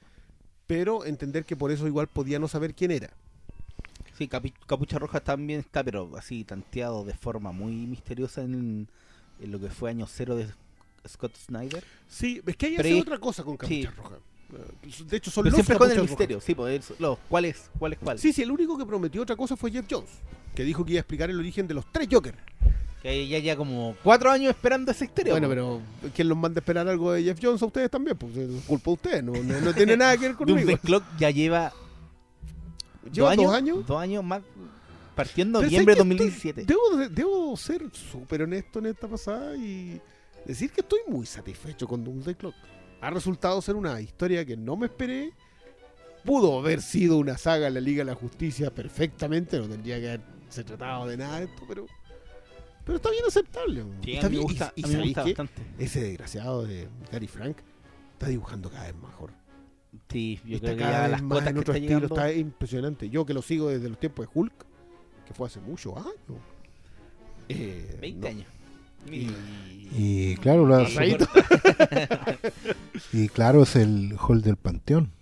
[0.67, 3.11] Pero entender que por eso igual podía no saber quién era.
[4.17, 8.89] Sí, Capi- Capucha Roja también está, pero así tanteado de forma muy misteriosa en,
[9.41, 10.49] en lo que fue año cero de
[11.09, 11.85] Scott Snyder.
[12.09, 13.97] Sí, es que hay otra cosa con capucha sí.
[13.97, 14.17] roja.
[14.53, 17.45] Eh, De hecho, son Pero los siempre con el misterio, sí, pues, eso- lo- ¿cuál
[17.45, 17.71] es?
[17.79, 18.17] ¿Cuál es cuál?
[18.17, 18.21] rojas.
[18.23, 20.11] Sí, sí, el único que prometió otra cosa fue Jeff Jones,
[20.55, 22.37] que dijo que iba a explicar el origen de los tres Jokers.
[23.03, 25.33] Que ya ya como cuatro años esperando esa historia.
[25.33, 25.81] Bueno, pero
[26.15, 28.17] ¿quién los manda a esperar algo de Jeff Jones a ustedes también?
[28.17, 30.59] Pues es culpa de ustedes, no, no, no tiene nada que ver conmigo.
[30.59, 31.73] Doomsday Clock ya lleva
[33.13, 33.87] Lleva dos años.
[33.87, 34.43] Dos años más.
[35.15, 36.25] Partió en Pero noviembre de ¿sabes qué?
[36.25, 36.61] 2017.
[36.63, 40.01] Estoy- Debo, de- debo ser súper honesto en esta pasada y
[40.45, 42.55] decir que estoy muy satisfecho con Doomsday Clock.
[43.01, 45.33] Ha resultado ser una historia que no me esperé.
[46.25, 50.09] Pudo haber sido una saga en la Liga de la Justicia perfectamente, no tendría que
[50.11, 51.87] haberse tratado de nada de esto, pero,
[52.89, 53.85] pero está bien aceptable.
[54.03, 54.43] Sí, está me bien.
[54.45, 55.63] gusta, y, y a mí bastante.
[55.79, 57.59] Ese desgraciado de Gary Frank
[58.15, 59.31] está dibujando cada vez mejor.
[60.09, 62.15] Sí, yo está creo que cada ya vez las más en otro está estilo, llegando.
[62.15, 63.11] está impresionante.
[63.11, 64.55] Yo que lo sigo desde los tiempos de Hulk,
[65.27, 66.41] que fue hace muchos años.
[67.51, 68.47] Eh, 20 no, años.
[69.13, 69.29] Y...
[69.95, 71.29] Y claro, Pasadito.
[73.13, 75.13] y claro, es el hall del Panteón.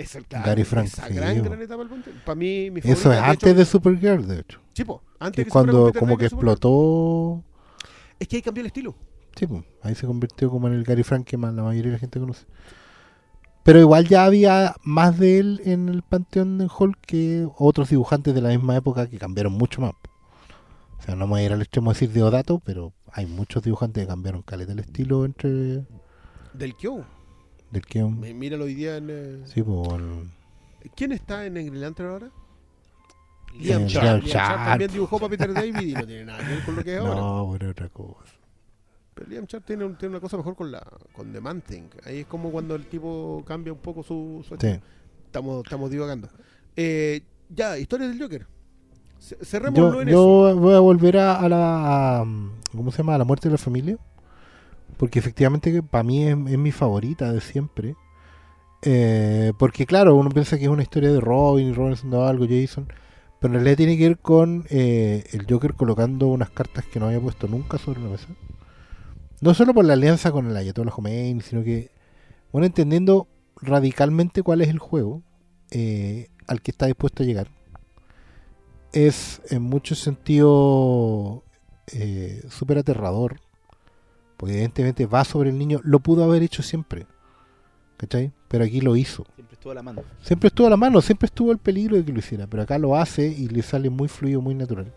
[0.00, 2.10] Es el claro, Gary Frank, Esa sí, gran, gran etapa del Ponte.
[2.24, 4.58] Para mí, mi Eso es antes hecho, de Supergirl, de hecho.
[4.72, 7.44] Sí, po, antes Que cuando como que a explotó.
[8.18, 8.94] Es que ahí cambió el estilo.
[9.36, 11.96] Sí, pues, ahí se convirtió como en el Gary Frank que más la mayoría de
[11.96, 12.46] la gente conoce.
[13.62, 18.34] Pero igual ya había más de él en el Panteón de Hall que otros dibujantes
[18.34, 19.92] de la misma época que cambiaron mucho más.
[20.98, 23.62] O sea, no me voy a ir al extremo de decir Deodato, pero hay muchos
[23.62, 25.84] dibujantes que cambiaron caleta el estilo entre
[26.54, 27.04] Del Kyo.
[27.70, 27.82] Del
[28.16, 29.06] Mi- Míralo hoy día en.
[29.10, 30.30] eh, sí, pues, el-
[30.96, 32.30] ¿Quién está en el Lantern ahora?
[33.58, 34.64] Liam Liam Sharp.
[34.64, 37.00] También dibujó para Peter David y no tiene nada que ver con lo que es
[37.00, 37.14] ahora.
[37.16, 38.32] no, bueno, otra cosa.
[39.14, 40.82] Pero Liam Sharp tiene, un- tiene una cosa mejor con la
[41.12, 41.88] con The Man Thing.
[42.06, 44.44] Ahí es como cuando el tipo cambia un poco su.
[44.48, 44.78] su Sí.
[45.26, 46.28] estamos, estamos divagando.
[46.76, 48.46] Eh, ya, historia del Joker.
[49.18, 50.50] Ce- Cerrémoslo Yo, en eso.
[50.52, 52.24] yo voy a volver a, a la a,
[52.74, 53.16] ¿cómo se llama?
[53.16, 53.98] A la muerte de la familia.
[55.00, 57.96] Porque efectivamente para mí es, mi favorita de siempre.
[58.82, 62.44] Eh, porque claro, uno piensa que es una historia de Robin y Robin haciendo algo,
[62.46, 62.86] Jason.
[63.40, 67.06] Pero en realidad tiene que ver con eh, el Joker colocando unas cartas que no
[67.06, 68.26] había puesto nunca sobre la mesa.
[69.40, 71.90] No solo por la alianza con el Ayatollah Khomeini, sino que,
[72.52, 75.22] bueno, entendiendo radicalmente cuál es el juego
[75.70, 77.48] eh, al que está dispuesto a llegar
[78.92, 81.42] es en muchos sentidos
[82.50, 83.40] súper aterrador.
[84.40, 85.80] Porque evidentemente va sobre el niño.
[85.84, 87.06] Lo pudo haber hecho siempre.
[87.98, 88.32] ¿Cachai?
[88.48, 89.26] Pero aquí lo hizo.
[89.34, 90.02] Siempre estuvo a la mano.
[90.22, 92.46] Siempre estuvo a la mano, siempre estuvo el peligro de que lo hiciera.
[92.46, 94.90] Pero acá lo hace y le sale muy fluido, muy natural.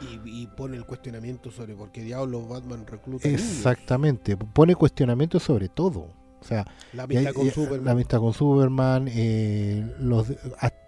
[0.00, 3.40] Y, y pone el cuestionamiento sobre por qué diablos Batman recluta niños.
[3.42, 4.36] Exactamente.
[4.36, 6.08] Pone cuestionamiento sobre todo.
[6.40, 7.84] O sea, La hay- amistad con y- Superman.
[7.84, 10.26] la amistad con Superman eh, los,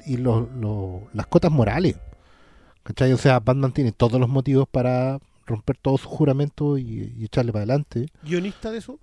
[0.07, 1.97] y los, los- las cotas morales.
[2.83, 3.13] ¿Cachai?
[3.13, 5.21] O sea, Batman tiene todos los motivos para
[5.51, 8.07] romper todos sus juramentos y, y echarle para adelante.
[8.25, 8.99] ¿Guionista de eso?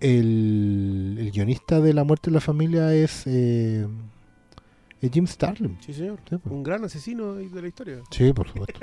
[0.00, 3.86] El, el guionista de La muerte de la familia es, eh,
[5.00, 5.76] es Jim Starlin.
[5.80, 6.20] Sí, señor.
[6.28, 6.54] Sí, pues.
[6.54, 7.98] Un gran asesino de la historia.
[8.10, 8.78] Sí, por supuesto.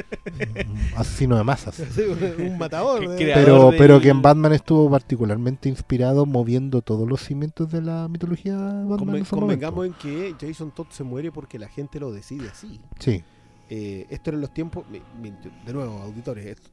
[0.68, 1.76] Un asesino de masas.
[1.92, 2.02] Sí,
[2.40, 3.08] un matador.
[3.08, 7.82] De- crea- Pero, pero que en Batman estuvo particularmente inspirado moviendo todos los cimientos de
[7.82, 8.98] la mitología Batman.
[9.00, 10.08] Conven- en convengamos momento.
[10.08, 12.82] en que Jason Todd se muere porque la gente lo decide así.
[13.00, 13.24] Sí,
[13.70, 16.70] Eh, esto eran los tiempos, de nuevo, auditores, esto-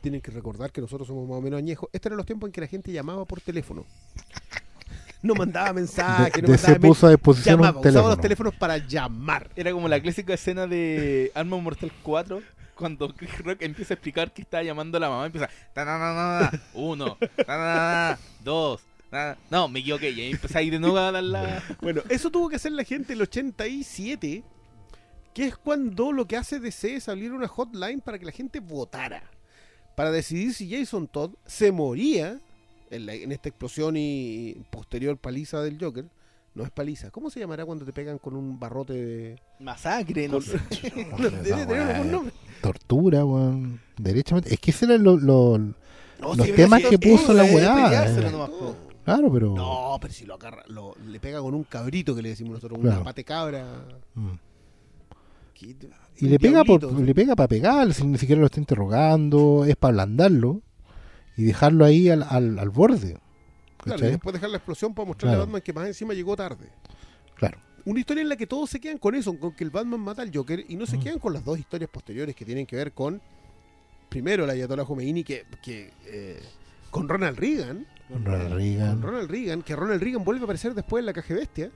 [0.00, 1.88] tienen que recordar que nosotros somos más o menos añejos.
[1.92, 3.84] Estos eran los tiempos en que la gente llamaba por teléfono.
[5.20, 8.08] No mandaba mensajes, de, no de mandaba se puso a disposición llamaba, un usaba teléfono.
[8.14, 9.50] los teléfonos para llamar.
[9.56, 12.40] Era como la clásica escena de Arma Mortal 4
[12.76, 17.16] cuando Chris Rock empieza a explicar que está llamando a la mamá empieza "Ta-na-na-na-na, uno,
[17.44, 18.80] ta-na-na-na, dos,
[19.10, 19.36] ta-na-na".
[19.50, 22.30] no, me equivoqué y ahí empieza a ir de nuevo a dar la Bueno, eso
[22.30, 24.44] tuvo que hacer la gente en el 87,
[25.34, 28.60] que es cuando lo que hace DC es abrir una hotline para que la gente
[28.60, 29.24] votara,
[29.98, 32.40] para decidir si Jason Todd se moría
[32.90, 36.06] en, la- en esta explosión y posterior paliza del Joker.
[36.54, 37.10] No es paliza.
[37.10, 39.38] ¿Cómo se llamará cuando te pegan con un barrote de...
[39.60, 40.58] masacre, no sé.
[41.42, 42.34] Debe tener algún nombre.
[42.62, 43.80] Tortura, weón.
[43.96, 44.54] Derechamente.
[44.54, 45.20] Es que ese eran los.
[45.22, 48.06] los- No, Los sí, temas que puso la weá.
[49.04, 49.54] Claro, pero.
[49.54, 52.78] No, pero si lo agarra, lo- le pega con un cabrito que le decimos nosotros,
[52.80, 52.96] Claro.
[52.98, 53.84] una pate cabra.
[54.14, 54.30] Mm.
[56.20, 59.76] Y le pega, por, le pega para pegar, si ni siquiera lo está interrogando, es
[59.76, 60.62] para ablandarlo
[61.36, 63.18] y dejarlo ahí al, al, al borde.
[63.78, 65.42] Claro, y después dejar la explosión para mostrarle Claro.
[65.42, 66.66] a Batman que más encima llegó tarde.
[67.36, 67.58] Claro.
[67.84, 70.22] Una historia en la que todos se quedan con eso, con que el Batman mata
[70.22, 71.00] al Joker y no se Mm.
[71.00, 73.22] quedan con las dos historias posteriores que tienen que ver con,
[74.08, 76.42] primero, la Ayatollah Khomeini, que, que eh,
[76.90, 79.02] con Ronald Reagan, Ronald con Reagan.
[79.02, 81.70] Ronald Reagan, que Ronald Reagan vuelve a aparecer después en la caja bestia.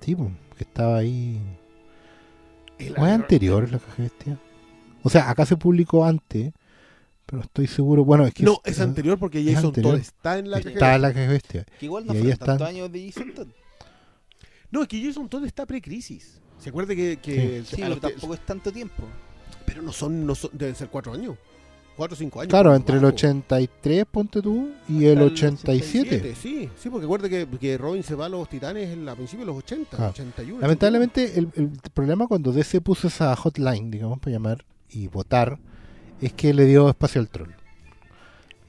[0.00, 1.40] Sí, que estaba ahí.
[2.78, 4.38] El- ¿O es anterior la caja bestia?
[5.02, 6.52] O sea, acá se publicó antes,
[7.26, 8.04] pero estoy seguro.
[8.04, 8.42] Bueno, es que.
[8.44, 9.92] No, es anterior porque es Jason anterior.
[9.94, 10.98] Todd está en la caja Está bestia.
[10.98, 11.66] la caja bestia.
[11.78, 13.48] Que igual no fueron tantos años de Jason Todd.
[14.70, 16.40] No, es que Jason Todd está pre-crisis.
[16.58, 19.04] ¿Se acuerda que, que Sí, pero tampoco es tanto tiempo.
[19.64, 21.36] pero no son, no son, deben ser cuatro años.
[21.98, 22.48] Cuatro o cinco años.
[22.50, 23.14] Claro, entre el bajo.
[23.14, 26.08] 83, ponte tú, y el Hasta el 87.
[26.08, 29.12] Siete, sí, sí, porque acuerda que, que Robin se va a los titanes en la,
[29.12, 30.08] a principios de los 80, Ah.
[30.10, 30.60] 81.
[30.60, 35.58] Lamentablemente, el, el problema cuando DC puso esa hotline, digamos, para llamar y votar,
[36.22, 37.50] es que le dio espacio al troll.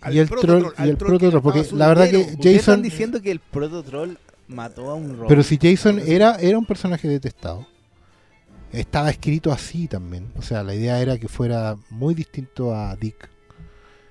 [0.01, 3.21] Al y el troll, y el troll porque la verdad que Ustedes están Jason, diciendo
[3.21, 5.27] que el Proto Troll mató a un Robin.
[5.27, 7.67] pero si Jason era, era un personaje detestado,
[8.71, 10.31] estaba escrito así también.
[10.37, 13.29] O sea, la idea era que fuera muy distinto a Dick.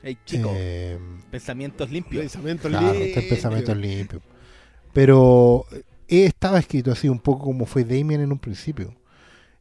[0.03, 0.99] Ey, chico, Eh,
[1.31, 2.23] pensamientos limpios.
[2.23, 3.07] Pensamiento Claro, limpio.
[3.07, 4.23] está el pensamiento limpio.
[4.93, 8.95] Pero eh, estaba escrito así, un poco como fue Damien en un principio.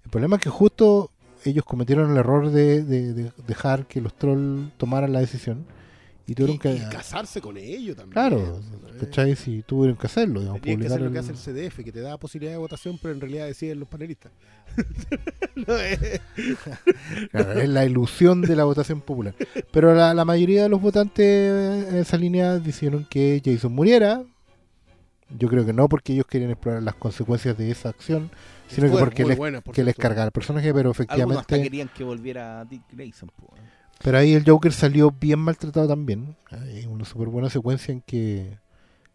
[0.05, 1.11] El problema es que justo
[1.43, 5.65] ellos cometieron el error de, de- de dejar que los trolls tomaran la decisión
[6.27, 6.73] y tuvieron y, que...
[6.75, 8.11] y casarse con ellos también.
[8.13, 9.01] Claro, ¿sabes?
[9.03, 9.35] ¿cachai?
[9.35, 11.91] Si tuvieron que hacerlo, digamos, Tenían que hacer lo el- que hace el CDF, que
[11.91, 14.31] te da posibilidad de votación, pero en realidad deciden los panelistas.
[15.55, 16.19] No, eh,
[17.31, 19.33] Claro, es la ilusión de la votación popular.
[19.71, 24.23] Pero la, la mayoría de los votantes en esa línea dijeron que Jason muriera.
[25.29, 28.29] Yo creo que no porque ellos querían explorar las consecuencias de esa acción,
[28.69, 31.15] sino que porque les, buena, por que les cargaba el personaje, pero Algunos hasta
[31.55, 31.63] efectivamente...
[31.63, 33.29] querían que volviera Dick Grayson.
[33.35, 33.53] po.
[34.03, 36.35] Pero ahí el Joker salió bien maltratado también.
[36.51, 38.57] Hay una súper buena secuencia en que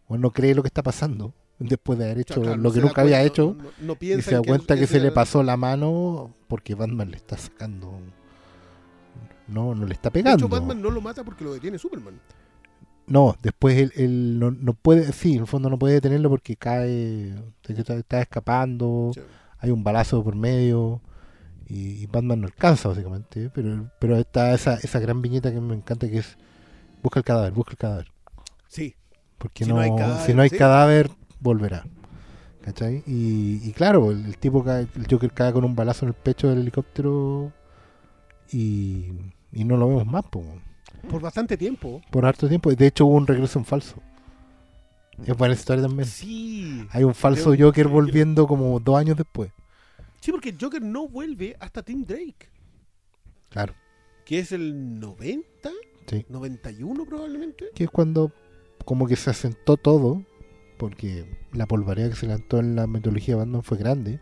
[0.07, 3.01] bueno, no cree lo que está pasando después de haber hecho Claro, lo que nunca
[3.01, 3.57] había cuenta, hecho.
[3.81, 7.17] no- Y se da en cuenta que, se le pasó la mano porque Batman le
[7.17, 7.99] está sacando.
[9.47, 10.45] No, no le está De pegando.
[10.45, 12.19] hecho, Batman no lo mata porque lo detiene Superman.
[13.07, 16.55] No, después él, él no, no puede, sí, en el fondo no puede detenerlo porque
[16.55, 17.35] cae, de
[17.67, 19.19] está, está escapando, Sí.
[19.59, 21.01] hay un balazo por medio
[21.67, 26.09] y, Batman no alcanza básicamente, pero pero está esa, esa gran viñeta que me encanta
[26.09, 26.37] que es
[27.01, 28.11] busca el cadáver, busca el cadáver,
[28.67, 28.95] Sí.
[29.37, 30.57] porque Si no, no hay cadáver, si no hay sí.
[30.57, 31.09] cadáver
[31.39, 31.85] volverá.
[32.61, 33.03] ¿Cachai?
[33.05, 36.13] Y, y claro, el, el tipo cae, el Joker cae con un balazo en el
[36.13, 37.51] pecho del helicóptero
[38.51, 39.11] y,
[39.51, 40.43] y no lo vemos más, po,
[41.09, 42.01] Por bastante tiempo.
[42.09, 42.71] por harto tiempo.
[42.73, 43.95] De hecho hubo un regreso en falso.
[45.25, 46.07] Es buena historia también.
[46.07, 46.87] Sí.
[46.91, 49.51] Hay un falso Joker volviendo como dos años después.
[50.23, 52.47] Sí, porque Joker no vuelve hasta Tim Drake.
[53.49, 53.73] Claro.
[54.23, 55.69] Que es el 90,
[56.07, 56.25] Sí.
[56.29, 57.71] 91 probablemente.
[57.75, 58.31] Que es cuando
[58.85, 60.23] como que se asentó todo,
[60.77, 64.21] porque la polvareda que se levantó en la mitología de Batman fue grande.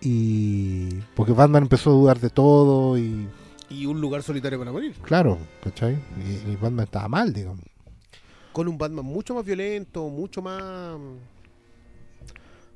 [0.00, 3.28] Y porque Batman empezó a dudar de todo y
[3.68, 4.94] Y un lugar solitario para morir.
[5.02, 5.94] claro, ¿cachai?
[6.18, 7.60] Y, y Batman estaba mal, digamos.
[8.52, 10.94] Con un Batman mucho más violento, mucho más...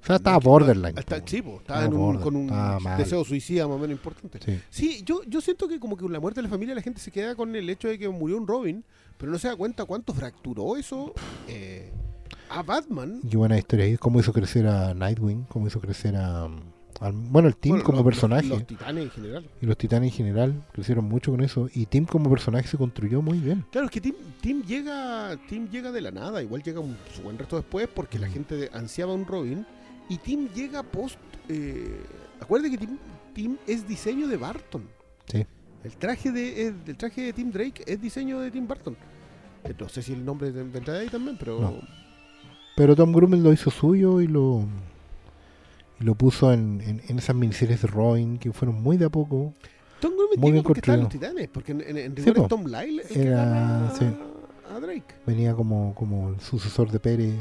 [0.05, 0.95] O sea, estaba borderline.
[0.95, 1.15] Po.
[1.27, 2.99] sí, po, estaba Estaba en un- border, con un estaba mal.
[2.99, 4.39] deseo suicida más o menos importante.
[4.45, 4.61] Sí.
[4.71, 7.01] Sí, yo, yo siento que como que con la muerte de la familia la gente
[7.01, 8.85] se queda con el hecho de que murió un Robin,
[9.17, 11.15] pero no se da cuenta cuánto fracturó eso
[11.49, 11.91] eh,
[12.51, 13.21] a Batman.
[13.29, 16.45] Y buena historia ahí, cómo hizo crecer a Nightwing, cómo hizo crecer a...
[17.01, 18.47] al- bueno, el Team Bueno, como los- personaje.
[18.47, 19.51] Los, los titanes en general.
[19.63, 21.69] Y los titanes en general crecieron mucho con eso.
[21.75, 23.65] Y Tim como personaje se construyó muy bien.
[23.73, 27.23] Claro, es que Tim, Tim llega Tim llega de la nada, igual llega un su
[27.23, 28.33] buen resto después porque la Mm.
[28.33, 29.67] gente ansiaba un Robin
[30.09, 31.19] y Tim llega post
[31.49, 32.01] eh,
[32.41, 32.99] acuérdate que Tim,
[33.35, 34.83] Tim es diseño de Barton.
[35.27, 35.45] Sí.
[35.83, 38.97] El traje de el traje de Tim Drake es diseño de Tim Burton.
[39.65, 41.75] Eh, No sé si el nombre de- vendrá de ahí también, pero No.
[42.77, 44.67] Pero Tom Grummel lo hizo suyo y lo
[46.01, 49.11] y lo puso en, en, en esas miniseries de Robin que fueron muy de a
[49.11, 49.55] poco.
[50.01, 52.65] Tom Grummett Muy bien porque estaban los titanes, porque en, en, en Sí, es Tom
[52.67, 54.05] Lyle el que Era- sí.
[54.75, 55.15] a Drake.
[55.27, 57.35] Venía como, como el sucesor de Pérez.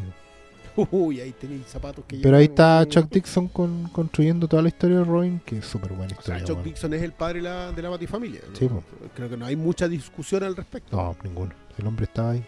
[0.91, 4.97] Uy, ahí tenéis zapatos que Pero ahí está Chuck Dixon con, construyendo toda la historia
[4.99, 6.43] de Robin, que es súper buena O sea, historia.
[6.43, 6.63] Chuck bueno.
[6.63, 8.41] Dixon es el padre de la, de la Batifamilia.
[8.49, 8.55] ¿no?
[8.55, 8.83] Sí, po.
[9.15, 10.95] Creo que no hay mucha discusión al respecto.
[10.95, 11.51] No, ninguno.
[11.77, 12.45] El hombre estaba ahí.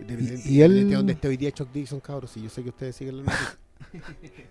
[0.00, 2.30] Independiente- y él- independiente de donde esté hoy día Chuck Dixon, cabros.
[2.30, 3.22] Si yo sé que ustedes siguen la
[3.92, 4.44] noticia.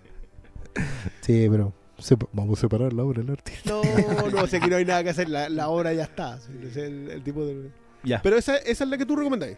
[1.21, 3.69] Sí, pero sepa- vamos a separar la obra del artista.
[3.69, 3.81] No,
[4.29, 5.29] no, o sea que no hay nada que hacer.
[5.29, 6.39] La, la obra ya está.
[6.39, 7.69] sí, es el, el tipo de...
[8.03, 8.21] Ya.
[8.21, 9.57] Pero esa, esa es la que tú recomendáis.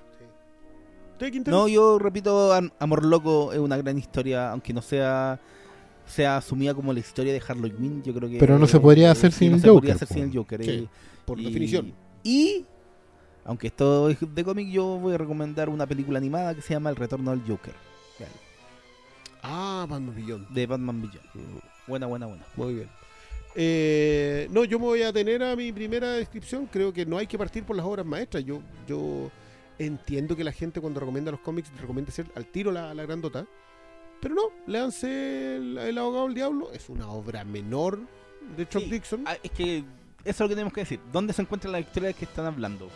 [1.21, 1.55] ¿Usted, Quintero?
[1.57, 5.39] No, yo repito, Am- Amor Loco es una gran historia, aunque no sea
[6.07, 8.37] sea asumida como la historia de Harley Quinn, yo creo que...
[8.37, 10.13] Pero no se podría hacer sí, sin no el se podría Joker, hacer po.
[10.15, 10.63] sin el Joker.
[10.65, 10.87] Sí, eh,
[11.25, 11.93] por y- definición.
[12.23, 12.65] Y,
[13.45, 16.89] aunque esto es de cómic, yo voy a recomendar una película animada que se llama
[16.89, 17.73] El Retorno del Joker,
[19.43, 20.49] Ah, Batman Beyond.
[20.49, 21.61] de Batman Beyond.
[21.87, 22.43] Buena, buena, buena.
[22.57, 22.89] Muy bien.
[23.55, 26.67] Eh, no, yo me voy a tener a mi primera descripción.
[26.71, 28.43] Creo que no hay que partir por las obras maestras.
[28.43, 29.31] Yo, yo
[29.85, 33.45] entiendo que la gente cuando recomienda los cómics recomienda hacer al tiro la, la grandota.
[34.21, 36.71] Pero no, léanse el, el abogado del diablo.
[36.73, 37.99] Es una obra menor
[38.55, 38.89] de Chuck Sí.
[38.91, 39.23] Dixon.
[39.25, 39.85] Ah, es que eso
[40.25, 40.99] es lo que tenemos que decir.
[41.11, 42.89] ¿Dónde se encuentra la historia de que están hablando?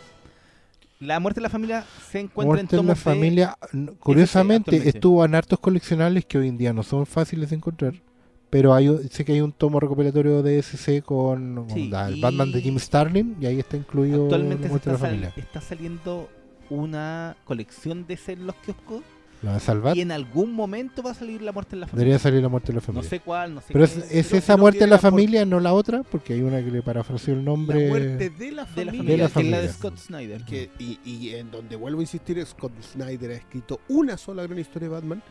[1.00, 3.58] La muerte de la familia se encuentra Muerte en en la tomos de- familia,
[3.98, 7.94] curiosamente, estuvo en hartos coleccionables que hoy en día no son fáciles de encontrar.
[8.48, 12.20] Pero hay, un- sé que hay un tomo recopilatorio de SC con Sí, el y-
[12.20, 15.32] Batman de Jim Starlin y ahí está incluido Actualmente la muerte de la sal- familia.
[15.36, 16.30] está saliendo
[16.70, 19.02] una colección de en los kioscos
[19.42, 19.94] ¿La de Salvat?
[19.96, 22.04] y en algún momento va a salir la muerte en la familia.
[22.04, 23.10] Debería salir la muerte de la No familia.
[23.10, 23.92] sé cuál, no sé pero qué.
[23.92, 26.64] es, es pero- esa muerte de la por- familia, no la otra, porque hay una
[26.64, 27.82] que le parafraseó el nombre.
[27.84, 28.92] La muerte de la de la familia.
[28.92, 29.60] familia, De la que es la familia.
[29.60, 30.44] de Scott Snyder.
[30.44, 34.58] Que, y, y en donde vuelvo a insistir, Scott Snyder ha escrito una sola gran
[34.58, 35.22] historia de Batman,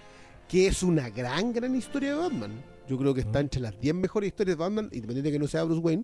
[0.48, 2.52] que es una gran, gran historia de Batman.
[2.88, 5.48] Yo creo que está entre las 10 mejores historias de Batman, independiente de que no
[5.48, 6.04] sea Bruce Wayne,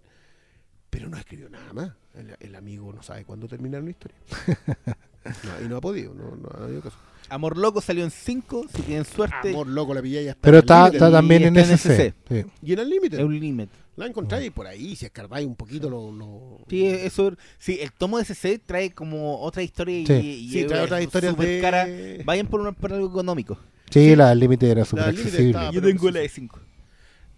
[0.90, 1.92] pero no escribió nada más.
[2.16, 4.18] El, el amigo no sabe cuándo terminar una historia.
[5.26, 6.96] No, y no ha podido, no, no ha habido caso.
[7.30, 9.50] Amor Loco salió en 5, si tienen suerte.
[9.52, 10.42] Amor loco, la pillé ya está.
[10.42, 10.96] Pero en está, Unlimited.
[11.06, 12.14] está también en está en SC.
[12.28, 12.46] Sí.
[12.64, 13.18] Y en el límite.
[13.18, 13.72] Es un límite.
[13.96, 16.12] La encontráis por ahí, si escarbáis un poquito lo...
[16.12, 20.14] lo- Sí, eso, sí, el tomo de SC trae como otra historia y, Sí.
[20.14, 21.62] y Sí, es trae otras historias súper de...
[21.62, 21.88] cara.
[22.26, 23.58] Vayan por, una- por algo económico.
[23.90, 25.50] Sí, la del límite era súper del límite accesible.
[25.52, 26.60] estaba- Yo pero tengo sí, la de 5.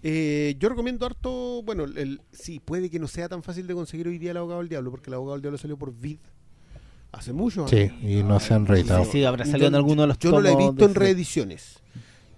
[0.06, 4.08] Eh, yo recomiendo harto, bueno, el, sí, puede que no sea tan fácil de conseguir
[4.08, 6.18] hoy día el abogado del diablo, porque el abogado del diablo salió por vid
[7.14, 7.68] hace mucho.
[7.68, 9.06] Sí, y no se han reeditado.
[9.06, 11.80] Sí, sí, habrá salido en alguno de los Yo no la he visto en reediciones.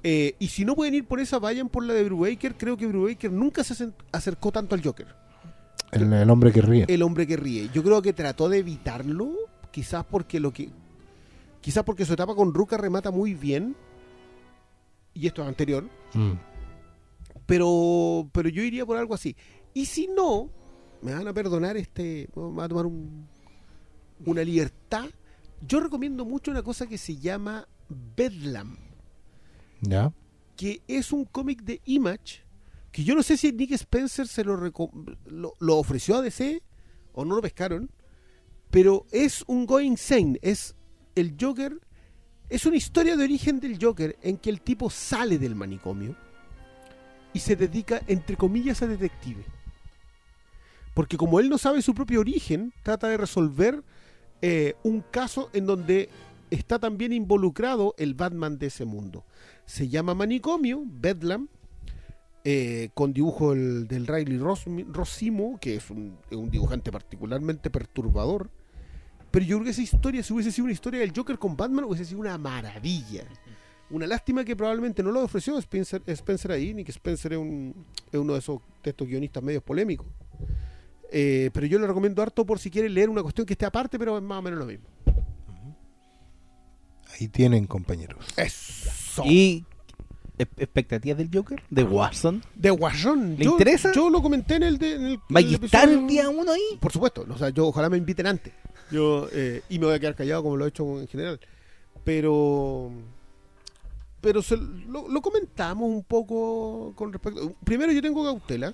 [0.03, 2.56] Eh, y si no pueden ir por esa, vayan por la de Brubaker.
[2.56, 5.07] Creo que Brubaker nunca se acercó tanto al Joker.
[5.91, 6.85] El, el hombre que ríe.
[6.88, 7.69] El hombre que ríe.
[7.73, 9.31] Yo creo que trató de evitarlo,
[9.72, 10.69] quizás porque lo que.
[11.61, 13.76] Quizás porque su etapa con Ruka remata muy bien.
[15.15, 15.85] Y esto es anterior.
[16.14, 16.34] Mm.
[17.45, 19.35] Pero, pero yo iría por algo así.
[19.73, 20.49] Y si no,
[21.02, 22.27] me van a perdonar este.
[22.35, 23.27] Me van a tomar un-
[24.25, 25.09] una libertad.
[25.65, 28.77] Yo recomiendo mucho una cosa que se llama Bedlam.
[29.81, 30.11] ¿Ya?
[30.55, 32.43] que es un cómic de Image
[32.91, 36.61] que yo no sé si Nick Spencer se lo, lo, lo ofreció a DC
[37.11, 37.91] o no lo pescaron,
[38.71, 40.75] pero es un Going Insane, es
[41.13, 41.77] el Joker,
[42.47, 46.15] es una historia de origen del Joker en que el tipo sale del manicomio
[47.33, 49.43] y se dedica, entre comillas, a detective.
[50.93, 53.83] Porque como él no sabe su propio origen, trata de resolver
[54.41, 56.09] eh, un caso en donde
[56.51, 59.23] está también involucrado el Batman de ese mundo.
[59.65, 61.47] Se llama Manicomio, Bedlam,
[62.43, 66.17] eh, con dibujo el- del Riley Ros- Rossimo, que es un,
[66.51, 68.51] dibujante particularmente perturbador.
[69.31, 71.85] Pero yo creo que esa historia, si hubiese sido una historia del Joker con Batman,
[71.85, 73.25] hubiese sido una maravilla.
[73.89, 77.73] Una lástima que probablemente no lo ofreció Spencer, Spencer ahí, ni que Spencer es, un-
[78.13, 80.05] uno de esos de estos guionistas medios polémicos.
[81.11, 83.98] Eh, pero yo le recomiendo harto por si quiere leer una cuestión que esté aparte,
[83.99, 84.86] pero es más o menos lo mismo.
[87.19, 88.26] Ahí tienen, compañeros.
[88.36, 89.23] Eso.
[89.26, 89.64] ¿Y
[90.38, 91.64] expectativas del Joker?
[91.69, 92.44] ¿De Watson?
[92.56, 93.38] De Guasón.
[93.38, 93.91] ¿Le yo, interesa?
[93.94, 96.07] Yo lo comenté en el, de, en el, ¿Va a en el estar el episodio-
[96.07, 96.77] día uno ahí?
[96.80, 97.26] Por supuesto.
[97.30, 98.52] O sea, yo ojalá me inviten antes.
[98.91, 101.40] Yo, eh, y me voy a quedar callado como lo he hecho en general.
[102.03, 102.91] Pero.
[104.19, 107.53] Pero se- lo, lo comentamos un poco con respecto.
[107.64, 108.73] Primero, yo tengo cautela.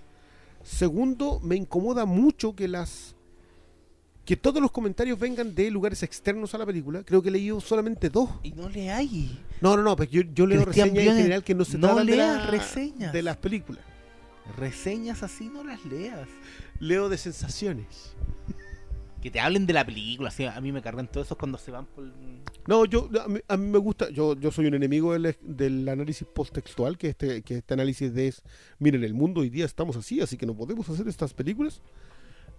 [0.63, 3.15] Segundo, me incomoda mucho que las.
[4.25, 7.03] Que todos los comentarios vengan de lugares externos a la película.
[7.03, 8.29] Creo que he leído solamente dos.
[8.43, 9.39] Y no le hay.
[9.61, 11.88] No, no, no, pero yo, yo leo Cristian reseñas en general que no se no
[11.88, 13.13] tratan de, leas la- reseñas.
[13.13, 13.83] de las películas.
[14.57, 16.27] Reseñas así no las leas.
[16.79, 18.13] Leo de sensaciones.
[19.21, 20.29] Que te hablen de la película.
[20.29, 22.05] así, a mí me cargan todos esos cuando se van por...
[22.67, 26.27] No, yo a mí, a me gusta, yo, yo soy un enemigo del, del análisis
[26.27, 28.43] posttextual, que este, que este análisis de es,
[28.77, 31.81] miren, el mundo hoy día estamos así, así que no podemos hacer estas películas.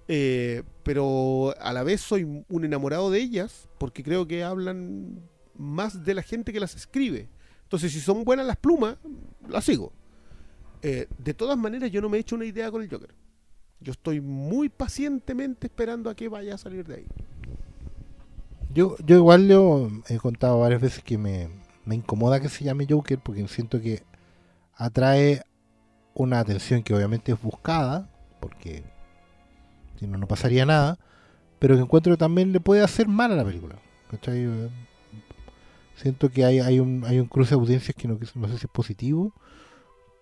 [0.08, 5.20] Eh, pero a la vez soy un enamorado de ellas, porque creo que hablan
[5.56, 7.28] más de la gente que las escribe.
[7.64, 8.96] Entonces, si son buenas las plumas,
[9.48, 9.92] las sigo.
[10.82, 13.14] Eh, de todas maneras, yo no me he hecho una idea con el Joker.
[13.80, 17.06] Yo estoy muy pacientemente esperando a que vaya a salir de ahí.
[18.74, 21.48] Yo, yo igual yo he contado varias veces que me,
[21.84, 24.02] me incomoda que se llame Joker porque siento que
[24.74, 25.42] atrae
[26.14, 28.08] una atención que obviamente es buscada,
[28.40, 28.82] porque
[29.98, 30.98] si no, no pasaría nada,
[31.58, 33.76] pero que encuentro que también le puede hacer mal a la película.
[34.10, 34.48] ¿cachai?
[35.96, 38.58] Siento que hay, hay, un, hay un cruce de audiencias que no, que no sé
[38.58, 39.32] si es positivo,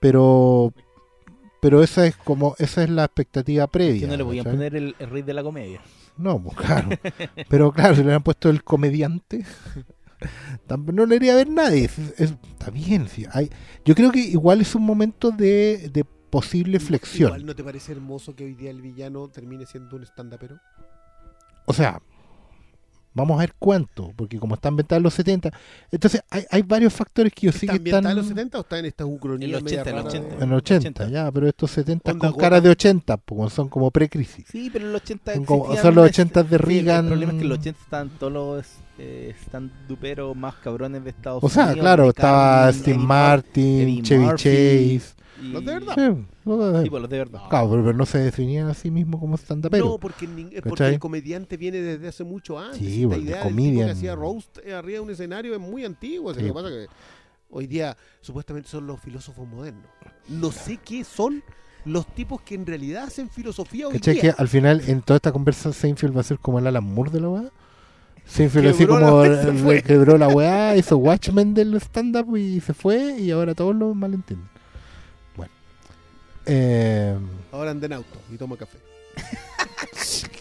[0.01, 0.73] pero
[1.61, 4.01] pero esa es como esa es la expectativa previa.
[4.01, 4.57] Que no le podían ¿cachai?
[4.57, 5.81] poner el, el rey de la comedia.
[6.21, 6.89] No, pues claro.
[7.49, 9.45] Pero claro, si le hubieran puesto el comediante,
[10.93, 11.85] no le iría a ver nadie.
[11.85, 13.09] Es- es- está bien.
[13.09, 13.51] sí, hay,
[13.85, 17.29] yo creo que igual es un momento de, de posible flexión.
[17.31, 20.59] Igual no te parece hermoso que hoy día el villano termine siendo un stand-upero.
[21.67, 22.01] O sea,
[23.15, 25.51] vamos a ver cuánto, porque como está ambientada en los 70,
[25.91, 28.59] entonces hay, hay varios factores que yo sí ¿Está que ambientada están en los 70
[28.59, 30.37] o está en esta ucronía En los media 80, en los rara 80.
[30.39, 31.09] de- en los 80, 80.
[31.09, 32.41] ya, pero estos 70 Onda con Gota.
[32.43, 34.47] cara de 80, pues son como pre-crisis.
[34.51, 37.05] Sí, pero en los 80 Son como- son los una- 80 de Sí, el- Reagan.
[37.05, 38.66] El problema es que en los 80 estaban todos los
[39.03, 41.65] eh, stand-uperos más cabrones de Estados O Unidos.
[41.73, 44.37] sea, claro, estaba Steve Martin, Eddie Chevy Murphy,
[44.99, 45.20] Chase.
[45.43, 45.95] Y- Los de verdad.
[45.95, 47.41] Sí, los de- Sí, pues los de verdad.
[47.49, 50.87] Claro, pero, pero no se definían a sí mismo como stand No, porque, eh, porque
[50.89, 52.79] el comediante viene desde hace mucho antes.
[52.79, 53.87] Sí, Esta el idea del tipo comedian.
[53.87, 56.33] que hacía roast eh, arriba de un escenario es muy antiguo.
[56.35, 56.41] Sí.
[56.41, 56.87] Lo que pasa que
[57.51, 59.87] hoy día supuestamente son los filósofos modernos.
[60.29, 61.43] No sé qué son
[61.85, 64.17] los tipos que en realidad hacen filosofía hoy ¿Cachai?
[64.17, 64.35] Que día.
[64.37, 67.21] al final en toda esta conversa Seinfeld va a ser como el Alan Moore de
[67.21, 67.51] la weá.
[68.27, 69.25] Seinfeld así la como
[69.65, 69.83] fue.
[69.83, 74.49] quebró la weá, hizo Watchmen del stand-up y se fue y ahora todos lo malentienden.
[76.53, 77.15] Eh,
[77.53, 78.79] Ahora anda en auto y toma café.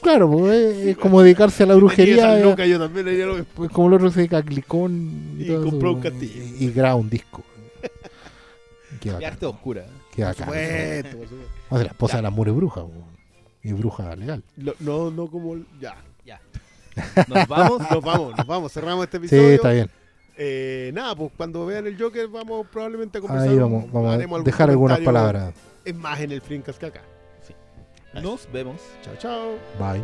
[0.02, 2.40] Claro, pues, es, es como dedicarse a la brujería.
[2.40, 3.48] eh, yo también haría lo mismo.
[3.54, 6.42] Pues como el otro se dedica a Glicón Y todo compró eso, un castillo.
[6.58, 7.44] Y, y graba un disco.
[9.02, 9.34] Qué Y bacán.
[9.34, 9.86] arte oscura.
[10.16, 10.46] Qué Por bacán.
[10.46, 11.54] supuesto, por supuesto.
[11.70, 12.86] O sea, la esposa de la mure bruja.
[13.62, 14.42] Y bruja legal.
[14.58, 15.54] Lo- No, no como.
[15.54, 15.96] el- Ya.
[16.26, 16.40] Ya.
[17.28, 17.82] Nos vamos.
[17.92, 18.72] Nos vamos, nos vamos.
[18.72, 19.56] Cerramos este Sí, episodio.
[19.56, 19.90] está bien.
[20.38, 23.50] Eh, nada, pues cuando vean el Joker, vamos probablemente a conversar.
[23.50, 25.54] Ahí vamos, vamos a dejar algunas palabras.
[25.90, 27.02] Es más en el Flinkas que acá.
[28.14, 28.80] Nos vemos.
[29.02, 29.58] Chao, chao.
[29.80, 30.04] Bye.